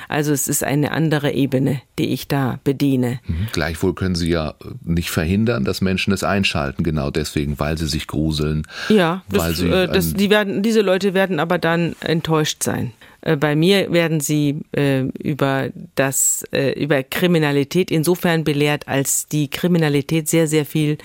Also 0.08 0.32
es 0.32 0.48
ist 0.48 0.64
eine 0.64 0.92
andere 0.92 1.32
Ebene, 1.32 1.82
die 1.98 2.08
ich 2.08 2.28
da 2.28 2.58
bediene. 2.64 3.20
Mhm. 3.26 3.48
Gleichwohl 3.52 3.94
können 3.94 4.14
Sie 4.14 4.30
ja 4.30 4.54
nicht 4.84 5.10
verhindern, 5.10 5.64
dass 5.64 5.80
Menschen 5.80 6.12
es 6.12 6.24
einschalten, 6.24 6.82
genau 6.82 7.10
deswegen, 7.10 7.58
weil 7.58 7.76
sie 7.76 7.86
sich 7.86 8.06
gruseln. 8.06 8.66
Ja, 8.88 9.22
das, 9.28 9.60
äh, 9.60 9.86
das, 9.86 10.14
die 10.14 10.30
werden, 10.30 10.62
diese 10.62 10.80
Leute 10.80 11.12
werden 11.12 11.40
aber 11.40 11.58
dann 11.58 11.94
enttäuscht 12.00 12.62
sein. 12.62 12.92
Äh, 13.20 13.36
bei 13.36 13.56
mir 13.56 13.92
werden 13.92 14.20
sie 14.20 14.60
äh, 14.72 15.02
über 15.22 15.70
das 15.94 16.44
äh, 16.52 16.72
über 16.72 17.02
Kriminalität 17.02 17.90
insofern 17.90 18.44
belehrt, 18.44 18.88
als 18.88 19.26
die 19.26 19.48
Kriminalität 19.48 20.28
sehr 20.28 20.46
sehr 20.46 20.64
viel 20.64 20.98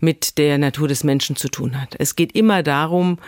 mit 0.00 0.38
der 0.38 0.58
Natur 0.58 0.88
des 0.88 1.04
Menschen 1.04 1.36
zu 1.36 1.48
tun 1.48 1.80
hat. 1.80 1.94
Es 1.98 2.16
geht 2.16 2.32
immer 2.34 2.62
darum, 2.62 3.18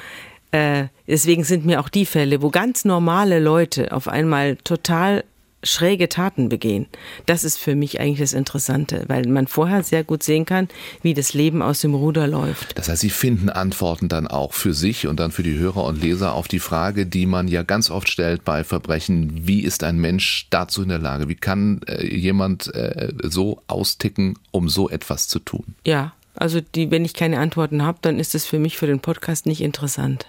äh, 0.53 0.87
deswegen 1.07 1.45
sind 1.45 1.65
mir 1.65 1.81
auch 1.81 1.89
die 1.89 2.07
Fälle, 2.07 2.43
wo 2.43 2.51
ganz 2.51 2.85
normale 2.85 3.39
Leute 3.39 3.93
auf 3.93 4.09
einmal 4.09 4.57
total 4.57 5.25
schräge 5.63 6.09
Taten 6.09 6.49
begehen. 6.49 6.87
Das 7.27 7.45
ist 7.45 7.59
für 7.59 7.75
mich 7.75 8.01
eigentlich 8.01 8.21
das 8.21 8.33
Interessante, 8.33 9.05
weil 9.09 9.27
man 9.27 9.47
vorher 9.47 9.83
sehr 9.83 10.05
gut 10.05 10.23
sehen 10.23 10.47
kann, 10.47 10.69
wie 11.03 11.15
das 11.15 11.35
Leben 11.35 11.63
aus 11.63 11.81
dem 11.81 11.95
Ruder 11.95 12.27
läuft. 12.27 12.79
Das 12.79 12.89
heißt, 12.89 13.01
Sie 13.01 13.11
finden 13.11 13.51
Antworten 13.51 14.09
dann 14.09 14.27
auch 14.27 14.53
für 14.53 14.73
sich 14.73 15.07
und 15.07 15.21
dann 15.21 15.33
für 15.33 15.43
die 15.43 15.59
Hörer 15.59 15.85
und 15.85 16.01
Leser 16.01 16.35
auf 16.35 16.49
die 16.49 16.61
Frage, 16.61 17.07
die 17.07 17.27
man 17.27 17.49
ja 17.49 17.63
ganz 17.63 17.91
oft 17.91 18.09
stellt 18.09 18.45
bei 18.45 18.65
Verbrechen, 18.65 19.47
wie 19.47 19.61
ist 19.61 19.85
ein 19.85 19.99
Mensch 19.99 20.47
dazu 20.51 20.83
in 20.83 20.89
der 20.89 20.99
Lage? 20.99 21.29
Wie 21.29 21.35
kann 21.35 21.83
äh, 21.87 22.07
jemand 22.07 22.75
äh, 22.75 23.13
so 23.23 23.63
austicken, 23.67 24.39
um 24.51 24.69
so 24.69 24.89
etwas 24.89 25.29
zu 25.29 25.39
tun? 25.39 25.75
Ja, 25.87 26.13
also 26.35 26.61
die, 26.61 26.91
wenn 26.91 27.05
ich 27.05 27.15
keine 27.15 27.39
Antworten 27.39 27.83
habe, 27.83 27.99
dann 28.03 28.19
ist 28.19 28.35
es 28.35 28.47
für 28.47 28.59
mich 28.59 28.79
für 28.79 28.87
den 28.87 29.01
Podcast 29.01 29.47
nicht 29.47 29.61
interessant. 29.61 30.27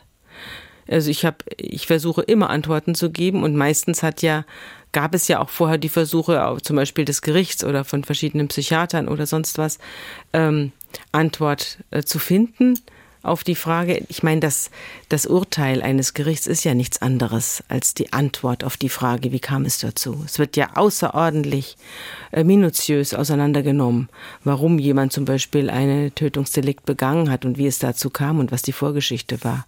Also 0.87 1.09
ich 1.09 1.25
habe, 1.25 1.37
ich 1.57 1.87
versuche 1.87 2.21
immer 2.21 2.49
Antworten 2.49 2.95
zu 2.95 3.11
geben 3.11 3.43
und 3.43 3.55
meistens 3.55 4.03
hat 4.03 4.21
ja, 4.21 4.45
gab 4.91 5.15
es 5.15 5.27
ja 5.27 5.39
auch 5.39 5.49
vorher 5.49 5.77
die 5.77 5.89
Versuche, 5.89 6.57
zum 6.63 6.75
Beispiel 6.75 7.05
des 7.05 7.21
Gerichts 7.21 7.63
oder 7.63 7.83
von 7.83 8.03
verschiedenen 8.03 8.47
Psychiatern 8.47 9.07
oder 9.07 9.25
sonst 9.25 9.57
was, 9.57 9.77
ähm, 10.33 10.71
Antwort 11.11 11.79
äh, 11.91 12.03
zu 12.03 12.19
finden 12.19 12.77
auf 13.23 13.43
die 13.43 13.55
Frage. 13.55 14.03
Ich 14.09 14.23
meine, 14.23 14.41
das, 14.41 14.71
das 15.09 15.25
Urteil 15.25 15.81
eines 15.81 16.13
Gerichts 16.13 16.47
ist 16.47 16.63
ja 16.63 16.73
nichts 16.73 17.01
anderes 17.01 17.63
als 17.67 17.93
die 17.93 18.13
Antwort 18.13 18.63
auf 18.63 18.77
die 18.77 18.89
Frage, 18.89 19.31
wie 19.31 19.39
kam 19.39 19.65
es 19.65 19.79
dazu. 19.79 20.23
Es 20.25 20.39
wird 20.39 20.57
ja 20.57 20.71
außerordentlich 20.75 21.77
äh, 22.31 22.43
minutiös 22.43 23.13
auseinandergenommen, 23.13 24.09
warum 24.43 24.79
jemand 24.79 25.13
zum 25.13 25.25
Beispiel 25.25 25.69
eine 25.69 26.13
Tötungsdelikt 26.13 26.85
begangen 26.85 27.29
hat 27.29 27.45
und 27.45 27.57
wie 27.57 27.67
es 27.67 27.79
dazu 27.79 28.09
kam 28.09 28.39
und 28.39 28.51
was 28.51 28.63
die 28.63 28.73
Vorgeschichte 28.73 29.43
war. 29.43 29.65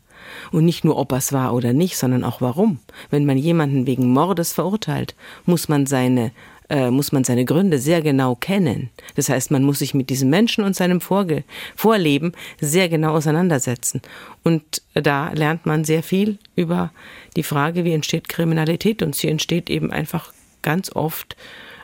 Und 0.51 0.65
nicht 0.65 0.83
nur, 0.83 0.97
ob 0.97 1.11
es 1.11 1.33
war 1.33 1.53
oder 1.53 1.73
nicht, 1.73 1.97
sondern 1.97 2.23
auch 2.23 2.41
warum. 2.41 2.79
Wenn 3.09 3.25
man 3.25 3.37
jemanden 3.37 3.87
wegen 3.87 4.11
Mordes 4.11 4.53
verurteilt, 4.53 5.15
muss 5.45 5.69
man 5.69 5.85
seine 5.85 6.31
äh, 6.69 6.89
muss 6.89 7.11
man 7.11 7.23
seine 7.23 7.45
Gründe 7.45 7.77
sehr 7.77 8.01
genau 8.01 8.35
kennen. 8.35 8.89
Das 9.15 9.29
heißt, 9.29 9.51
man 9.51 9.63
muss 9.63 9.79
sich 9.79 9.93
mit 9.93 10.09
diesem 10.09 10.29
Menschen 10.29 10.63
und 10.63 10.75
seinem 10.75 11.01
Vorge 11.01 11.43
Vorleben 11.75 12.31
sehr 12.59 12.89
genau 12.89 13.13
auseinandersetzen. 13.13 14.01
Und 14.43 14.81
da 14.93 15.31
lernt 15.33 15.65
man 15.65 15.83
sehr 15.83 16.03
viel 16.03 16.39
über 16.55 16.91
die 17.35 17.43
Frage, 17.43 17.83
wie 17.83 17.93
entsteht 17.93 18.29
Kriminalität. 18.29 19.03
Und 19.03 19.15
sie 19.15 19.27
entsteht 19.27 19.69
eben 19.69 19.91
einfach 19.91 20.33
ganz 20.61 20.91
oft 20.95 21.35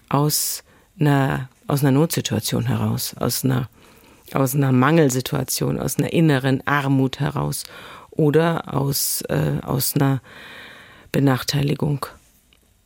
aus 0.07 0.63
einer, 0.99 1.49
aus 1.67 1.81
einer 1.81 1.91
Notsituation 1.91 2.65
heraus, 2.65 3.15
aus 3.19 3.43
einer, 3.43 3.69
aus 4.33 4.55
einer 4.55 4.71
Mangelsituation, 4.71 5.79
aus 5.79 5.97
einer 5.97 6.13
inneren 6.13 6.65
Armut 6.65 7.19
heraus 7.19 7.63
oder 8.19 8.73
aus, 8.73 9.21
äh, 9.29 9.61
aus 9.63 9.95
einer 9.95 10.21
Benachteiligung. 11.13 12.05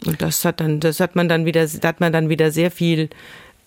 Und 0.05 0.21
das 0.21 0.45
hat 0.45 0.59
dann, 0.59 0.79
das 0.79 0.99
hat 0.99 1.15
man 1.15 1.27
dann 1.27 1.45
wieder, 1.45 1.65
da 1.67 1.87
hat 1.87 1.99
man 1.99 2.13
dann 2.13 2.29
wieder 2.29 2.51
sehr 2.51 2.69
viel 2.69 3.09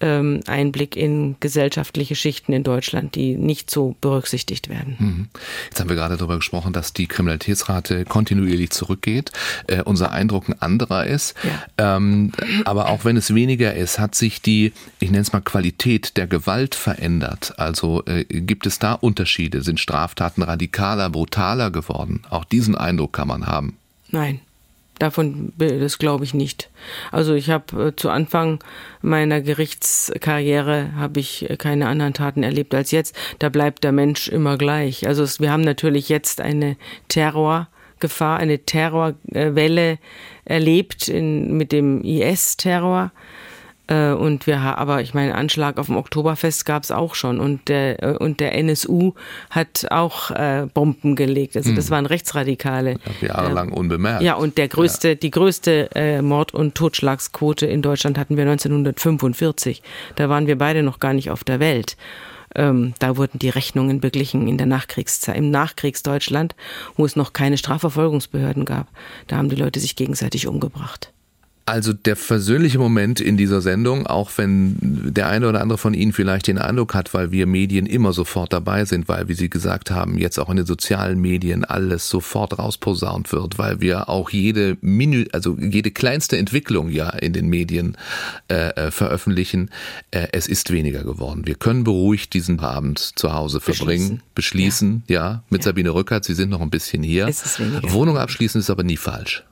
ähm, 0.00 0.40
Einblick 0.46 0.96
in 0.96 1.36
gesellschaftliche 1.40 2.14
Schichten 2.14 2.52
in 2.52 2.62
Deutschland, 2.62 3.14
die 3.14 3.36
nicht 3.36 3.70
so 3.70 3.96
berücksichtigt 4.00 4.68
werden. 4.68 4.96
Mhm. 4.98 5.28
Jetzt 5.66 5.80
haben 5.80 5.88
wir 5.88 5.96
gerade 5.96 6.16
darüber 6.16 6.36
gesprochen, 6.36 6.72
dass 6.72 6.92
die 6.92 7.06
Kriminalitätsrate 7.06 8.04
kontinuierlich 8.04 8.70
zurückgeht. 8.70 9.32
Äh, 9.66 9.82
unser 9.82 10.12
Eindruck 10.12 10.48
ein 10.48 10.60
anderer 10.60 11.06
ist. 11.06 11.34
Ja. 11.42 11.96
Ähm, 11.96 12.32
aber 12.64 12.88
auch 12.88 13.04
wenn 13.04 13.16
es 13.16 13.34
weniger 13.34 13.74
ist, 13.74 13.98
hat 13.98 14.14
sich 14.14 14.42
die, 14.42 14.72
ich 15.00 15.10
nenne 15.10 15.22
es 15.22 15.32
mal 15.32 15.40
Qualität 15.40 16.16
der 16.16 16.26
Gewalt 16.26 16.74
verändert. 16.74 17.54
Also 17.58 18.04
äh, 18.06 18.24
gibt 18.24 18.66
es 18.66 18.78
da 18.78 18.92
Unterschiede? 18.92 19.62
Sind 19.62 19.80
Straftaten 19.80 20.42
radikaler, 20.42 21.10
brutaler 21.10 21.70
geworden? 21.70 22.22
Auch 22.30 22.44
diesen 22.44 22.74
Eindruck 22.74 23.12
kann 23.12 23.28
man 23.28 23.46
haben. 23.46 23.76
Nein. 24.10 24.40
Davon, 24.98 25.52
das 25.58 25.98
glaube 25.98 26.24
ich 26.24 26.32
nicht. 26.32 26.70
Also 27.12 27.34
ich 27.34 27.50
habe 27.50 27.88
äh, 27.88 27.96
zu 27.96 28.08
Anfang 28.08 28.60
meiner 29.02 29.42
Gerichtskarriere 29.42 30.92
habe 30.96 31.20
ich 31.20 31.50
äh, 31.50 31.56
keine 31.56 31.88
anderen 31.88 32.14
Taten 32.14 32.42
erlebt 32.42 32.74
als 32.74 32.92
jetzt. 32.92 33.14
Da 33.38 33.50
bleibt 33.50 33.84
der 33.84 33.92
Mensch 33.92 34.28
immer 34.28 34.56
gleich. 34.56 35.06
Also 35.06 35.22
es, 35.22 35.38
wir 35.38 35.50
haben 35.50 35.60
natürlich 35.60 36.08
jetzt 36.08 36.40
eine 36.40 36.78
Terrorgefahr, 37.08 38.38
eine 38.38 38.60
Terrorwelle 38.60 39.98
erlebt 40.46 41.08
in, 41.08 41.58
mit 41.58 41.72
dem 41.72 42.02
IS-Terror. 42.02 43.12
Äh, 43.88 44.10
und 44.10 44.46
wir 44.46 44.60
aber 44.60 45.00
ich 45.00 45.14
meine 45.14 45.34
Anschlag 45.34 45.78
auf 45.78 45.86
dem 45.86 45.96
Oktoberfest 45.96 46.66
gab 46.66 46.82
es 46.82 46.90
auch 46.90 47.14
schon. 47.14 47.38
Und 47.38 47.68
der 47.68 48.02
äh, 48.02 48.16
und 48.16 48.40
der 48.40 48.54
NSU 48.54 49.12
hat 49.50 49.86
auch 49.90 50.30
äh, 50.30 50.66
Bomben 50.72 51.14
gelegt. 51.14 51.56
Also 51.56 51.74
das 51.74 51.86
hm. 51.86 51.90
waren 51.92 52.06
Rechtsradikale. 52.06 52.96
Ja, 53.20 53.28
jahrelang 53.28 53.72
unbemerkt. 53.72 54.22
Ja 54.22 54.34
und 54.34 54.58
der 54.58 54.68
größte 54.68 55.10
ja. 55.10 55.14
die 55.14 55.30
größte 55.30 55.90
äh, 55.94 56.22
Mord 56.22 56.52
und 56.54 56.74
Totschlagsquote 56.74 57.66
in 57.66 57.82
Deutschland 57.82 58.18
hatten 58.18 58.36
wir 58.36 58.44
1945 58.44 59.82
da 60.16 60.28
waren 60.28 60.46
wir 60.46 60.58
beide 60.58 60.82
noch 60.82 60.98
gar 60.98 61.12
nicht 61.12 61.30
auf 61.30 61.44
der 61.44 61.60
Welt. 61.60 61.96
Ähm, 62.54 62.94
da 62.98 63.16
wurden 63.16 63.38
die 63.38 63.48
Rechnungen 63.48 64.00
beglichen 64.00 64.48
in 64.48 64.56
der 64.56 64.66
Nachkriegszeit 64.66 65.36
im 65.36 65.50
Nachkriegsdeutschland 65.50 66.54
wo 66.96 67.04
es 67.04 67.16
noch 67.16 67.32
keine 67.32 67.58
Strafverfolgungsbehörden 67.58 68.64
gab. 68.64 68.88
Da 69.26 69.36
haben 69.36 69.48
die 69.48 69.56
Leute 69.56 69.80
sich 69.80 69.96
gegenseitig 69.96 70.46
umgebracht 70.46 71.12
also 71.66 71.92
der 71.92 72.14
versöhnliche 72.14 72.78
Moment 72.78 73.20
in 73.20 73.36
dieser 73.36 73.60
Sendung, 73.60 74.06
auch 74.06 74.30
wenn 74.36 74.76
der 74.80 75.28
eine 75.28 75.48
oder 75.48 75.60
andere 75.60 75.78
von 75.78 75.94
Ihnen 75.94 76.12
vielleicht 76.12 76.46
den 76.46 76.58
Eindruck 76.58 76.94
hat, 76.94 77.12
weil 77.12 77.32
wir 77.32 77.46
Medien 77.46 77.86
immer 77.86 78.12
sofort 78.12 78.52
dabei 78.52 78.84
sind, 78.84 79.08
weil, 79.08 79.26
wie 79.26 79.34
Sie 79.34 79.50
gesagt 79.50 79.90
haben, 79.90 80.16
jetzt 80.16 80.38
auch 80.38 80.48
in 80.48 80.58
den 80.58 80.66
sozialen 80.66 81.20
Medien 81.20 81.64
alles 81.64 82.08
sofort 82.08 82.56
rausposaunt 82.60 83.32
wird, 83.32 83.58
weil 83.58 83.80
wir 83.80 84.08
auch 84.08 84.30
jede 84.30 84.78
Minu 84.80 85.24
also 85.32 85.56
jede 85.58 85.90
kleinste 85.90 86.38
Entwicklung 86.38 86.88
ja 86.88 87.10
in 87.10 87.32
den 87.32 87.48
Medien 87.48 87.96
äh, 88.48 88.68
äh, 88.68 88.90
veröffentlichen. 88.92 89.70
Äh, 90.12 90.28
es 90.30 90.46
ist 90.46 90.70
weniger 90.70 91.02
geworden. 91.02 91.46
Wir 91.46 91.56
können 91.56 91.82
beruhigt 91.82 92.32
diesen 92.34 92.60
Abend 92.60 92.98
zu 92.98 93.32
Hause 93.32 93.58
verbringen, 93.58 94.22
beschließen, 94.36 95.02
beschließen 95.02 95.02
ja. 95.08 95.14
ja, 95.14 95.42
mit 95.50 95.62
ja. 95.62 95.70
Sabine 95.70 95.94
Rückert. 95.94 96.24
Sie 96.24 96.34
sind 96.34 96.50
noch 96.50 96.60
ein 96.60 96.70
bisschen 96.70 97.02
hier. 97.02 97.26
Wohnung 97.82 98.18
abschließen 98.18 98.60
ist 98.60 98.70
aber 98.70 98.84
nie 98.84 98.96
falsch. 98.96 99.42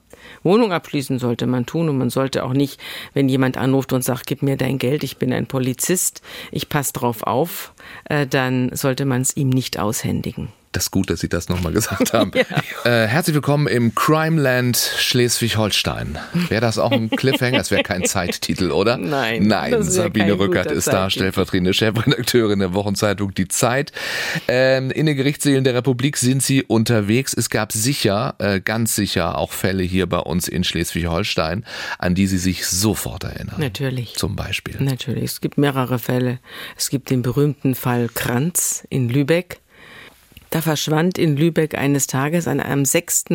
Wohnung 0.43 0.71
abschließen 0.71 1.19
sollte 1.19 1.47
man 1.47 1.65
tun 1.65 1.89
und 1.89 1.97
man 1.97 2.09
sollte 2.09 2.43
auch 2.43 2.53
nicht, 2.53 2.79
wenn 3.13 3.29
jemand 3.29 3.57
anruft 3.57 3.93
und 3.93 4.03
sagt, 4.03 4.27
gib 4.27 4.41
mir 4.41 4.57
dein 4.57 4.77
Geld, 4.77 5.03
ich 5.03 5.17
bin 5.17 5.33
ein 5.33 5.47
Polizist, 5.47 6.21
ich 6.51 6.69
passe 6.69 6.93
drauf 6.93 7.23
auf, 7.23 7.73
äh, 8.05 8.27
dann 8.27 8.69
sollte 8.73 9.05
man 9.05 9.21
es 9.21 9.35
ihm 9.37 9.49
nicht 9.49 9.79
aushändigen. 9.79 10.49
Das 10.75 10.87
ist 10.87 10.91
gut, 10.91 11.09
dass 11.09 11.21
Sie 11.21 11.29
das 11.29 11.47
nochmal 11.47 11.71
gesagt 11.71 12.11
haben. 12.13 12.31
ja. 12.35 12.43
äh, 12.83 13.07
herzlich 13.07 13.33
willkommen 13.33 13.67
im 13.67 13.95
Crimeland 13.95 14.75
Schleswig-Holstein. 14.75 16.19
Wäre 16.49 16.59
das 16.59 16.77
auch 16.77 16.91
ein 16.91 17.09
Cliffhanger? 17.09 17.59
Das 17.59 17.71
wäre 17.71 17.81
kein 17.81 18.03
Zeittitel, 18.05 18.71
oder? 18.71 18.97
Nein. 18.97 19.43
Nein, 19.43 19.83
Sabine 19.83 20.37
Rückert 20.37 20.69
ist 20.69 20.87
da, 20.87 21.09
stellvertretende 21.09 21.73
Chefredakteurin 21.73 22.59
der 22.59 22.73
Wochenzeitung 22.73 23.33
Die 23.33 23.47
Zeit. 23.47 23.93
Ähm, 24.49 24.91
in 24.91 25.05
den 25.05 25.15
Gerichtssälen 25.15 25.63
der 25.63 25.75
Republik 25.75 26.17
sind 26.17 26.43
Sie 26.43 26.61
unterwegs. 26.61 27.33
Es 27.33 27.49
gab 27.49 27.71
sicher, 27.71 28.35
äh, 28.39 28.59
ganz 28.59 28.95
sicher 28.95 29.37
auch 29.37 29.53
Fälle 29.53 29.83
hier 29.83 30.07
bei 30.07 30.19
uns 30.19 30.49
in 30.49 30.65
Schleswig-Holstein, 30.65 31.63
an 31.99 32.15
die 32.15 32.27
Sie 32.27 32.37
sich 32.37 32.65
sofort 32.67 33.23
erinnern. 33.23 33.55
Natürlich. 33.59 34.15
Zum 34.15 34.35
Beispiel. 34.35 34.75
Natürlich. 34.79 35.23
Es 35.23 35.39
gibt 35.39 35.57
mehrere 35.57 35.99
Fälle. 35.99 36.39
Es 36.75 36.89
gibt 36.89 37.11
den 37.11 37.21
berühmten 37.21 37.75
Fall 37.75 38.09
Kranz 38.13 38.85
in 38.89 39.07
Lübeck. 39.07 39.61
Da 40.55 40.61
verschwand 40.61 41.17
in 41.17 41.35
Lübeck 41.35 41.77
eines 41.77 42.07
Tages 42.07 42.47
an 42.47 42.61
einem 42.61 42.85
6. 42.85 43.25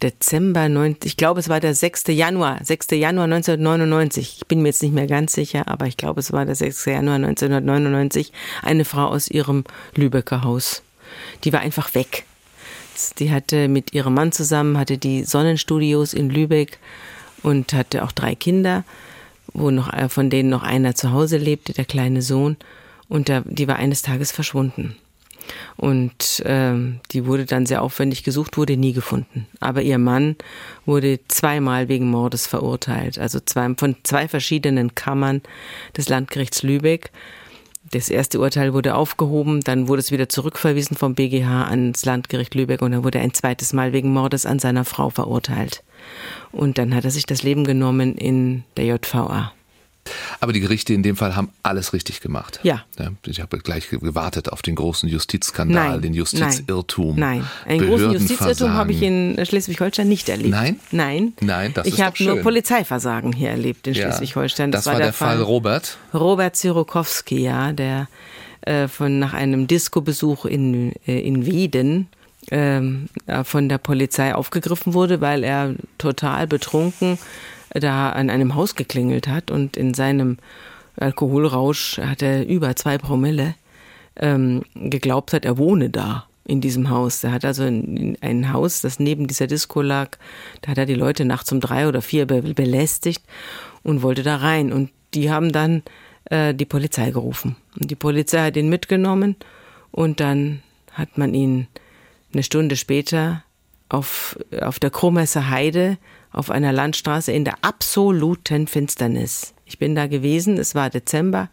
Dezember, 0.00 0.68
9, 0.68 0.98
ich 1.02 1.16
glaube 1.16 1.40
es 1.40 1.48
war 1.48 1.58
der 1.58 1.74
6. 1.74 2.04
Januar, 2.10 2.60
6. 2.62 2.92
Januar 2.92 3.24
1999, 3.24 4.36
ich 4.38 4.46
bin 4.46 4.62
mir 4.62 4.68
jetzt 4.68 4.80
nicht 4.80 4.94
mehr 4.94 5.08
ganz 5.08 5.32
sicher, 5.32 5.66
aber 5.66 5.88
ich 5.88 5.96
glaube 5.96 6.20
es 6.20 6.32
war 6.32 6.46
der 6.46 6.54
6. 6.54 6.84
Januar 6.84 7.16
1999, 7.16 8.30
eine 8.62 8.84
Frau 8.84 9.06
aus 9.06 9.26
ihrem 9.26 9.64
Lübecker 9.96 10.44
Haus. 10.44 10.84
Die 11.42 11.52
war 11.52 11.58
einfach 11.58 11.96
weg. 11.96 12.26
Die 13.18 13.32
hatte 13.32 13.66
mit 13.66 13.92
ihrem 13.92 14.14
Mann 14.14 14.30
zusammen, 14.30 14.78
hatte 14.78 14.98
die 14.98 15.24
Sonnenstudios 15.24 16.14
in 16.14 16.30
Lübeck 16.30 16.78
und 17.42 17.72
hatte 17.72 18.04
auch 18.04 18.12
drei 18.12 18.36
Kinder, 18.36 18.84
wo 19.52 19.72
noch 19.72 19.92
äh, 19.92 20.08
von 20.08 20.30
denen 20.30 20.50
noch 20.50 20.62
einer 20.62 20.94
zu 20.94 21.10
Hause 21.10 21.38
lebte, 21.38 21.72
der 21.72 21.86
kleine 21.86 22.22
Sohn. 22.22 22.56
Und 23.08 23.26
der, 23.26 23.42
die 23.44 23.66
war 23.66 23.76
eines 23.76 24.02
Tages 24.02 24.30
verschwunden. 24.30 24.94
Und 25.76 26.42
ähm, 26.44 27.00
die 27.12 27.26
wurde 27.26 27.44
dann 27.44 27.66
sehr 27.66 27.82
aufwendig 27.82 28.24
gesucht, 28.24 28.56
wurde 28.56 28.76
nie 28.76 28.92
gefunden. 28.92 29.46
Aber 29.60 29.82
ihr 29.82 29.98
Mann 29.98 30.36
wurde 30.84 31.20
zweimal 31.28 31.88
wegen 31.88 32.10
Mordes 32.10 32.46
verurteilt, 32.46 33.18
also 33.18 33.40
zwei, 33.40 33.74
von 33.76 33.96
zwei 34.02 34.28
verschiedenen 34.28 34.94
Kammern 34.94 35.42
des 35.96 36.08
Landgerichts 36.08 36.62
Lübeck. 36.62 37.10
Das 37.92 38.08
erste 38.08 38.40
Urteil 38.40 38.74
wurde 38.74 38.96
aufgehoben, 38.96 39.60
dann 39.60 39.86
wurde 39.86 40.00
es 40.00 40.10
wieder 40.10 40.28
zurückverwiesen 40.28 40.96
vom 40.96 41.14
BGH 41.14 41.68
ans 41.68 42.04
Landgericht 42.04 42.54
Lübeck 42.56 42.82
und 42.82 42.90
dann 42.90 43.04
wurde 43.04 43.18
er 43.18 43.24
ein 43.24 43.34
zweites 43.34 43.72
Mal 43.72 43.92
wegen 43.92 44.12
Mordes 44.12 44.44
an 44.44 44.58
seiner 44.58 44.84
Frau 44.84 45.08
verurteilt. 45.10 45.84
Und 46.50 46.78
dann 46.78 46.94
hat 46.94 47.04
er 47.04 47.12
sich 47.12 47.26
das 47.26 47.44
Leben 47.44 47.64
genommen 47.64 48.16
in 48.16 48.64
der 48.76 48.86
JVA. 48.86 49.52
Aber 50.40 50.52
die 50.52 50.60
Gerichte 50.60 50.92
in 50.92 51.02
dem 51.02 51.16
Fall 51.16 51.36
haben 51.36 51.50
alles 51.62 51.92
richtig 51.92 52.20
gemacht. 52.20 52.60
Ja. 52.62 52.84
Ich 53.26 53.40
habe 53.40 53.58
gleich 53.58 53.88
gewartet 53.88 54.50
auf 54.52 54.62
den 54.62 54.74
großen 54.74 55.08
Justizskandal, 55.08 55.90
Nein, 55.90 56.02
den 56.02 56.14
Justizirrtum. 56.14 57.18
Nein, 57.18 57.44
einen 57.66 57.86
großen 57.86 58.12
Justizirrtum 58.12 58.72
habe 58.72 58.92
ich 58.92 59.02
in 59.02 59.38
Schleswig-Holstein 59.44 60.08
nicht 60.08 60.28
erlebt. 60.28 60.50
Nein? 60.50 60.80
Nein. 60.90 61.32
Nein, 61.40 61.72
das 61.74 61.86
ich 61.86 61.94
ist 61.94 62.02
habe 62.02 62.22
nur. 62.24 62.36
Polizeiversagen 62.42 63.32
hier 63.32 63.50
erlebt 63.50 63.86
in 63.86 63.94
Ja. 63.94 64.02
Schleswig-Holstein. 64.02 64.72
Das, 64.72 64.86
war 64.86 64.96
der 64.96 65.12
Fall 65.12 65.40
Robert. 65.42 65.98
Robert 66.14 66.56
Zyrokowski, 66.56 67.38
ja, 67.42 67.72
der 67.72 68.08
äh, 68.62 68.88
von 68.88 69.18
nach 69.18 69.32
einem 69.32 69.66
Disco-Besuch 69.66 70.44
in, 70.44 70.92
äh, 71.06 71.20
in 71.20 71.46
Wieden 71.46 72.08
ähm, 72.50 73.08
äh, 73.26 73.44
von 73.44 73.68
der 73.68 73.78
Polizei 73.78 74.34
aufgegriffen 74.34 74.94
wurde, 74.94 75.20
weil 75.20 75.44
er 75.44 75.74
total 75.98 76.46
betrunken 76.46 77.18
da 77.80 78.10
an 78.10 78.30
einem 78.30 78.54
Haus 78.54 78.74
geklingelt 78.74 79.28
hat 79.28 79.50
und 79.50 79.76
in 79.76 79.94
seinem 79.94 80.38
Alkoholrausch 80.96 81.98
hat 81.98 82.22
er 82.22 82.46
über 82.46 82.74
zwei 82.76 82.98
Promille 82.98 83.54
ähm, 84.16 84.62
geglaubt 84.74 85.32
hat, 85.32 85.44
er 85.44 85.58
wohne 85.58 85.90
da 85.90 86.26
in 86.46 86.60
diesem 86.60 86.90
Haus. 86.90 87.24
Er 87.24 87.32
hat 87.32 87.44
also 87.44 87.64
ein, 87.64 88.16
ein 88.20 88.52
Haus, 88.52 88.80
das 88.80 88.98
neben 88.98 89.26
dieser 89.26 89.46
Disco 89.46 89.82
lag. 89.82 90.16
Da 90.62 90.70
hat 90.70 90.78
er 90.78 90.86
die 90.86 90.94
Leute 90.94 91.24
nachts 91.24 91.52
um 91.52 91.60
drei 91.60 91.88
oder 91.88 92.02
vier 92.02 92.26
be 92.26 92.40
belästigt 92.40 93.22
und 93.82 94.02
wollte 94.02 94.22
da 94.22 94.36
rein. 94.36 94.72
Und 94.72 94.90
die 95.14 95.30
haben 95.30 95.52
dann 95.52 95.82
äh, 96.30 96.54
die 96.54 96.64
Polizei 96.64 97.10
gerufen. 97.10 97.56
Und 97.78 97.90
die 97.90 97.96
Polizei 97.96 98.46
hat 98.46 98.56
ihn 98.56 98.68
mitgenommen 98.68 99.36
und 99.90 100.20
dann 100.20 100.62
hat 100.92 101.18
man 101.18 101.34
ihn 101.34 101.66
eine 102.32 102.42
Stunde 102.42 102.76
später 102.76 103.42
auf, 103.88 104.38
auf 104.60 104.78
der 104.78 104.90
Krumesser 104.90 105.50
Heide 105.50 105.98
auf 106.32 106.50
einer 106.50 106.72
Landstraße 106.72 107.32
in 107.32 107.44
der 107.44 107.56
absoluten 107.62 108.66
Finsternis. 108.66 109.54
Ich 109.64 109.78
bin 109.78 109.94
da 109.94 110.06
gewesen, 110.06 110.58
es 110.58 110.74
war 110.74 110.90
Dezember, 110.90 111.48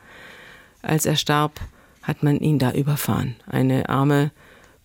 als 0.81 1.05
er 1.05 1.15
starb, 1.15 1.59
hat 2.01 2.21
man 2.21 2.37
ihn 2.39 2.59
da 2.59 2.71
überfahren. 2.73 3.35
Eine 3.47 3.87
arme 3.87 4.31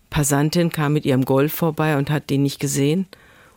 Passantin 0.09 0.71
kam 0.71 0.93
mit 0.93 1.05
ihrem 1.05 1.25
Golf 1.25 1.53
vorbei 1.53 1.97
und 1.97 2.09
hat 2.09 2.31
ihn 2.31 2.43
nicht 2.43 2.59
gesehen. 2.59 3.07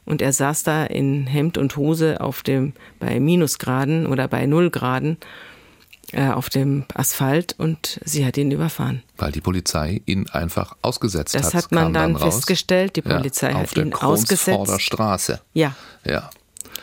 Und 0.05 0.21
er 0.21 0.33
saß 0.33 0.65
da 0.65 0.85
in 0.85 1.29
Hemd 1.29 1.59
und 1.59 1.77
Hose 1.77 2.21
auf 2.21 2.43
dem, 2.43 2.73
bei 2.99 3.21
Minusgraden 3.21 4.07
oder 4.07 4.27
bei 4.27 4.47
Nullgraden 4.47 5.17
äh, 6.13 6.29
auf 6.29 6.49
dem 6.51 6.85
Asphalt 6.95 7.55
und 7.59 8.01
sie 8.05 8.25
hat 8.25 8.37
ihn 8.37 8.51
überfahren. 8.51 9.03
Weil 9.17 9.33
die 9.33 9.41
Polizei 9.41 10.01
ihn 10.07 10.29
einfach 10.31 10.77
ausgesetzt 10.83 11.35
Das 11.35 11.47
hat. 11.55 11.65
hat 11.65 11.73
man 11.73 11.93
dann 11.93 12.17
raus. 12.17 12.35
festgestellt. 12.37 12.97
Die 12.97 13.03
Ja, 13.07 13.17
Polizei 13.17 13.55
auf 13.55 13.71
hat 13.71 13.77
der 13.77 13.85
ihn 13.87 13.95
ausgesetzt. 13.95 14.45
Kronsforder 14.47 14.79
Straße. 14.81 15.41
Ja, 15.55 15.75
Ja. 16.05 16.31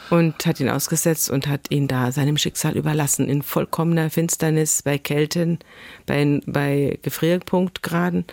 und 0.09 0.45
hat 0.45 0.59
ihn 0.59 0.69
ausgesetzt 0.69 1.29
und 1.29 1.47
hat 1.47 1.69
ihn 1.69 1.87
da 1.87 2.11
seinem 2.11 2.37
Schicksal 2.37 2.75
überlassen. 2.75 3.29
In 3.29 3.41
vollkommener 3.43 4.09
Finsternis, 4.09 4.81
bei 4.81 4.97
Kälten, 4.97 5.59
bei, 6.07 6.41
bei 6.45 6.97
Gefrierpunktgraden 7.03 8.25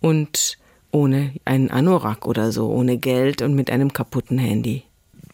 und 0.00 0.58
ohne 0.90 1.32
einen 1.46 1.70
Anorak 1.70 2.26
oder 2.26 2.52
so, 2.52 2.68
ohne 2.68 2.98
Geld 2.98 3.40
und 3.40 3.54
mit 3.54 3.70
einem 3.70 3.92
kaputten 3.94 4.36
Handy. 4.38 4.82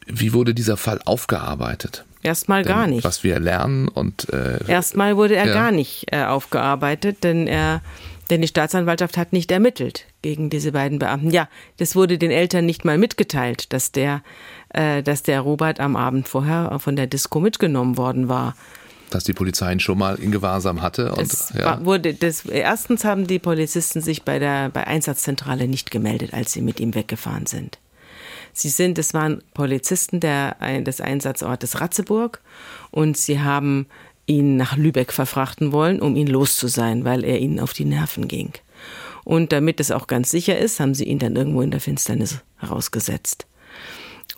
Wie 0.07 0.33
wurde 0.33 0.55
dieser 0.55 0.77
Fall 0.77 1.01
aufgearbeitet? 1.05 2.05
Erstmal 2.29 2.63
gar 2.63 2.87
nicht. 2.87 3.05
Was 3.05 3.25
wir 3.25 3.41
lernen 3.41 3.89
und 3.89 4.29
äh, 4.33 4.59
Erstmal 4.71 5.17
wurde 5.17 5.35
er 5.37 5.47
Ja. 5.47 5.55
gar 5.55 5.71
nicht 5.73 6.07
äh, 6.13 6.25
aufgearbeitet, 6.25 7.25
denn 7.25 7.47
er, 7.47 7.81
denn 8.29 8.43
die 8.43 8.49
Staatsanwaltschaft 8.49 9.17
hat 9.17 9.33
nicht 9.33 9.51
ermittelt 9.51 10.05
gegen 10.21 10.51
diese 10.51 10.73
beiden 10.73 10.99
Beamten. 10.99 11.31
Ja, 11.31 11.49
das 11.79 11.97
wurde 11.97 12.19
den 12.19 12.31
Eltern 12.31 12.67
nicht 12.67 12.85
mal 12.85 12.99
mitgeteilt, 12.99 13.73
dass 13.73 13.93
der, 13.93 14.23
äh, 14.75 15.03
dass 15.03 15.23
der 15.23 15.41
Robert 15.41 15.81
am 15.81 15.97
Abend 15.97 16.29
vorher 16.29 16.79
von 16.81 16.97
der 16.97 17.07
Disco 17.07 17.41
mitgenommen 17.41 17.97
worden 17.97 18.29
war. 18.29 18.55
dass 19.11 19.25
die 19.25 19.33
Polizei 19.33 19.73
ihn 19.73 19.81
schon 19.81 19.97
mal 19.97 20.17
in 20.17 20.31
Gewahrsam 20.31 20.83
hatte. 20.83 21.13
Und, 21.15 21.23
Es 21.33 21.55
ja. 21.59 21.83
wurde 21.83 22.13
das, 22.13 22.45
erstens 22.45 23.05
haben 23.07 23.27
die 23.27 23.39
Polizisten 23.39 24.03
sich 24.03 24.23
bei 24.23 24.39
der 24.39 24.69
bei 24.69 24.87
Einsatzzentrale 24.87 25.67
nicht 25.67 25.91
gemeldet, 25.91 26.35
als 26.35 26.53
sie 26.53 26.61
mit 26.61 26.79
ihm 26.79 26.95
weggefahren 26.95 27.47
sind. 27.47 27.79
Sie 28.59 28.71
sind, 28.71 28.99
es 28.99 29.15
waren 29.15 29.41
Polizisten 29.55 30.19
der, 30.19 30.57
des 30.81 31.01
Einsatzortes 31.01 31.81
Ratzeburg 31.81 32.41
und 32.91 33.17
sie 33.17 33.41
haben 33.41 33.87
ihn 34.27 34.57
nach 34.57 34.77
Lübeck 34.77 35.13
verfrachten 35.13 35.71
wollen, 35.71 36.03
um 36.03 36.17
ihn 36.17 36.27
los 36.27 36.57
zu 36.57 36.67
sein, 36.67 37.05
weil 37.05 37.23
er 37.23 37.39
ihnen 37.39 37.61
auf 37.61 37.73
die 37.73 37.85
Nerven 37.85 38.27
ging. 38.27 38.53
Und 39.23 39.53
damit 39.53 39.79
es 39.79 39.93
auch 39.93 40.09
ganz 40.09 40.33
sicher 40.33 40.59
ist, 40.59 40.81
haben 40.81 40.95
sie 40.95 41.05
ihn 41.05 41.21
dann 41.21 41.37
irgendwo 41.37 41.63
in 41.63 41.71
der 41.71 41.81
Finsternis 41.81 42.41
herausgesetzt. 42.57 43.47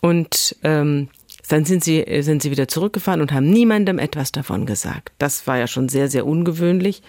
Und 0.01 0.55
ähm, 0.63 1.09
dann 1.51 1.65
sind 1.65 1.83
sie, 1.83 2.05
sind 2.21 2.41
sie 2.41 2.49
wieder 2.49 2.69
zurückgefahren 2.69 3.19
und 3.19 3.33
haben 3.33 3.49
niemandem 3.49 3.99
etwas 3.99 4.31
davon 4.31 4.65
gesagt. 4.65 5.11
Das 5.17 5.47
war 5.47 5.57
ja 5.57 5.67
schon 5.67 5.89
sehr, 5.89 6.07
sehr 6.07 6.25
ungewöhnlich. 6.25 7.01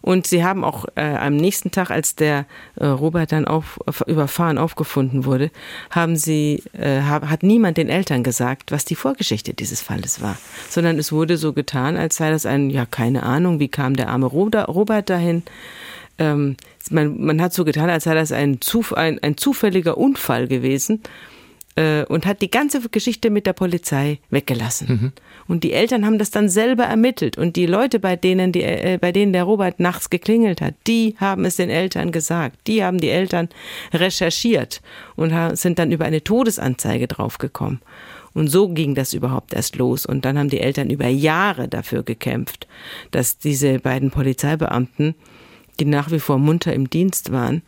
Und 0.00 0.26
sie 0.26 0.44
haben 0.44 0.64
auch 0.64 0.86
äh, 0.96 1.02
am 1.02 1.36
nächsten 1.36 1.70
Tag, 1.70 1.90
als 1.90 2.16
der 2.16 2.44
äh, 2.74 2.86
Robert 2.86 3.30
dann 3.30 3.46
auf, 3.46 3.78
auf, 3.86 4.02
überfahren 4.06 4.58
aufgefunden 4.58 5.24
wurde, 5.24 5.50
haben 5.90 6.16
sie, 6.16 6.62
äh, 6.72 7.02
hab, 7.02 7.30
hat 7.30 7.44
niemand 7.44 7.78
den 7.78 7.88
Eltern 7.88 8.24
gesagt, 8.24 8.72
was 8.72 8.84
die 8.84 8.96
Vorgeschichte 8.96 9.54
dieses 9.54 9.80
Falles 9.80 10.20
war. 10.20 10.36
Sondern 10.68 10.98
es 10.98 11.12
wurde 11.12 11.36
so 11.36 11.52
getan, 11.52 11.96
als 11.96 12.16
sei 12.16 12.30
das 12.30 12.46
ein, 12.46 12.70
ja, 12.70 12.86
keine 12.86 13.22
Ahnung, 13.22 13.60
wie 13.60 13.68
kam 13.68 13.94
der 13.94 14.08
arme 14.08 14.26
Robert 14.26 15.08
dahin. 15.08 15.44
Ähm, 16.18 16.56
man, 16.90 17.24
man 17.24 17.40
hat 17.40 17.54
so 17.54 17.64
getan, 17.64 17.90
als 17.90 18.04
sei 18.04 18.14
das 18.14 18.32
ein, 18.32 18.60
Zuf 18.60 18.92
ein, 18.92 19.22
ein 19.22 19.36
zufälliger 19.36 19.96
Unfall 19.96 20.48
gewesen 20.48 21.00
äh, 21.76 22.04
und 22.04 22.26
hat 22.26 22.42
die 22.42 22.50
ganze 22.50 22.80
Geschichte 22.88 23.30
mit 23.30 23.46
der 23.46 23.52
Polizei 23.52 24.18
weggelassen. 24.30 24.88
Mhm. 24.88 25.12
Und 25.46 25.64
die 25.64 25.72
Eltern 25.72 26.06
haben 26.06 26.18
das 26.18 26.30
dann 26.30 26.48
selber 26.48 26.84
ermittelt 26.84 27.36
und 27.36 27.56
die 27.56 27.66
Leute, 27.66 27.98
bei 27.98 28.16
denen, 28.16 28.52
die, 28.52 28.62
äh, 28.62 28.98
bei 29.00 29.12
denen 29.12 29.32
der 29.32 29.44
Robert 29.44 29.80
nachts 29.80 30.10
geklingelt 30.10 30.60
hat, 30.60 30.74
die 30.86 31.16
haben 31.18 31.44
es 31.44 31.56
den 31.56 31.70
Eltern 31.70 32.12
gesagt. 32.12 32.58
Die 32.66 32.84
haben 32.84 32.98
die 32.98 33.10
Eltern 33.10 33.48
recherchiert 33.92 34.80
und 35.16 35.32
sind 35.56 35.78
dann 35.78 35.92
über 35.92 36.04
eine 36.04 36.22
Todesanzeige 36.22 37.08
draufgekommen. 37.08 37.80
Und 38.34 38.48
so 38.48 38.68
ging 38.68 38.94
das 38.94 39.14
überhaupt 39.14 39.54
erst 39.54 39.76
los. 39.76 40.04
Und 40.04 40.24
dann 40.24 40.38
haben 40.38 40.50
die 40.50 40.60
Eltern 40.60 40.90
über 40.90 41.06
Jahre 41.06 41.68
dafür 41.68 42.02
gekämpft, 42.02 42.66
dass 43.12 43.38
diese 43.38 43.78
beiden 43.78 44.10
Polizeibeamten, 44.10 45.14
die 45.78 45.84
nach 45.84 46.10
wie 46.10 46.18
vor 46.18 46.38
munter 46.38 46.72
im 46.72 46.90
Dienst 46.90 47.32
waren, 47.32 47.62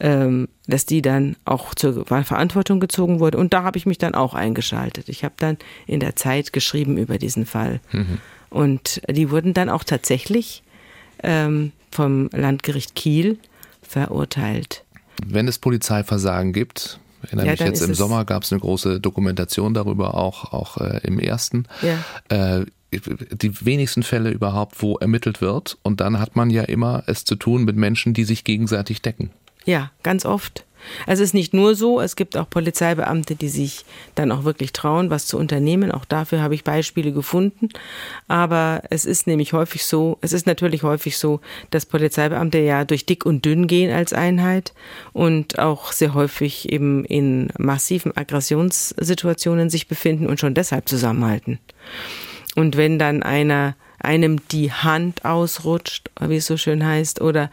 dass 0.00 0.86
die 0.86 1.02
dann 1.02 1.36
auch 1.44 1.74
zur 1.74 2.06
Verantwortung 2.06 2.80
gezogen 2.80 3.20
wurde. 3.20 3.36
Und 3.36 3.52
da 3.52 3.64
habe 3.64 3.76
ich 3.76 3.84
mich 3.84 3.98
dann 3.98 4.14
auch 4.14 4.32
eingeschaltet. 4.32 5.10
Ich 5.10 5.24
habe 5.24 5.34
dann 5.36 5.58
in 5.86 6.00
der 6.00 6.16
Zeit 6.16 6.54
geschrieben 6.54 6.96
über 6.96 7.18
diesen 7.18 7.44
Fall. 7.44 7.80
Und 8.48 9.02
die 9.10 9.30
wurden 9.30 9.52
dann 9.52 9.68
auch 9.68 9.84
tatsächlich 9.84 10.62
ähm, 11.22 11.72
vom 11.90 12.30
Landgericht 12.32 12.94
Kiel 12.94 13.38
verurteilt. 13.82 14.84
Wenn 15.26 15.48
es 15.48 15.58
Polizeiversagen 15.58 16.52
gibt, 16.52 16.98
erinnere 17.22 17.46
Ja, 17.46 17.52
mich 17.52 17.60
jetzt 17.60 17.82
im 17.82 17.94
Sommer 17.94 18.24
gab 18.24 18.44
es 18.44 18.52
eine 18.52 18.60
große 18.60 19.00
Dokumentation 19.00 19.74
darüber, 19.74 20.14
auch, 20.14 20.52
auch 20.52 20.78
äh, 20.78 21.00
im 21.02 21.18
ersten. 21.18 21.66
Ja. 21.82 22.58
Äh, 22.58 22.66
die 22.92 23.64
wenigsten 23.64 24.02
Fälle 24.02 24.30
überhaupt, 24.30 24.82
wo 24.82 24.96
ermittelt 24.96 25.40
wird. 25.40 25.78
Und 25.82 26.00
dann 26.00 26.18
hat 26.18 26.34
man 26.34 26.50
ja 26.50 26.64
immer 26.64 27.04
es 27.06 27.24
zu 27.24 27.36
tun 27.36 27.64
mit 27.64 27.76
Menschen, 27.76 28.14
die 28.14 28.24
sich 28.24 28.42
gegenseitig 28.42 29.00
decken. 29.00 29.30
Ja, 29.64 29.90
ganz 30.02 30.24
oft. 30.24 30.64
Also 31.06 31.22
es 31.22 31.30
ist 31.30 31.34
nicht 31.34 31.54
nur 31.54 31.74
so, 31.74 32.00
es 32.00 32.16
gibt 32.16 32.36
auch 32.36 32.48
Polizeibeamte, 32.48 33.34
die 33.34 33.48
sich 33.48 33.84
dann 34.14 34.32
auch 34.32 34.44
wirklich 34.44 34.72
trauen, 34.72 35.10
was 35.10 35.26
zu 35.26 35.36
unternehmen. 35.36 35.92
Auch 35.92 36.04
dafür 36.04 36.40
habe 36.40 36.54
ich 36.54 36.64
Beispiele 36.64 37.12
gefunden. 37.12 37.68
Aber 38.28 38.82
es 38.90 39.04
ist 39.04 39.26
nämlich 39.26 39.52
häufig 39.52 39.84
so, 39.84 40.18
es 40.20 40.32
ist 40.32 40.46
natürlich 40.46 40.82
häufig 40.82 41.18
so, 41.18 41.40
dass 41.70 41.86
Polizeibeamte 41.86 42.58
ja 42.58 42.84
durch 42.84 43.06
dick 43.06 43.26
und 43.26 43.44
dünn 43.44 43.66
gehen 43.66 43.92
als 43.92 44.12
Einheit 44.12 44.72
und 45.12 45.58
auch 45.58 45.92
sehr 45.92 46.14
häufig 46.14 46.70
eben 46.70 47.04
in 47.04 47.50
massiven 47.58 48.16
Aggressionssituationen 48.16 49.70
sich 49.70 49.88
befinden 49.88 50.26
und 50.26 50.40
schon 50.40 50.54
deshalb 50.54 50.88
zusammenhalten. 50.88 51.58
Und 52.56 52.76
wenn 52.76 52.98
dann 52.98 53.22
einer 53.22 53.76
einem 54.02 54.48
die 54.48 54.72
Hand 54.72 55.24
ausrutscht, 55.24 56.10
wie 56.20 56.36
es 56.36 56.46
so 56.46 56.56
schön 56.56 56.84
heißt, 56.84 57.20
oder 57.20 57.50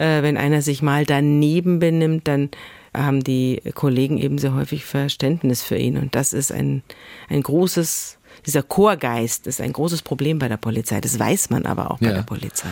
äh, 0.00 0.22
wenn 0.22 0.36
einer 0.36 0.62
sich 0.62 0.82
mal 0.82 1.04
daneben 1.04 1.78
benimmt, 1.78 2.26
dann 2.26 2.48
haben 2.96 3.22
die 3.22 3.62
Kollegen 3.74 4.18
eben 4.18 4.38
sehr 4.38 4.54
häufig 4.54 4.84
Verständnis 4.84 5.62
für 5.62 5.76
ihn. 5.76 5.96
Und 5.96 6.14
das 6.16 6.32
ist 6.32 6.50
ein, 6.50 6.82
ein 7.28 7.42
großes, 7.42 8.16
dieser 8.46 8.62
Chorgeist 8.64 9.46
ist 9.46 9.60
ein 9.60 9.72
großes 9.72 10.02
Problem 10.02 10.38
bei 10.40 10.48
der 10.48 10.56
Polizei. 10.56 11.00
Das 11.00 11.18
weiß 11.18 11.50
man 11.50 11.66
aber 11.66 11.90
auch 11.92 11.98
bei 12.00 12.06
Ja. 12.06 12.14
der 12.14 12.22
Polizei. 12.22 12.68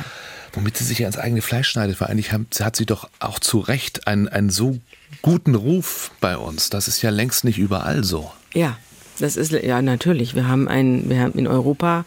Womit 0.54 0.76
sie 0.78 0.84
sich 0.84 0.98
ja 0.98 1.06
ins 1.06 1.18
eigene 1.18 1.42
Fleisch 1.42 1.68
schneidet, 1.68 2.00
weil 2.00 2.08
eigentlich 2.08 2.32
hat 2.32 2.74
sie 2.74 2.86
doch 2.86 3.08
auch 3.20 3.38
zu 3.38 3.60
Recht 3.60 4.06
einen, 4.08 4.26
einen 4.28 4.50
so 4.50 4.78
guten 5.22 5.54
Ruf 5.54 6.10
bei 6.20 6.36
uns. 6.36 6.70
Das 6.70 6.88
ist 6.88 7.02
ja 7.02 7.10
längst 7.10 7.44
nicht 7.44 7.58
überall 7.58 8.02
so. 8.02 8.32
Ja, 8.54 8.76
das 9.18 9.36
ist 9.36 9.52
ja 9.52 9.82
natürlich. 9.82 10.34
Wir 10.34 10.48
haben 10.48 10.68
ein, 10.68 11.08
wir 11.08 11.20
haben 11.20 11.38
in 11.38 11.46
Europa 11.46 12.04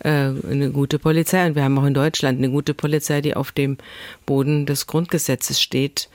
äh, 0.00 0.30
eine 0.50 0.70
gute 0.70 0.98
Polizei 0.98 1.46
und 1.46 1.54
wir 1.54 1.64
haben 1.64 1.78
auch 1.78 1.84
in 1.84 1.94
Deutschland 1.94 2.38
eine 2.38 2.50
gute 2.50 2.74
Polizei, 2.74 3.20
die 3.20 3.34
auf 3.34 3.52
dem 3.52 3.78
Boden 4.26 4.66
des 4.66 4.86
Grundgesetzes 4.86 5.60
steht 5.60 6.08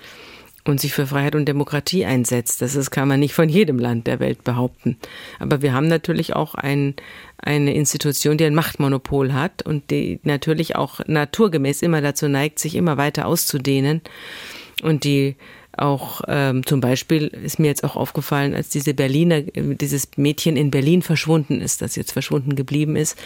und 0.65 0.79
sich 0.79 0.93
für 0.93 1.07
Freiheit 1.07 1.35
und 1.35 1.45
Demokratie 1.45 2.05
einsetzt. 2.05 2.61
Das 2.61 2.75
ist, 2.75 2.91
kann 2.91 3.07
man 3.07 3.19
nicht 3.19 3.33
von 3.33 3.49
jedem 3.49 3.79
Land 3.79 4.07
der 4.07 4.19
Welt 4.19 4.43
behaupten. 4.43 4.97
Aber 5.39 5.61
wir 5.61 5.73
haben 5.73 5.87
natürlich 5.87 6.35
auch 6.35 6.55
ein, 6.55 6.95
eine 7.37 7.73
Institution, 7.73 8.37
die 8.37 8.45
ein 8.45 8.55
Machtmonopol 8.55 9.33
hat 9.33 9.61
und 9.63 9.89
die 9.89 10.19
natürlich 10.23 10.75
auch 10.75 10.99
naturgemäß 11.07 11.81
immer 11.81 12.01
dazu 12.01 12.27
neigt, 12.27 12.59
sich 12.59 12.75
immer 12.75 12.97
weiter 12.97 13.25
auszudehnen 13.25 14.01
und 14.83 15.03
die 15.03 15.35
auch 15.81 16.21
ähm, 16.27 16.65
zum 16.65 16.81
Beispiel 16.81 17.27
ist 17.27 17.59
mir 17.59 17.67
jetzt 17.67 17.83
auch 17.83 17.95
aufgefallen, 17.95 18.53
als 18.53 18.69
diese 18.69 18.93
Berliner, 18.93 19.41
dieses 19.41 20.09
Mädchen 20.17 20.57
in 20.57 20.71
Berlin 20.71 21.01
verschwunden 21.01 21.61
ist, 21.61 21.81
das 21.81 21.95
jetzt 21.95 22.11
verschwunden 22.11 22.55
geblieben 22.55 22.95
ist, 22.95 23.17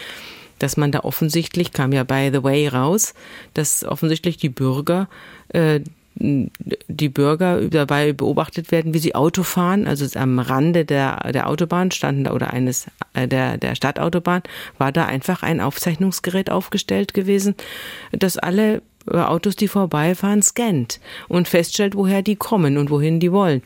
dass 0.58 0.76
man 0.76 0.92
da 0.92 1.00
offensichtlich, 1.00 1.72
kam 1.72 1.92
ja 1.92 2.04
by 2.04 2.30
the 2.32 2.42
way 2.42 2.68
raus, 2.68 3.14
dass 3.54 3.84
offensichtlich 3.84 4.36
die 4.36 4.48
Bürger 4.48 5.08
äh, 5.48 5.80
die 6.16 7.08
Bürger 7.08 7.62
dabei 7.62 8.12
beobachtet 8.12 8.70
werden, 8.70 8.94
wie 8.94 8.98
sie 8.98 9.14
Auto 9.14 9.42
fahren. 9.42 9.88
Also 9.88 10.06
am 10.18 10.38
Rande 10.38 10.84
der, 10.84 11.32
der 11.32 11.48
Autobahn 11.48 11.90
standen 11.90 12.24
da 12.24 12.32
oder 12.32 12.52
eines 12.52 12.86
äh, 13.14 13.26
der, 13.26 13.58
der 13.58 13.74
Stadtautobahn 13.74 14.42
war 14.78 14.92
da 14.92 15.06
einfach 15.06 15.42
ein 15.42 15.60
Aufzeichnungsgerät 15.60 16.50
aufgestellt 16.50 17.14
gewesen, 17.14 17.56
das 18.12 18.38
alle 18.38 18.82
Autos, 19.06 19.56
die 19.56 19.68
vorbeifahren, 19.68 20.42
scannt 20.42 21.00
und 21.28 21.48
feststellt, 21.48 21.94
woher 21.94 22.22
die 22.22 22.36
kommen 22.36 22.78
und 22.78 22.90
wohin 22.90 23.20
die 23.20 23.32
wollen. 23.32 23.62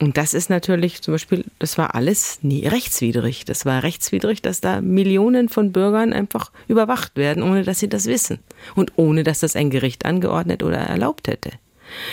Und 0.00 0.16
das 0.16 0.34
ist 0.34 0.50
natürlich 0.50 1.00
zum 1.00 1.14
Beispiel, 1.14 1.44
das 1.60 1.78
war 1.78 1.94
alles 1.94 2.40
nie 2.42 2.66
rechtswidrig. 2.66 3.44
Das 3.44 3.64
war 3.64 3.84
rechtswidrig, 3.84 4.42
dass 4.42 4.60
da 4.60 4.80
Millionen 4.80 5.48
von 5.48 5.70
Bürgern 5.70 6.12
einfach 6.12 6.50
überwacht 6.66 7.16
werden, 7.16 7.44
ohne 7.44 7.62
dass 7.62 7.78
sie 7.78 7.88
das 7.88 8.06
wissen. 8.06 8.40
Und 8.74 8.92
ohne 8.96 9.22
dass 9.22 9.38
das 9.38 9.54
ein 9.54 9.70
Gericht 9.70 10.04
angeordnet 10.04 10.64
oder 10.64 10.78
erlaubt 10.78 11.28
hätte. 11.28 11.52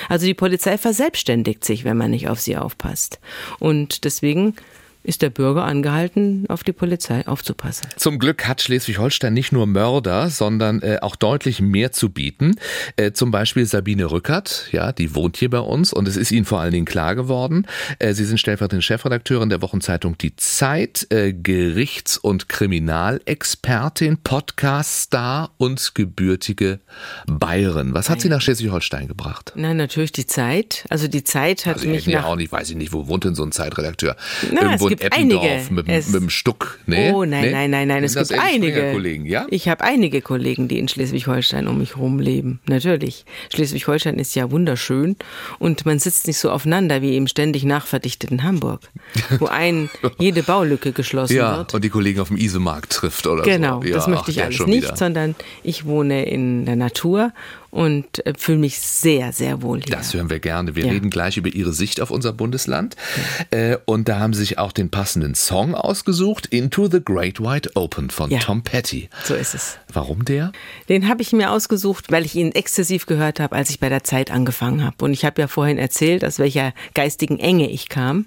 Also 0.08 0.28
die 0.28 0.36
Polizei 0.36 0.78
verselbstständigt 0.78 1.66
sich, 1.66 1.84
wenn 1.84 1.98
man 1.98 2.12
nicht 2.12 2.30
auf 2.30 2.40
sie 2.40 2.58
aufpasst. 2.58 3.20
Und 3.58 4.04
deswegen 4.04 4.54
ist 5.10 5.24
der 5.24 5.32
Bürger 5.32 5.66
angehalten, 5.66 6.46
auf 6.48 6.64
die 6.64 6.72
Polizei 6.72 7.28
aufzupassen. 7.28 7.88
Zum 7.98 8.20
Glück 8.20 8.48
hat 8.48 8.62
Schleswig-Holstein 8.62 9.34
nicht 9.34 9.52
nur 9.52 9.66
Mörder, 9.66 10.30
sondern 10.30 10.82
äh, 10.82 11.00
auch 11.02 11.16
deutlich 11.16 11.60
mehr 11.62 11.92
zu 11.92 12.10
bieten. 12.10 12.56
Äh, 12.96 13.12
zum 13.12 13.32
Beispiel 13.32 13.66
Sabine 13.66 14.12
Rückert, 14.12 14.68
ja, 14.72 14.92
die 14.92 15.16
wohnt 15.16 15.36
hier 15.38 15.50
bei 15.50 15.60
uns 15.60 15.92
und 15.92 16.08
es 16.08 16.16
ist 16.16 16.32
Ihnen 16.32 16.46
vor 16.46 16.60
allen 16.60 16.72
Dingen 16.72 16.86
klar 16.86 17.16
geworden. 17.16 17.66
Äh, 17.98 18.14
Sie 18.14 18.24
sind 18.24 18.38
stellvertretende 18.38 18.84
Chefredakteurin 18.84 19.50
der 19.50 19.64
Wochenzeitung 19.64 20.16
Die 20.18 20.36
Zeit, 20.36 21.08
äh, 21.10 21.34
Gerichts- 21.34 22.18
und 22.18 22.48
Kriminalexpertin, 22.48 24.18
Podcast-Star 24.18 25.52
und 25.58 25.96
gebürtige 25.96 26.80
Bayerin. 27.26 27.96
Was 27.96 28.12
hat 28.12 28.22
Sie 28.22 28.30
nach 28.30 28.42
Schleswig-Holstein 28.42 29.08
gebracht? 29.08 29.54
Nein, 29.56 29.78
natürlich 29.78 30.12
die 30.12 30.28
Zeit. 30.28 30.86
Also 30.90 31.08
die 31.08 31.24
Zeit 31.24 31.66
hat 31.66 31.78
also 31.78 31.88
mich 31.90 32.06
ja 32.06 32.22
nach... 32.22 32.28
auch 32.28 32.36
nicht, 32.36 32.52
weiß 32.52 32.70
ich 32.70 32.76
nicht, 32.76 32.94
wo 32.94 33.08
wohnt 33.08 33.24
denn 33.24 33.34
so 33.34 33.44
ein 33.44 33.52
Zeitredakteur? 33.52 34.16
Na, 34.52 34.62
Irgendwo 34.62 34.99
gibt 35.00 35.14
Eppendorf 35.16 35.44
einige. 35.44 35.74
mit, 35.74 35.88
mit 35.88 36.14
dem 36.22 36.30
Stuck. 36.30 36.80
Nee? 36.86 37.12
Oh 37.12 37.26
nein, 37.26 37.42
nee? 37.46 37.52
nein, 37.52 37.72
nein, 37.72 37.88
nein, 37.88 38.04
es 38.04 38.16
gibt 38.16 38.32
einige. 38.40 38.74
Springer-Kollegen, 38.78 39.26
ja? 39.26 39.46
Ich 39.50 39.68
habe 39.68 39.84
einige 39.84 40.22
Kollegen, 40.22 40.68
die 40.68 40.80
in 40.80 40.88
Schleswig-Holstein 40.88 41.68
um 41.68 41.78
mich 41.78 41.96
herum 41.96 42.20
leben. 42.20 42.60
Natürlich. 42.68 43.26
Schleswig-Holstein 43.54 44.20
ist 44.20 44.36
ja 44.36 44.52
wunderschön 44.52 45.16
und 45.60 45.86
man 45.86 46.00
sitzt 46.00 46.28
nicht 46.28 46.38
so 46.38 46.52
aufeinander 46.52 47.02
wie 47.02 47.18
im 47.18 47.28
ständig 47.28 47.64
nachverdichteten 47.64 48.44
Hamburg, 48.44 48.82
wo 49.40 49.46
ein 49.48 49.90
jede 50.20 50.44
Baulücke 50.44 50.92
geschlossen 50.92 51.36
Ja, 51.36 51.58
wird. 51.58 51.74
und 51.74 51.84
die 51.84 51.90
Kollegen 51.90 52.20
auf 52.20 52.28
dem 52.30 52.38
Isemarkt 52.38 52.92
trifft 52.94 53.28
oder 53.28 53.44
Genau, 53.44 53.82
so. 53.82 53.88
Ja, 53.88 53.96
das 53.96 54.08
möchte 54.08 54.24
ach, 54.26 54.30
ich 54.30 54.36
der 54.36 54.46
alles 54.46 54.66
nicht, 54.68 54.84
wieder. 54.84 54.96
sondern 54.96 55.36
ich 55.64 55.86
wohne 55.86 56.26
in 56.26 56.66
der 56.66 56.76
Natur 56.76 57.34
und 57.72 58.26
äh, 58.26 58.34
fühle 58.38 58.58
mich 58.60 58.80
sehr, 58.80 59.32
sehr 59.32 59.62
wohl 59.62 59.82
hier. 59.82 59.96
Das 59.96 60.14
hören 60.14 60.30
wir 60.30 60.40
gerne. 60.40 60.76
Wir 60.76 60.86
Ja. 60.86 60.92
reden 60.92 61.10
gleich 61.10 61.38
über 61.38 61.50
Ihre 61.50 61.74
Sicht 61.74 62.02
auf 62.02 62.12
unser 62.12 62.34
Bundesland. 62.34 62.96
Äh, 63.52 63.78
und 63.86 64.08
da 64.10 64.20
haben 64.20 64.34
Sie 64.34 64.40
sich 64.42 64.58
auch 64.58 64.72
den 64.72 64.90
passenden 64.90 65.36
Song 65.36 65.76
ausgesucht, 65.76 66.46
Into 66.48 66.88
the 66.90 67.00
Great 67.04 67.40
Wide 67.40 67.72
Open 67.76 68.10
von 68.10 68.30
Ja. 68.32 68.40
Tom 68.40 68.64
Petty. 68.64 69.10
so 69.24 69.34
ist 69.36 69.54
es. 69.56 69.78
Warum 69.92 70.26
der? 70.26 70.52
Den 70.90 71.08
habe 71.08 71.22
ich 71.22 71.32
mir 71.32 71.52
ausgesucht, 71.52 72.12
weil 72.12 72.26
ich 72.26 72.36
ihn 72.36 72.52
exzessiv 72.52 73.06
gehört 73.06 73.40
habe, 73.40 73.56
als 73.56 73.70
ich 73.70 73.80
bei 73.80 73.90
der 73.90 74.04
Zeit 74.04 74.32
angefangen 74.32 74.84
habe. 74.84 75.04
Und 75.06 75.14
ich 75.14 75.26
habe 75.26 75.42
ja 75.42 75.48
vorhin 75.48 75.78
erzählt, 75.78 76.24
aus 76.26 76.40
welcher 76.40 76.74
geistigen 76.94 77.40
Enge 77.40 77.70
ich 77.70 77.90
kam, 77.90 78.26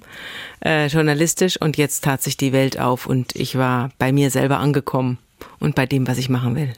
äh, 0.64 0.86
journalistisch. 0.86 1.56
Und 1.60 1.76
jetzt 1.76 2.04
tat 2.04 2.22
sich 2.22 2.36
die 2.36 2.52
Welt 2.52 2.78
auf 2.78 3.06
und 3.06 3.34
ich 3.36 3.56
war 3.58 3.90
bei 3.98 4.12
mir 4.12 4.30
selber 4.30 4.58
angekommen 4.58 5.18
und 5.58 5.74
bei 5.74 5.86
dem, 5.86 6.06
was 6.06 6.18
ich 6.18 6.28
machen 6.28 6.54
will. 6.56 6.72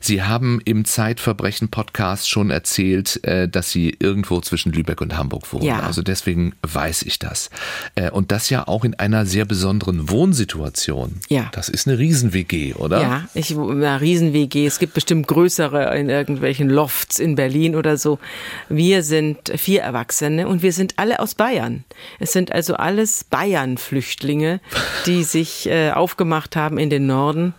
Sie 0.00 0.22
haben 0.22 0.60
im 0.64 0.84
Zeitverbrechen-Podcast 0.84 2.28
schon 2.28 2.50
erzählt, 2.50 3.22
äh, 3.24 3.48
dass 3.48 3.70
Sie 3.70 3.96
irgendwo 3.98 4.40
zwischen 4.40 4.72
Lübeck 4.72 5.00
und 5.00 5.16
Hamburg 5.16 5.52
wohnen. 5.52 5.64
Ja. 5.64 5.80
Also 5.80 6.02
deswegen 6.02 6.54
weiß 6.62 7.02
ich 7.02 7.18
das. 7.18 7.50
Äh, 7.94 8.10
Und 8.10 8.32
das 8.32 8.50
ja 8.50 8.66
auch 8.66 8.84
in 8.84 8.94
einer 8.94 9.26
sehr 9.26 9.44
besonderen 9.44 10.10
Wohnsituation. 10.10 11.20
Ja. 11.28 11.48
Das 11.52 11.68
ist 11.68 11.86
eine 11.86 11.98
Riesen-WG, 11.98 12.74
oder? 12.74 13.00
Ja, 13.00 13.28
ich 13.34 13.54
na, 13.56 13.96
Riesen-WG. 13.96 14.66
Es 14.66 14.78
gibt 14.78 14.94
bestimmt 14.94 15.26
größere 15.26 15.96
in 15.98 16.08
irgendwelchen 16.08 16.68
Lofts 16.68 17.18
in 17.18 17.34
Berlin 17.34 17.76
oder 17.76 17.96
so. 17.96 18.18
Wir 18.68 19.02
sind 19.02 19.52
vier 19.56 19.82
Erwachsene 19.82 20.48
und 20.48 20.62
wir 20.62 20.72
sind 20.72 20.94
alle 20.96 21.20
aus 21.20 21.34
Bayern. 21.34 21.84
Es 22.18 22.32
sind 22.32 22.52
also 22.52 22.74
alles 22.74 23.24
Bayern-Flüchtlinge, 23.24 24.60
die 25.06 25.24
sich 25.24 25.68
äh, 25.68 25.90
aufgemacht 25.90 26.56
haben 26.56 26.78
in 26.78 26.90
den 26.90 27.06
Norden 27.06 27.54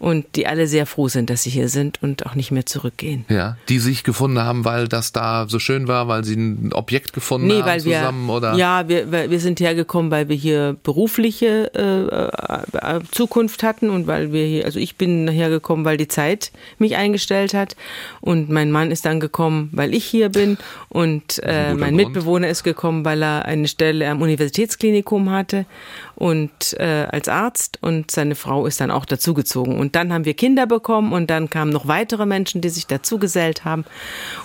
und 0.00 0.34
die 0.34 0.46
alle 0.46 0.66
sehr 0.66 0.86
froh 0.86 1.08
sind, 1.08 1.28
dass 1.28 1.42
sie 1.42 1.50
hier 1.50 1.68
sind 1.68 2.02
und 2.02 2.24
auch 2.26 2.34
nicht 2.34 2.50
mehr 2.50 2.64
zurückgehen. 2.64 3.26
Ja, 3.28 3.58
die 3.68 3.78
sich 3.78 4.02
gefunden 4.02 4.38
haben, 4.40 4.64
weil 4.64 4.88
das 4.88 5.12
da 5.12 5.46
so 5.46 5.58
schön 5.58 5.88
war, 5.88 6.08
weil 6.08 6.24
sie 6.24 6.36
ein 6.36 6.72
Objekt 6.72 7.12
gefunden 7.12 7.46
Nee, 7.46 7.58
haben 7.60 7.66
weil 7.66 7.84
wir, 7.84 7.98
zusammen, 7.98 8.30
oder? 8.30 8.54
ja, 8.54 8.88
wir, 8.88 9.30
wir 9.30 9.40
sind 9.40 9.60
hergekommen, 9.60 10.10
weil 10.10 10.30
wir 10.30 10.36
hier 10.36 10.74
berufliche 10.82 11.70
äh, 11.74 12.96
äh, 12.96 13.00
Zukunft 13.10 13.62
hatten 13.62 13.90
und 13.90 14.06
weil 14.06 14.32
wir 14.32 14.46
hier, 14.46 14.64
also 14.64 14.78
ich 14.78 14.96
bin 14.96 15.28
hergekommen, 15.28 15.84
weil 15.84 15.98
die 15.98 16.08
Zeit 16.08 16.50
mich 16.78 16.96
eingestellt 16.96 17.52
hat 17.52 17.76
und 18.22 18.48
mein 18.48 18.70
Mann 18.70 18.90
ist 18.90 19.04
dann 19.04 19.20
gekommen, 19.20 19.68
weil 19.72 19.92
ich 19.94 20.06
hier 20.06 20.30
bin 20.30 20.56
und 20.88 21.42
äh, 21.42 21.74
mein 21.74 21.94
Grund. 21.94 22.14
Mitbewohner 22.14 22.48
ist 22.48 22.62
gekommen, 22.62 23.04
weil 23.04 23.22
er 23.22 23.44
eine 23.44 23.68
Stelle 23.68 24.08
am 24.08 24.22
Universitätsklinikum 24.22 25.30
hatte 25.30 25.66
und 26.14 26.50
äh, 26.78 27.06
als 27.10 27.28
Arzt 27.28 27.78
und 27.82 28.10
seine 28.10 28.34
Frau 28.34 28.64
ist 28.64 28.80
dann 28.80 28.90
auch 28.90 29.04
dazugezogen 29.04 29.78
und 29.78 29.89
dann 29.94 30.12
haben 30.12 30.24
wir 30.24 30.34
Kinder 30.34 30.66
bekommen 30.66 31.12
und 31.12 31.28
dann 31.30 31.50
kamen 31.50 31.70
noch 31.72 31.86
weitere 31.88 32.26
Menschen, 32.26 32.60
die 32.60 32.68
sich 32.68 32.86
dazugesellt 32.86 33.64
haben 33.64 33.84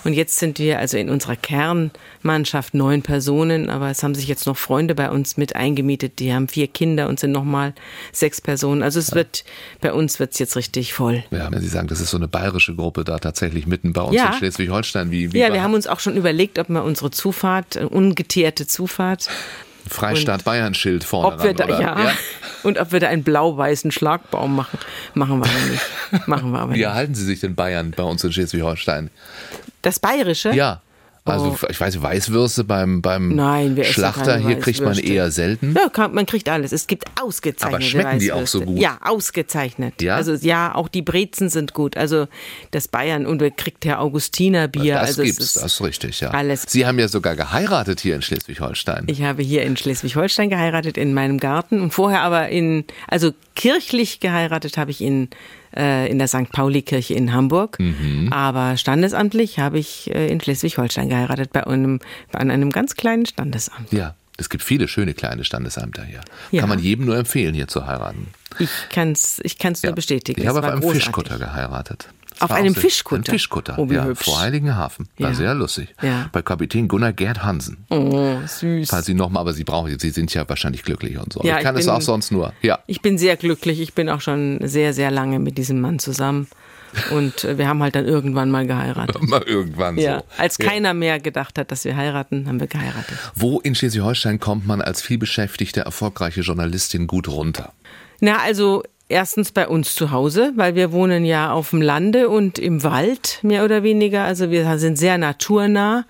und 0.04 0.12
jetzt 0.12 0.38
sind 0.38 0.58
wir 0.58 0.78
also 0.78 0.96
in 0.96 1.08
unserer 1.10 1.36
Kernmannschaft 1.36 2.74
neun 2.74 3.02
Personen, 3.02 3.70
aber 3.70 3.90
es 3.90 4.02
haben 4.02 4.14
sich 4.14 4.26
jetzt 4.28 4.46
noch 4.46 4.56
Freunde 4.56 4.94
bei 4.94 5.10
uns 5.10 5.36
mit 5.36 5.56
eingemietet, 5.56 6.18
die 6.18 6.32
haben 6.32 6.48
vier 6.48 6.66
Kinder 6.68 7.08
und 7.08 7.20
sind 7.20 7.32
nochmal 7.32 7.74
sechs 8.12 8.40
Personen. 8.40 8.82
Also 8.82 8.98
es 8.98 9.14
wird 9.14 9.44
bei 9.80 9.92
uns 9.92 10.18
wird's 10.18 10.38
jetzt 10.38 10.56
richtig 10.56 10.92
voll. 10.94 11.24
Ja, 11.30 11.50
wenn 11.50 11.60
Sie 11.60 11.68
sagen, 11.68 11.88
das 11.88 12.00
ist 12.00 12.10
so 12.10 12.16
eine 12.16 12.28
bayerische 12.28 12.74
Gruppe 12.74 13.04
da 13.04 13.18
tatsächlich 13.18 13.66
mitten 13.66 13.92
bei 13.92 14.02
uns 14.02 14.16
Ja. 14.16 14.26
in 14.28 14.32
Schleswig-Holstein. 14.34 15.10
Wie, 15.10 15.32
wie 15.32 15.38
Ja, 15.38 15.52
wir 15.52 15.62
haben 15.62 15.74
uns 15.74 15.86
auch 15.86 16.00
schon 16.00 16.16
überlegt, 16.16 16.58
ob 16.58 16.68
wir 16.68 16.82
unsere 16.84 17.10
Zufahrt, 17.10 17.76
äh, 17.76 17.84
ungeteerte 17.84 18.66
Zufahrt, 18.66 19.28
Freistaat 19.88 20.44
Bayern-Schild 20.44 21.04
vorne 21.04 21.34
ob 21.34 21.42
wir 21.42 21.50
ran, 21.50 21.56
da, 21.56 21.64
oder? 21.64 21.80
ja, 21.80 22.12
und 22.62 22.78
ob 22.78 22.92
wir 22.92 23.00
da 23.00 23.08
einen 23.08 23.22
blau-weißen 23.22 23.90
Schlagbaum 23.90 24.56
machen, 24.56 24.78
machen 25.14 25.38
wir 25.38 25.46
aber 25.46 25.70
nicht. 25.70 26.28
Machen 26.28 26.50
wir 26.52 26.60
aber 26.60 26.72
Wie 26.72 26.78
nicht. 26.78 26.86
erhalten 26.86 27.14
Sie 27.14 27.24
sich 27.24 27.40
denn 27.40 27.54
Bayern 27.54 27.92
bei 27.92 28.02
uns 28.02 28.22
in 28.24 28.32
Schleswig-Holstein? 28.32 29.10
Das 29.82 29.98
Bayerische? 29.98 30.52
Ja. 30.52 30.82
Also 31.26 31.56
Oh. 31.62 31.66
ich 31.68 31.80
weiß, 31.80 32.00
Weißwürste 32.02 32.64
beim, 32.64 33.02
beim 33.02 33.34
Nein, 33.34 33.78
Schlachter 33.84 34.38
hier 34.38 34.58
kriegt 34.60 34.80
man 34.80 34.96
eher 34.96 35.30
selten. 35.30 35.74
Ja, 35.74 36.08
man 36.08 36.26
kriegt 36.26 36.48
alles. 36.48 36.72
Es 36.72 36.86
gibt 36.86 37.04
ausgezeichnete 37.20 37.74
Aber 37.76 37.82
schmecken 37.82 38.18
die 38.20 38.32
auch 38.32 38.46
so 38.46 38.60
gut? 38.60 38.78
Ja, 38.78 38.98
ausgezeichnet. 39.02 40.00
Ja? 40.02 40.16
Also 40.16 40.34
ja, 40.34 40.74
auch 40.74 40.88
die 40.88 41.02
Brezen 41.02 41.48
sind 41.48 41.74
gut. 41.74 41.96
Also 41.96 42.28
das 42.70 42.88
Bayern 42.88 43.26
und 43.26 43.40
wir 43.40 43.50
kriegt 43.50 43.84
ja 43.84 43.98
Augustiner 43.98 44.68
Bier. 44.68 44.94
das 44.94 45.08
also 45.08 45.22
es 45.22 45.36
gibt's, 45.36 45.52
das 45.54 45.64
ist 45.64 45.82
richtig, 45.82 46.20
ja. 46.20 46.30
alles. 46.30 46.64
Sie 46.68 46.86
haben 46.86 46.98
ja 46.98 47.08
sogar 47.08 47.36
geheiratet 47.36 48.00
hier 48.00 48.14
in 48.14 48.22
Schleswig-Holstein. 48.22 49.04
Ich 49.08 49.22
habe 49.22 49.42
hier 49.42 49.62
in 49.62 49.76
Schleswig-Holstein 49.76 50.50
geheiratet, 50.50 50.96
in 50.96 51.14
meinem 51.14 51.38
Garten 51.38 51.80
und 51.80 51.92
vorher 51.92 52.20
aber 52.22 52.48
in, 52.48 52.84
also 53.08 53.32
kirchlich 53.54 54.20
geheiratet 54.20 54.76
habe 54.78 54.90
ich 54.90 55.00
in, 55.00 55.28
äh, 55.76 56.08
in 56.10 56.18
der 56.18 56.28
St. 56.28 56.50
Pauli-Kirche 56.52 57.14
in 57.14 57.32
Hamburg. 57.32 57.78
Mhm. 57.78 58.32
Aber 58.32 58.76
standesamtlich 58.76 59.58
habe 59.58 59.78
ich 59.78 60.10
äh, 60.14 60.28
in 60.28 60.40
Schleswig-Holstein 60.40 61.08
geheiratet, 61.08 61.52
bei 61.52 61.66
einem, 61.66 62.00
bei 62.32 62.40
einem 62.40 62.70
ganz 62.70 62.94
kleinen 62.94 63.26
Standesamt. 63.26 63.92
Ja, 63.92 64.14
es 64.38 64.48
gibt 64.50 64.62
viele 64.62 64.88
schöne 64.88 65.14
kleine 65.14 65.44
Standesämter 65.44 66.04
hier. 66.04 66.20
Ja. 66.50 66.60
Kann 66.60 66.68
man 66.68 66.78
jedem 66.78 67.06
nur 67.06 67.16
empfehlen, 67.16 67.54
hier 67.54 67.68
zu 67.68 67.86
heiraten. 67.86 68.28
Ich 68.58 68.70
kann 68.90 69.12
es 69.12 69.40
ich 69.44 69.58
kann's 69.58 69.82
nur 69.82 69.90
Ja. 69.90 69.94
bestätigen. 69.94 70.40
Ich 70.40 70.46
habe 70.46 70.58
auf 70.60 70.64
einem 70.64 70.80
großartig. 70.80 71.04
Fischkutter 71.04 71.38
geheiratet. 71.38 72.08
Auf 72.40 72.50
einem 72.50 72.74
Fischkutter. 72.74 73.22
Ein 73.22 73.24
Fischkutter, 73.24 73.78
Oh, 73.78 73.88
wie 73.90 73.94
ja, 73.94 74.04
hübsch. 74.04 74.24
vor 74.24 74.40
Heiligenhafen. 74.40 75.08
War 75.18 75.30
Ja. 75.30 75.34
sehr 75.34 75.54
lustig. 75.54 75.94
Ja. 76.02 76.28
Bei 76.32 76.42
Kapitän 76.42 76.88
Gunnar 76.88 77.12
Gerd 77.12 77.42
Hansen. 77.42 77.78
Oh, 77.90 78.36
süß. 78.46 78.88
Falls 78.90 79.06
Sie 79.06 79.14
nochmal, 79.14 79.40
aber 79.40 79.52
Sie 79.52 79.64
brauchen, 79.64 79.98
Sie 79.98 80.10
sind 80.10 80.32
ja 80.34 80.48
wahrscheinlich 80.48 80.82
glücklich 80.82 81.18
und 81.18 81.32
so. 81.32 81.42
Ja, 81.42 81.58
ich 81.58 81.62
kann 81.64 81.74
ich 81.76 81.80
es 81.80 81.86
bin- 81.86 81.94
auch 81.94 82.00
sonst 82.02 82.30
nur. 82.32 82.52
Ja. 82.62 82.78
Ich 82.86 83.00
bin 83.02 83.18
sehr 83.18 83.36
glücklich. 83.36 83.80
Ich 83.80 83.94
bin 83.94 84.08
auch 84.08 84.20
schon 84.20 84.58
sehr, 84.62 84.92
sehr 84.92 85.10
lange 85.10 85.38
mit 85.38 85.56
diesem 85.58 85.80
Mann 85.80 85.98
zusammen. 85.98 86.46
Und 87.10 87.44
äh, 87.44 87.58
wir 87.58 87.68
haben 87.68 87.82
halt 87.82 87.94
dann 87.94 88.06
irgendwann 88.06 88.50
mal 88.50 88.66
geheiratet. 88.66 89.20
Mal 89.28 89.42
irgendwann 89.42 89.98
Ja, 89.98 90.20
so. 90.20 90.24
als 90.38 90.56
keiner 90.56 90.94
mehr 90.94 91.20
gedacht 91.20 91.58
hat, 91.58 91.70
dass 91.70 91.84
wir 91.84 91.94
heiraten, 91.96 92.46
haben 92.48 92.58
wir 92.60 92.68
geheiratet. 92.68 93.18
Wo 93.34 93.60
in 93.60 93.74
Schleswig-Holstein 93.74 94.40
kommt 94.40 94.66
man 94.66 94.80
als 94.80 95.02
vielbeschäftigte, 95.02 95.80
erfolgreiche 95.80 96.40
Journalistin 96.40 97.06
gut 97.06 97.28
runter? 97.28 97.72
Na, 98.20 98.38
also 98.38 98.82
erstens 99.08 99.52
bei 99.52 99.68
uns 99.68 99.94
zu 99.94 100.10
Hause, 100.10 100.52
weil 100.56 100.74
wir 100.74 100.92
wohnen 100.92 101.24
ja 101.24 101.52
auf 101.52 101.70
dem 101.70 101.82
Lande 101.82 102.28
und 102.28 102.58
im 102.58 102.82
Wald, 102.82 103.40
mehr 103.42 103.64
oder 103.64 103.82
weniger. 103.82 104.24
Also 104.24 104.50
wir 104.50 104.78
sind 104.78 104.98
sehr 104.98 105.18
naturnah. 105.18 106.04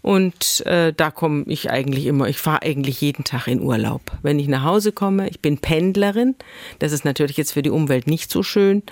Und 0.00 0.64
äh, 0.64 0.92
da 0.92 1.10
komme 1.10 1.44
ich 1.46 1.70
eigentlich 1.70 2.06
immer, 2.06 2.28
ich 2.28 2.38
fahre 2.38 2.62
eigentlich 2.62 3.00
jeden 3.00 3.24
Tag 3.24 3.48
in 3.48 3.60
Urlaub. 3.60 4.00
Wenn 4.22 4.38
ich 4.38 4.48
nach 4.48 4.62
Hause 4.62 4.92
komme, 4.92 5.28
ich 5.28 5.40
bin 5.40 5.58
Pendlerin. 5.58 6.36
Das 6.78 6.92
ist 6.92 7.04
natürlich 7.04 7.36
jetzt 7.36 7.52
für 7.52 7.62
die 7.62 7.70
Umwelt 7.70 8.06
nicht 8.06 8.30
so 8.30 8.42
schön. 8.42 8.82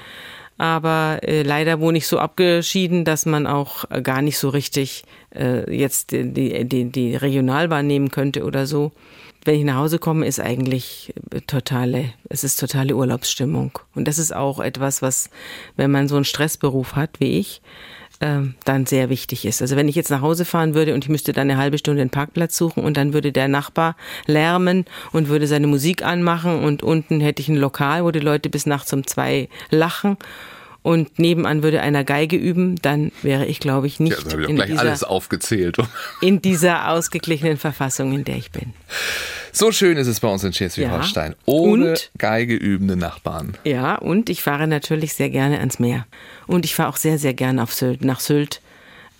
Aber 0.58 1.20
äh, 1.22 1.42
leider 1.42 1.80
wohne 1.80 1.98
ich 1.98 2.06
so 2.06 2.18
abgeschieden, 2.18 3.04
dass 3.04 3.26
man 3.26 3.46
auch 3.46 3.84
äh, 3.90 4.00
gar 4.00 4.22
nicht 4.22 4.38
so 4.38 4.48
richtig 4.48 5.04
äh, 5.34 5.70
jetzt 5.74 6.12
die, 6.12 6.64
die, 6.64 6.86
die, 6.86 7.14
Regionalbahn 7.14 7.86
nehmen 7.86 8.10
könnte 8.10 8.44
oder 8.44 8.66
so. 8.66 8.92
Wenn 9.46 9.54
ich 9.54 9.64
nach 9.64 9.76
Hause 9.76 10.00
komme, 10.00 10.26
ist 10.26 10.40
eigentlich 10.40 11.14
äh, 11.30 11.40
totale, 11.40 12.12
es 12.28 12.42
ist 12.42 12.58
totale 12.58 12.96
Urlaubsstimmung. 12.96 13.78
Und 13.94 14.08
das 14.08 14.18
ist 14.18 14.34
auch 14.34 14.58
etwas, 14.58 15.02
was, 15.02 15.30
wenn 15.76 15.92
man 15.92 16.08
so 16.08 16.16
einen 16.16 16.24
Stressberuf 16.24 16.96
hat 16.96 17.20
wie 17.20 17.38
ich, 17.38 17.62
ähm, 18.20 18.54
dann 18.64 18.86
sehr 18.86 19.08
wichtig 19.08 19.44
ist. 19.44 19.62
Also 19.62 19.76
wenn 19.76 19.88
ich 19.88 19.94
jetzt 19.94 20.10
nach 20.10 20.20
Hause 20.20 20.44
fahren 20.44 20.74
würde 20.74 20.94
und 20.94 21.04
ich 21.04 21.10
müsste 21.10 21.32
dann 21.32 21.48
eine 21.48 21.60
halbe 21.60 21.78
Stunde 21.78 22.00
einen 22.00 22.10
Parkplatz 22.10 22.56
suchen 22.56 22.82
und 22.82 22.96
dann 22.96 23.12
würde 23.12 23.30
der 23.30 23.46
Nachbar 23.46 23.94
lärmen 24.26 24.84
und 25.12 25.28
würde 25.28 25.46
seine 25.46 25.68
Musik 25.68 26.04
anmachen 26.04 26.64
und 26.64 26.82
unten 26.82 27.20
hätte 27.20 27.40
ich 27.40 27.48
ein 27.48 27.56
Lokal, 27.56 28.04
wo 28.04 28.10
die 28.10 28.18
Leute 28.18 28.50
bis 28.50 28.66
nachts 28.66 28.92
um 28.92 29.06
zwei 29.06 29.48
lachen 29.70 30.16
und 30.86 31.18
nebenan 31.18 31.64
würde 31.64 31.80
einer 31.82 32.04
Geige 32.04 32.36
üben, 32.36 32.76
dann 32.80 33.10
wäre 33.22 33.44
ich, 33.44 33.58
glaube 33.58 33.88
ich, 33.88 33.98
nicht 33.98 34.22
Ja, 34.32 34.38
ich 34.38 34.48
in, 34.48 34.54
gleich 34.54 34.78
alles 34.78 35.00
dieser, 35.00 35.10
aufgezählt. 35.10 35.78
in 36.20 36.40
dieser 36.40 36.90
ausgeglichenen 36.90 37.56
Verfassung, 37.56 38.12
in 38.12 38.22
der 38.22 38.36
ich 38.36 38.52
bin. 38.52 38.72
So 39.50 39.72
schön 39.72 39.96
ist 39.96 40.06
es 40.06 40.20
bei 40.20 40.28
uns 40.28 40.44
in 40.44 40.52
Schleswig-Holstein. 40.52 41.32
Ja. 41.32 41.36
Ohne 41.46 41.90
Und? 41.90 42.12
Geige 42.18 42.54
übende 42.54 42.94
Nachbarn. 42.94 43.56
Ja, 43.64 43.96
und 43.96 44.30
ich 44.30 44.44
fahre 44.44 44.68
natürlich 44.68 45.14
sehr 45.14 45.28
gerne 45.28 45.58
ans 45.58 45.80
Meer. 45.80 46.06
Und 46.46 46.64
ich 46.64 46.76
fahre 46.76 46.90
auch 46.90 46.98
sehr, 46.98 47.18
sehr 47.18 47.34
gerne 47.34 47.64
auf 47.64 47.74
Sylt, 47.74 48.04
nach 48.04 48.20
Sylt 48.20 48.60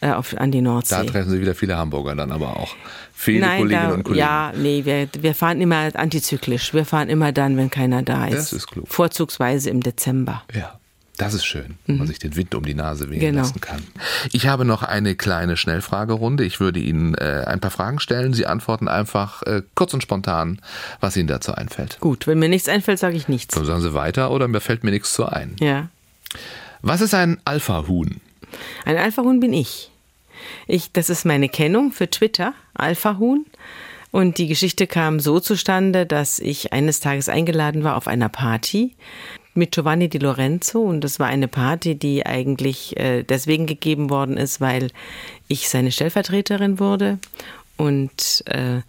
äh, 0.02 0.12
auf, 0.12 0.36
an 0.38 0.52
die 0.52 0.60
Nordsee. 0.60 0.94
Da 0.94 1.02
treffen 1.02 1.32
Sie 1.32 1.40
wieder 1.40 1.56
viele 1.56 1.76
Hamburger 1.76 2.14
dann 2.14 2.30
aber 2.30 2.60
auch. 2.60 2.76
Viele 3.12 3.40
Nein, 3.40 3.58
Kolleginnen 3.58 3.88
da, 3.88 3.94
und 3.94 4.02
Kollegen. 4.04 4.20
ja, 4.20 4.52
nee, 4.56 4.84
wir, 4.84 5.08
wir 5.18 5.34
fahren 5.34 5.60
immer 5.60 5.90
antizyklisch. 5.96 6.74
Wir 6.74 6.84
fahren 6.84 7.08
immer 7.08 7.32
dann, 7.32 7.56
wenn 7.56 7.70
keiner 7.70 8.02
da 8.02 8.28
ist. 8.28 8.36
Das 8.36 8.52
ist 8.52 8.66
klug. 8.68 8.86
Vorzugsweise 8.86 9.68
im 9.70 9.82
Dezember. 9.82 10.44
Ja, 10.54 10.78
das 11.18 11.34
ist 11.34 11.44
schön, 11.44 11.76
wenn 11.86 11.98
man 11.98 12.06
sich 12.06 12.18
den 12.18 12.36
Wind 12.36 12.54
um 12.54 12.64
die 12.64 12.74
Nase 12.74 13.08
wehen 13.10 13.16
Mhm. 13.18 13.20
Genau. 13.20 13.38
lassen 13.40 13.60
kann. 13.60 13.82
Ich 14.32 14.46
habe 14.46 14.64
noch 14.64 14.82
eine 14.82 15.14
kleine 15.14 15.56
Schnellfragerunde. 15.56 16.44
Ich 16.44 16.60
würde 16.60 16.78
Ihnen 16.80 17.14
äh, 17.14 17.44
ein 17.46 17.60
paar 17.60 17.70
Fragen 17.70 17.98
stellen. 18.00 18.34
Sie 18.34 18.46
antworten 18.46 18.88
einfach 18.88 19.42
äh, 19.44 19.62
kurz 19.74 19.94
und 19.94 20.02
spontan, 20.02 20.60
was 21.00 21.16
Ihnen 21.16 21.28
dazu 21.28 21.52
einfällt. 21.54 21.98
Gut, 22.00 22.26
wenn 22.26 22.38
mir 22.38 22.48
nichts 22.48 22.68
einfällt, 22.68 22.98
sage 22.98 23.16
ich 23.16 23.28
nichts. 23.28 23.54
Dann 23.54 23.64
sagen 23.64 23.80
Sie 23.80 23.94
weiter 23.94 24.30
oder 24.30 24.46
mir 24.48 24.60
fällt 24.60 24.84
mir 24.84 24.90
nichts 24.90 25.12
zu 25.14 25.26
ein. 25.26 25.56
Ja. 25.60 25.88
Was 26.82 27.00
ist 27.00 27.14
ein 27.14 27.38
Alpha-Huhn? 27.44 28.20
Ein 28.84 28.96
Alpha-Huhn 28.98 29.40
bin 29.40 29.52
ich. 29.52 29.90
ich. 30.66 30.92
Das 30.92 31.08
ist 31.10 31.24
meine 31.24 31.48
Kennung 31.48 31.92
für 31.92 32.10
Twitter, 32.10 32.52
Alpha-Huhn. 32.74 33.46
Und 34.12 34.38
die 34.38 34.46
Geschichte 34.46 34.86
kam 34.86 35.18
so 35.20 35.40
zustande, 35.40 36.06
dass 36.06 36.38
ich 36.38 36.72
eines 36.72 37.00
Tages 37.00 37.28
eingeladen 37.28 37.84
war 37.84 37.96
auf 37.96 38.06
einer 38.08 38.28
Party 38.28 38.94
mit 39.56 39.72
Giovanni 39.72 40.08
Di 40.08 40.18
Lorenzo. 40.18 40.80
Und 40.82 41.02
das 41.02 41.18
war 41.18 41.26
eine 41.26 41.48
Party, 41.48 41.94
die 41.94 42.24
eigentlich 42.26 42.96
äh, 42.96 43.22
deswegen 43.22 43.66
gegeben 43.66 44.10
worden 44.10 44.36
ist, 44.36 44.60
weil 44.60 44.90
ich 45.48 45.68
seine 45.68 45.92
Stellvertreterin 45.92 46.78
wurde. 46.78 47.18
Und 47.76 48.44
äh, 48.46 48.80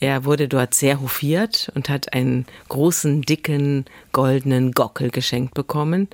er 0.00 0.24
wurde 0.24 0.48
dort 0.48 0.74
sehr 0.74 1.00
hofiert 1.00 1.72
und 1.74 1.88
hat 1.88 2.12
einen 2.12 2.46
großen, 2.68 3.22
dicken, 3.22 3.84
goldenen 4.12 4.72
Gockel 4.72 5.10
geschenkt 5.10 5.54
bekommen, 5.54 6.08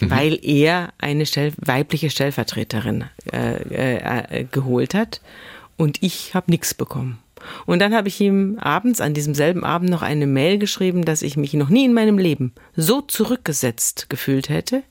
weil 0.00 0.38
er 0.42 0.92
eine 0.98 1.24
Stell 1.24 1.52
weibliche 1.56 2.10
Stellvertreterin 2.10 3.04
äh, 3.32 4.40
äh, 4.40 4.44
geholt 4.50 4.94
hat. 4.94 5.20
Und 5.76 6.02
ich 6.02 6.34
habe 6.34 6.50
nichts 6.50 6.74
bekommen. 6.74 7.18
Und 7.66 7.80
dann 7.80 7.94
habe 7.94 8.08
ich 8.08 8.20
ihm 8.20 8.58
abends, 8.60 9.00
an 9.00 9.14
diesem 9.14 9.34
selben 9.34 9.64
Abend, 9.64 9.90
noch 9.90 10.02
eine 10.02 10.26
Mail 10.26 10.58
geschrieben, 10.58 11.04
dass 11.04 11.22
ich 11.22 11.36
mich 11.36 11.54
noch 11.54 11.68
nie 11.68 11.84
in 11.84 11.92
meinem 11.92 12.18
Leben 12.18 12.52
so 12.76 13.00
zurückgesetzt 13.00 14.08
gefühlt 14.08 14.48
hätte, 14.48 14.82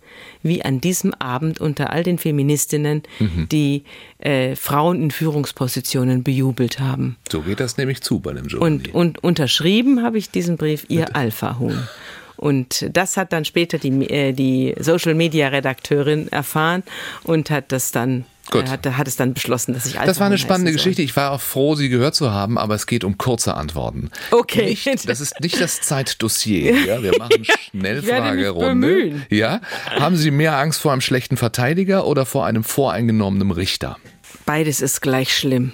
wie 0.42 0.64
an 0.64 0.82
diesem 0.82 1.14
Abend 1.16 1.60
unter 1.60 1.92
all 1.92 2.04
den 2.04 2.18
Feministinnen, 2.18 3.04
die 3.52 3.84
äh, 4.20 4.56
Frauen 4.56 5.02
in 5.02 5.12
Führungspositionen 5.12 6.24
bejubelt 6.24 6.80
haben. 6.80 7.18
So 7.32 7.42
geht 7.42 7.60
das 7.60 7.78
nämlich 7.78 8.02
zu 8.02 8.20
bei 8.20 8.34
dem 8.34 8.48
Giovanni. 8.48 8.76
Und, 8.76 8.94
und 8.94 9.24
unterschrieben 9.24 10.04
habe 10.04 10.18
ich 10.18 10.30
diesen 10.30 10.58
Brief, 10.58 10.86
ihr 10.90 11.16
Alpha-Huhn. 11.16 11.88
Und 12.36 12.90
das 12.92 13.16
hat 13.16 13.32
dann 13.32 13.46
später 13.46 13.78
die, 13.78 14.10
äh, 14.10 14.34
die 14.34 14.76
Social-Media-Redakteurin 14.78 16.32
erfahren 16.32 16.84
und 17.24 17.50
hat 17.50 17.72
das 17.72 17.92
dann, 17.92 18.26
Gut. 18.52 18.66
äh, 18.66 18.70
hat, 18.70 18.86
hat 18.86 19.08
es 19.08 19.16
dann 19.16 19.34
beschlossen, 19.34 19.74
dass 19.74 19.86
ich 19.86 19.96
Alpha 19.96 20.06
Das 20.06 20.20
war 20.20 20.28
eine 20.28 20.38
spannende. 20.38 20.72
Geschichte. 20.74 21.02
Ich 21.02 21.16
war 21.16 21.32
auch 21.32 21.42
froh, 21.42 21.76
sie 21.76 21.90
gehört 21.90 22.16
zu 22.16 22.32
haben, 22.32 22.58
aber 22.58 22.76
es 22.76 22.86
geht 22.88 23.04
um 23.04 23.18
kurze 23.18 23.56
Antworten. 23.56 24.10
Okay. 24.32 24.66
Nicht, 24.66 25.10
das 25.10 25.22
ist 25.22 25.40
nicht 25.40 25.60
das 25.62 25.82
Zeitdossier. 25.82 26.74
Ja? 26.86 27.02
Wir 27.02 27.12
machen 27.18 27.46
Schnellfragerunde. 27.72 29.22
Ja? 29.30 29.62
Haben 29.90 30.16
Sie 30.18 30.32
mehr 30.32 30.58
Angst 30.58 30.82
vor 30.82 30.92
einem 30.92 31.02
schlechten 31.02 31.38
Verteidiger 31.38 32.06
oder 32.08 32.26
vor 32.26 32.46
einem 32.46 32.64
voreingenommenen 32.64 33.52
Richter? 33.52 33.98
Beides 34.46 34.82
ist 34.82 35.02
gleich 35.02 35.36
schlimm. 35.36 35.74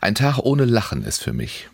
Ein 0.00 0.14
Tag 0.14 0.38
ohne 0.38 0.64
Lachen 0.64 1.04
ist 1.04 1.22
für 1.22 1.32
mich. 1.32 1.68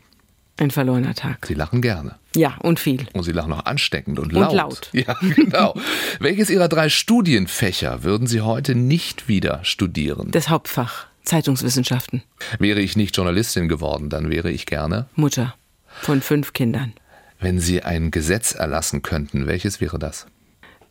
Ein 0.60 0.70
verlorener 0.70 1.14
Tag. 1.14 1.46
Sie 1.46 1.54
lachen 1.54 1.80
gerne. 1.80 2.16
Ja, 2.36 2.56
und 2.58 2.78
viel. 2.78 3.06
Und 3.14 3.22
Sie 3.22 3.32
lachen 3.32 3.52
auch 3.52 3.64
ansteckend 3.64 4.18
und 4.18 4.34
Und 4.34 4.40
laut. 4.42 4.52
laut. 4.54 4.90
Ja, 4.92 5.16
genau. 5.34 5.74
Welches 6.20 6.50
Ihrer 6.50 6.68
drei 6.68 6.90
Studienfächer 6.90 8.04
würden 8.04 8.26
Sie 8.26 8.42
heute 8.42 8.74
nicht 8.74 9.26
wieder 9.26 9.64
studieren? 9.64 10.30
Das 10.30 10.50
Hauptfach. 10.50 11.06
Zeitungswissenschaften. 11.24 12.22
Wäre 12.58 12.80
ich 12.80 12.96
nicht 12.96 13.16
Journalistin 13.16 13.68
geworden, 13.68 14.10
dann 14.10 14.30
wäre 14.30 14.50
ich 14.50 14.66
gerne. 14.66 15.06
Mutter 15.16 15.54
von 16.00 16.20
fünf 16.22 16.52
Kindern. 16.52 16.92
Wenn 17.38 17.58
Sie 17.58 17.82
ein 17.82 18.10
Gesetz 18.10 18.52
erlassen 18.52 19.00
könnten, 19.02 19.46
welches 19.46 19.80
wäre 19.80 19.98
das? 19.98 20.26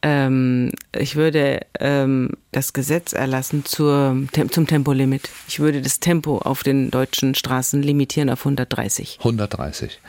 Ähm, 0.02 0.72
ich 0.98 1.16
würde 1.16 1.60
ähm, 1.80 2.32
das 2.52 2.74
Gesetz 2.74 3.14
erlassen 3.14 3.66
zur, 3.66 4.18
zum 4.52 4.68
Tempolimit. 4.68 5.30
Ich 5.48 5.60
würde 5.60 5.82
das 5.82 6.00
Tempo 6.00 6.38
auf 6.38 6.64
den 6.64 6.90
deutschen 6.92 7.36
Straßen 7.36 7.82
limitieren 7.84 8.30
auf 8.30 8.40
130. 8.42 9.18
130. 9.20 10.00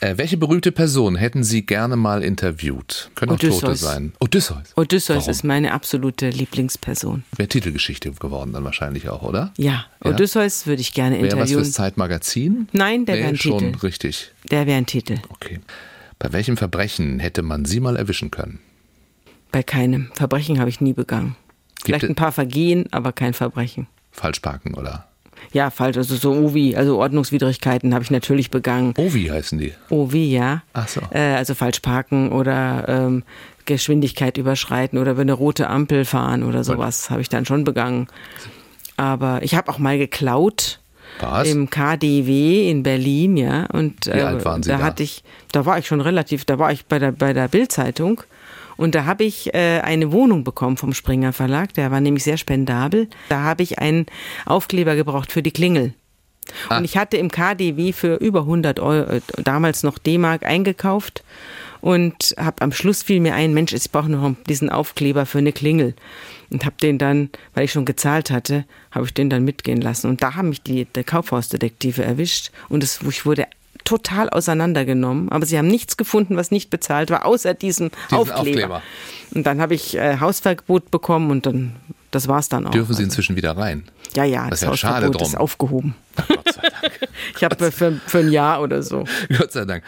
Äh, 0.00 0.18
welche 0.18 0.36
berühmte 0.36 0.72
Person 0.72 1.14
hätten 1.14 1.44
Sie 1.44 1.64
gerne 1.64 1.94
mal 1.96 2.24
interviewt? 2.24 3.10
Können 3.14 3.30
auch 3.32 3.38
Tote 3.38 3.52
Odysseus. 3.54 3.80
sein. 3.80 4.12
Odysseus. 4.18 4.72
Odysseus 4.74 5.16
Warum? 5.18 5.30
ist 5.30 5.44
meine 5.44 5.72
absolute 5.72 6.28
Lieblingsperson. 6.30 7.22
Wäre 7.36 7.48
Titelgeschichte 7.48 8.10
geworden 8.10 8.52
dann 8.52 8.64
wahrscheinlich 8.64 9.08
auch, 9.08 9.22
oder? 9.22 9.52
Ja, 9.56 9.86
Ja? 10.04 10.10
Odysseus 10.10 10.66
würde 10.66 10.80
ich 10.82 10.92
gerne 10.92 11.16
Wäre 11.16 11.26
was 11.26 11.32
interviewen. 11.34 11.64
fürs 11.64 11.72
Zeitmagazin? 11.74 12.66
Nein, 12.72 13.06
der 13.06 13.14
nee, 13.14 13.20
wäre 13.20 13.30
ein 13.30 13.36
schon 13.36 13.58
Titel. 13.60 13.78
richtig. 13.86 14.32
Der 14.50 14.66
wäre 14.66 14.76
ein 14.78 14.86
Titel. 14.86 15.18
Okay. 15.28 15.60
Bei 16.18 16.32
welchem 16.32 16.56
Verbrechen 16.56 17.20
hätte 17.20 17.42
man 17.42 17.64
Sie 17.64 17.78
mal 17.78 17.96
erwischen 17.96 18.30
können? 18.32 18.58
Bei 19.52 19.62
keinem. 19.62 20.10
Verbrechen 20.14 20.58
habe 20.58 20.70
ich 20.70 20.80
nie 20.80 20.92
begangen. 20.94 21.36
Vielleicht 21.84 22.04
ein 22.04 22.14
paar 22.14 22.32
Vergehen, 22.32 22.86
aber 22.90 23.12
kein 23.12 23.34
Verbrechen. 23.34 23.86
Falschparken 24.10 24.74
oder? 24.74 25.06
Ja, 25.52 25.70
falsch. 25.70 25.96
Also 25.96 26.14
so 26.16 26.32
OVI, 26.32 26.76
also 26.76 26.98
Ordnungswidrigkeiten 26.98 27.92
habe 27.94 28.04
ich 28.04 28.10
natürlich 28.10 28.50
begangen. 28.50 28.94
Ovi 28.96 29.26
heißen 29.26 29.58
die. 29.58 29.72
OVI, 29.90 30.32
ja. 30.32 30.62
Ach 30.72 30.88
so. 30.88 31.00
Äh, 31.10 31.34
also 31.34 31.54
falsch 31.54 31.80
parken 31.80 32.30
oder 32.30 32.84
ähm, 32.88 33.24
Geschwindigkeit 33.64 34.38
überschreiten 34.38 34.98
oder 34.98 35.12
über 35.12 35.22
eine 35.22 35.32
rote 35.32 35.68
Ampel 35.68 36.04
fahren 36.04 36.42
oder 36.42 36.64
sowas 36.64 37.10
habe 37.10 37.20
ich 37.20 37.28
dann 37.28 37.44
schon 37.44 37.64
begangen. 37.64 38.06
Aber 38.96 39.42
ich 39.42 39.54
habe 39.54 39.70
auch 39.70 39.78
mal 39.78 39.98
geklaut. 39.98 40.78
Was? 41.20 41.46
Im 41.48 41.68
KDW 41.68 42.70
in 42.70 42.82
Berlin, 42.82 43.36
ja. 43.36 43.66
Und 43.66 44.06
äh, 44.06 44.16
Wie 44.16 44.20
alt 44.22 44.44
waren 44.44 44.62
Sie 44.62 44.70
da 44.70 44.78
da? 44.78 44.84
hatte 44.84 45.02
ich, 45.02 45.22
da 45.52 45.66
war 45.66 45.78
ich 45.78 45.86
schon 45.86 46.00
relativ, 46.00 46.44
da 46.46 46.58
war 46.58 46.72
ich 46.72 46.86
bei 46.86 46.98
der 46.98 47.12
bei 47.12 47.32
der 47.34 47.48
Bildzeitung 47.48 48.22
und 48.76 48.94
da 48.94 49.04
habe 49.04 49.24
ich 49.24 49.54
äh, 49.54 49.80
eine 49.80 50.12
Wohnung 50.12 50.44
bekommen 50.44 50.76
vom 50.76 50.92
Springer 50.94 51.32
Verlag. 51.32 51.74
Der 51.74 51.90
war 51.90 52.00
nämlich 52.00 52.24
sehr 52.24 52.36
spendabel. 52.36 53.08
Da 53.28 53.42
habe 53.42 53.62
ich 53.62 53.78
einen 53.78 54.06
Aufkleber 54.46 54.96
gebraucht 54.96 55.32
für 55.32 55.42
die 55.42 55.50
Klingel. 55.50 55.94
Ah. 56.68 56.78
Und 56.78 56.84
ich 56.84 56.96
hatte 56.96 57.16
im 57.16 57.30
KDW 57.30 57.92
für 57.92 58.16
über 58.16 58.40
100 58.40 58.80
Euro, 58.80 59.10
äh, 59.10 59.20
damals 59.42 59.82
noch 59.82 59.98
D-Mark 59.98 60.44
eingekauft 60.44 61.22
und 61.80 62.34
habe 62.38 62.62
am 62.62 62.72
Schluss 62.72 63.02
fiel 63.02 63.20
mir 63.20 63.34
ein, 63.34 63.54
Mensch, 63.54 63.72
ich 63.72 63.90
brauche 63.90 64.10
noch 64.10 64.34
diesen 64.48 64.70
Aufkleber 64.70 65.26
für 65.26 65.38
eine 65.38 65.52
Klingel 65.52 65.94
und 66.50 66.64
habe 66.64 66.76
den 66.80 66.98
dann, 66.98 67.30
weil 67.54 67.64
ich 67.64 67.72
schon 67.72 67.84
gezahlt 67.84 68.30
hatte, 68.30 68.64
habe 68.90 69.06
ich 69.06 69.14
den 69.14 69.30
dann 69.30 69.44
mitgehen 69.44 69.80
lassen 69.80 70.08
und 70.08 70.22
da 70.22 70.34
haben 70.34 70.48
mich 70.48 70.62
die 70.62 70.84
der 70.86 71.04
Kaufhausdetektive 71.04 72.02
erwischt 72.02 72.50
und 72.68 72.82
es, 72.84 73.00
ich 73.02 73.26
wurde 73.26 73.46
total 73.84 74.28
auseinandergenommen, 74.30 75.30
aber 75.30 75.46
sie 75.46 75.58
haben 75.58 75.68
nichts 75.68 75.96
gefunden, 75.96 76.36
was 76.36 76.50
nicht 76.50 76.70
bezahlt 76.70 77.10
war, 77.10 77.24
außer 77.24 77.54
diesem 77.54 77.90
Aufkleber. 78.10 78.38
Aufkleber. 78.38 78.82
Und 79.34 79.46
dann 79.46 79.60
habe 79.60 79.74
ich 79.74 79.96
äh, 79.96 80.18
Hausverbot 80.20 80.90
bekommen 80.90 81.30
und 81.30 81.46
dann 81.46 81.76
das 82.12 82.28
war's 82.28 82.50
dann 82.50 82.66
auch. 82.66 82.70
Dürfen 82.72 82.92
Sie 82.92 83.02
also 83.02 83.04
inzwischen 83.04 83.36
wieder 83.36 83.56
rein? 83.56 83.84
Ja, 84.14 84.24
ja, 84.24 84.50
das, 84.50 84.60
das 84.60 84.62
ist 84.62 84.68
ja 84.68 84.76
schade 84.76 85.10
drum. 85.10 85.26
ist 85.26 85.36
aufgehoben. 85.36 85.94
Gott 86.28 86.52
sei 86.52 86.68
Dank. 86.68 87.08
ich 87.36 87.42
habe 87.42 87.72
für, 87.72 88.00
für 88.06 88.18
ein 88.18 88.30
Jahr 88.30 88.60
oder 88.60 88.82
so. 88.82 89.04
Gott 89.38 89.52
sei 89.52 89.64
Dank. 89.64 89.82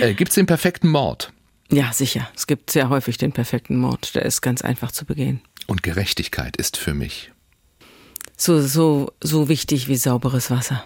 Äh, 0.00 0.14
Gibt 0.14 0.30
es 0.30 0.36
den 0.36 0.46
perfekten 0.46 0.88
Mord? 0.88 1.32
Ja, 1.68 1.92
sicher. 1.92 2.28
Es 2.36 2.46
gibt 2.46 2.70
sehr 2.70 2.88
häufig 2.88 3.18
den 3.18 3.32
perfekten 3.32 3.76
Mord. 3.76 4.14
Der 4.14 4.24
ist 4.24 4.42
ganz 4.42 4.62
einfach 4.62 4.92
zu 4.92 5.04
begehen. 5.04 5.40
Und 5.66 5.82
Gerechtigkeit 5.82 6.56
ist 6.56 6.76
für 6.76 6.94
mich 6.94 7.32
so 8.36 8.60
so 8.60 9.12
so 9.20 9.48
wichtig 9.48 9.88
wie 9.88 9.96
sauberes 9.96 10.50
Wasser 10.50 10.84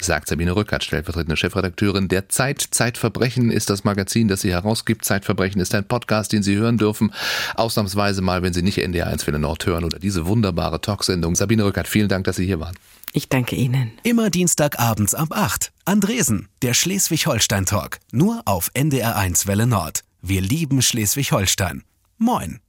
sagt 0.00 0.28
Sabine 0.28 0.54
Rückert, 0.54 0.84
stellvertretende 0.84 1.36
Chefredakteurin 1.36 2.08
der 2.08 2.28
Zeit. 2.28 2.64
Zeitverbrechen 2.70 3.50
ist 3.50 3.70
das 3.70 3.84
Magazin, 3.84 4.28
das 4.28 4.40
sie 4.40 4.50
herausgibt. 4.50 5.04
Zeitverbrechen 5.04 5.60
ist 5.60 5.74
ein 5.74 5.86
Podcast, 5.86 6.32
den 6.32 6.42
Sie 6.42 6.56
hören 6.56 6.78
dürfen. 6.78 7.12
Ausnahmsweise 7.56 8.22
mal, 8.22 8.42
wenn 8.42 8.52
Sie 8.52 8.62
nicht 8.62 8.78
NDR1 8.78 9.24
für 9.24 9.32
den 9.32 9.42
Nord 9.42 9.66
hören 9.66 9.84
oder 9.84 9.98
diese 9.98 10.26
wunderbare 10.26 10.80
Talksendung. 10.80 11.34
Sabine 11.34 11.64
Rückert, 11.64 11.88
vielen 11.88 12.08
Dank, 12.08 12.24
dass 12.24 12.36
Sie 12.36 12.46
hier 12.46 12.60
waren. 12.60 12.76
Ich 13.12 13.28
danke 13.28 13.56
Ihnen. 13.56 13.92
Immer 14.02 14.30
Dienstagabends 14.30 15.14
ab 15.14 15.28
8. 15.30 15.72
Andresen, 15.84 16.48
der 16.62 16.74
Schleswig-Holstein-Talk. 16.74 17.98
Nur 18.12 18.42
auf 18.44 18.70
NDR1 18.74 19.46
Welle 19.46 19.66
Nord. 19.66 20.02
Wir 20.20 20.40
lieben 20.40 20.82
Schleswig-Holstein. 20.82 21.82
Moin. 22.18 22.60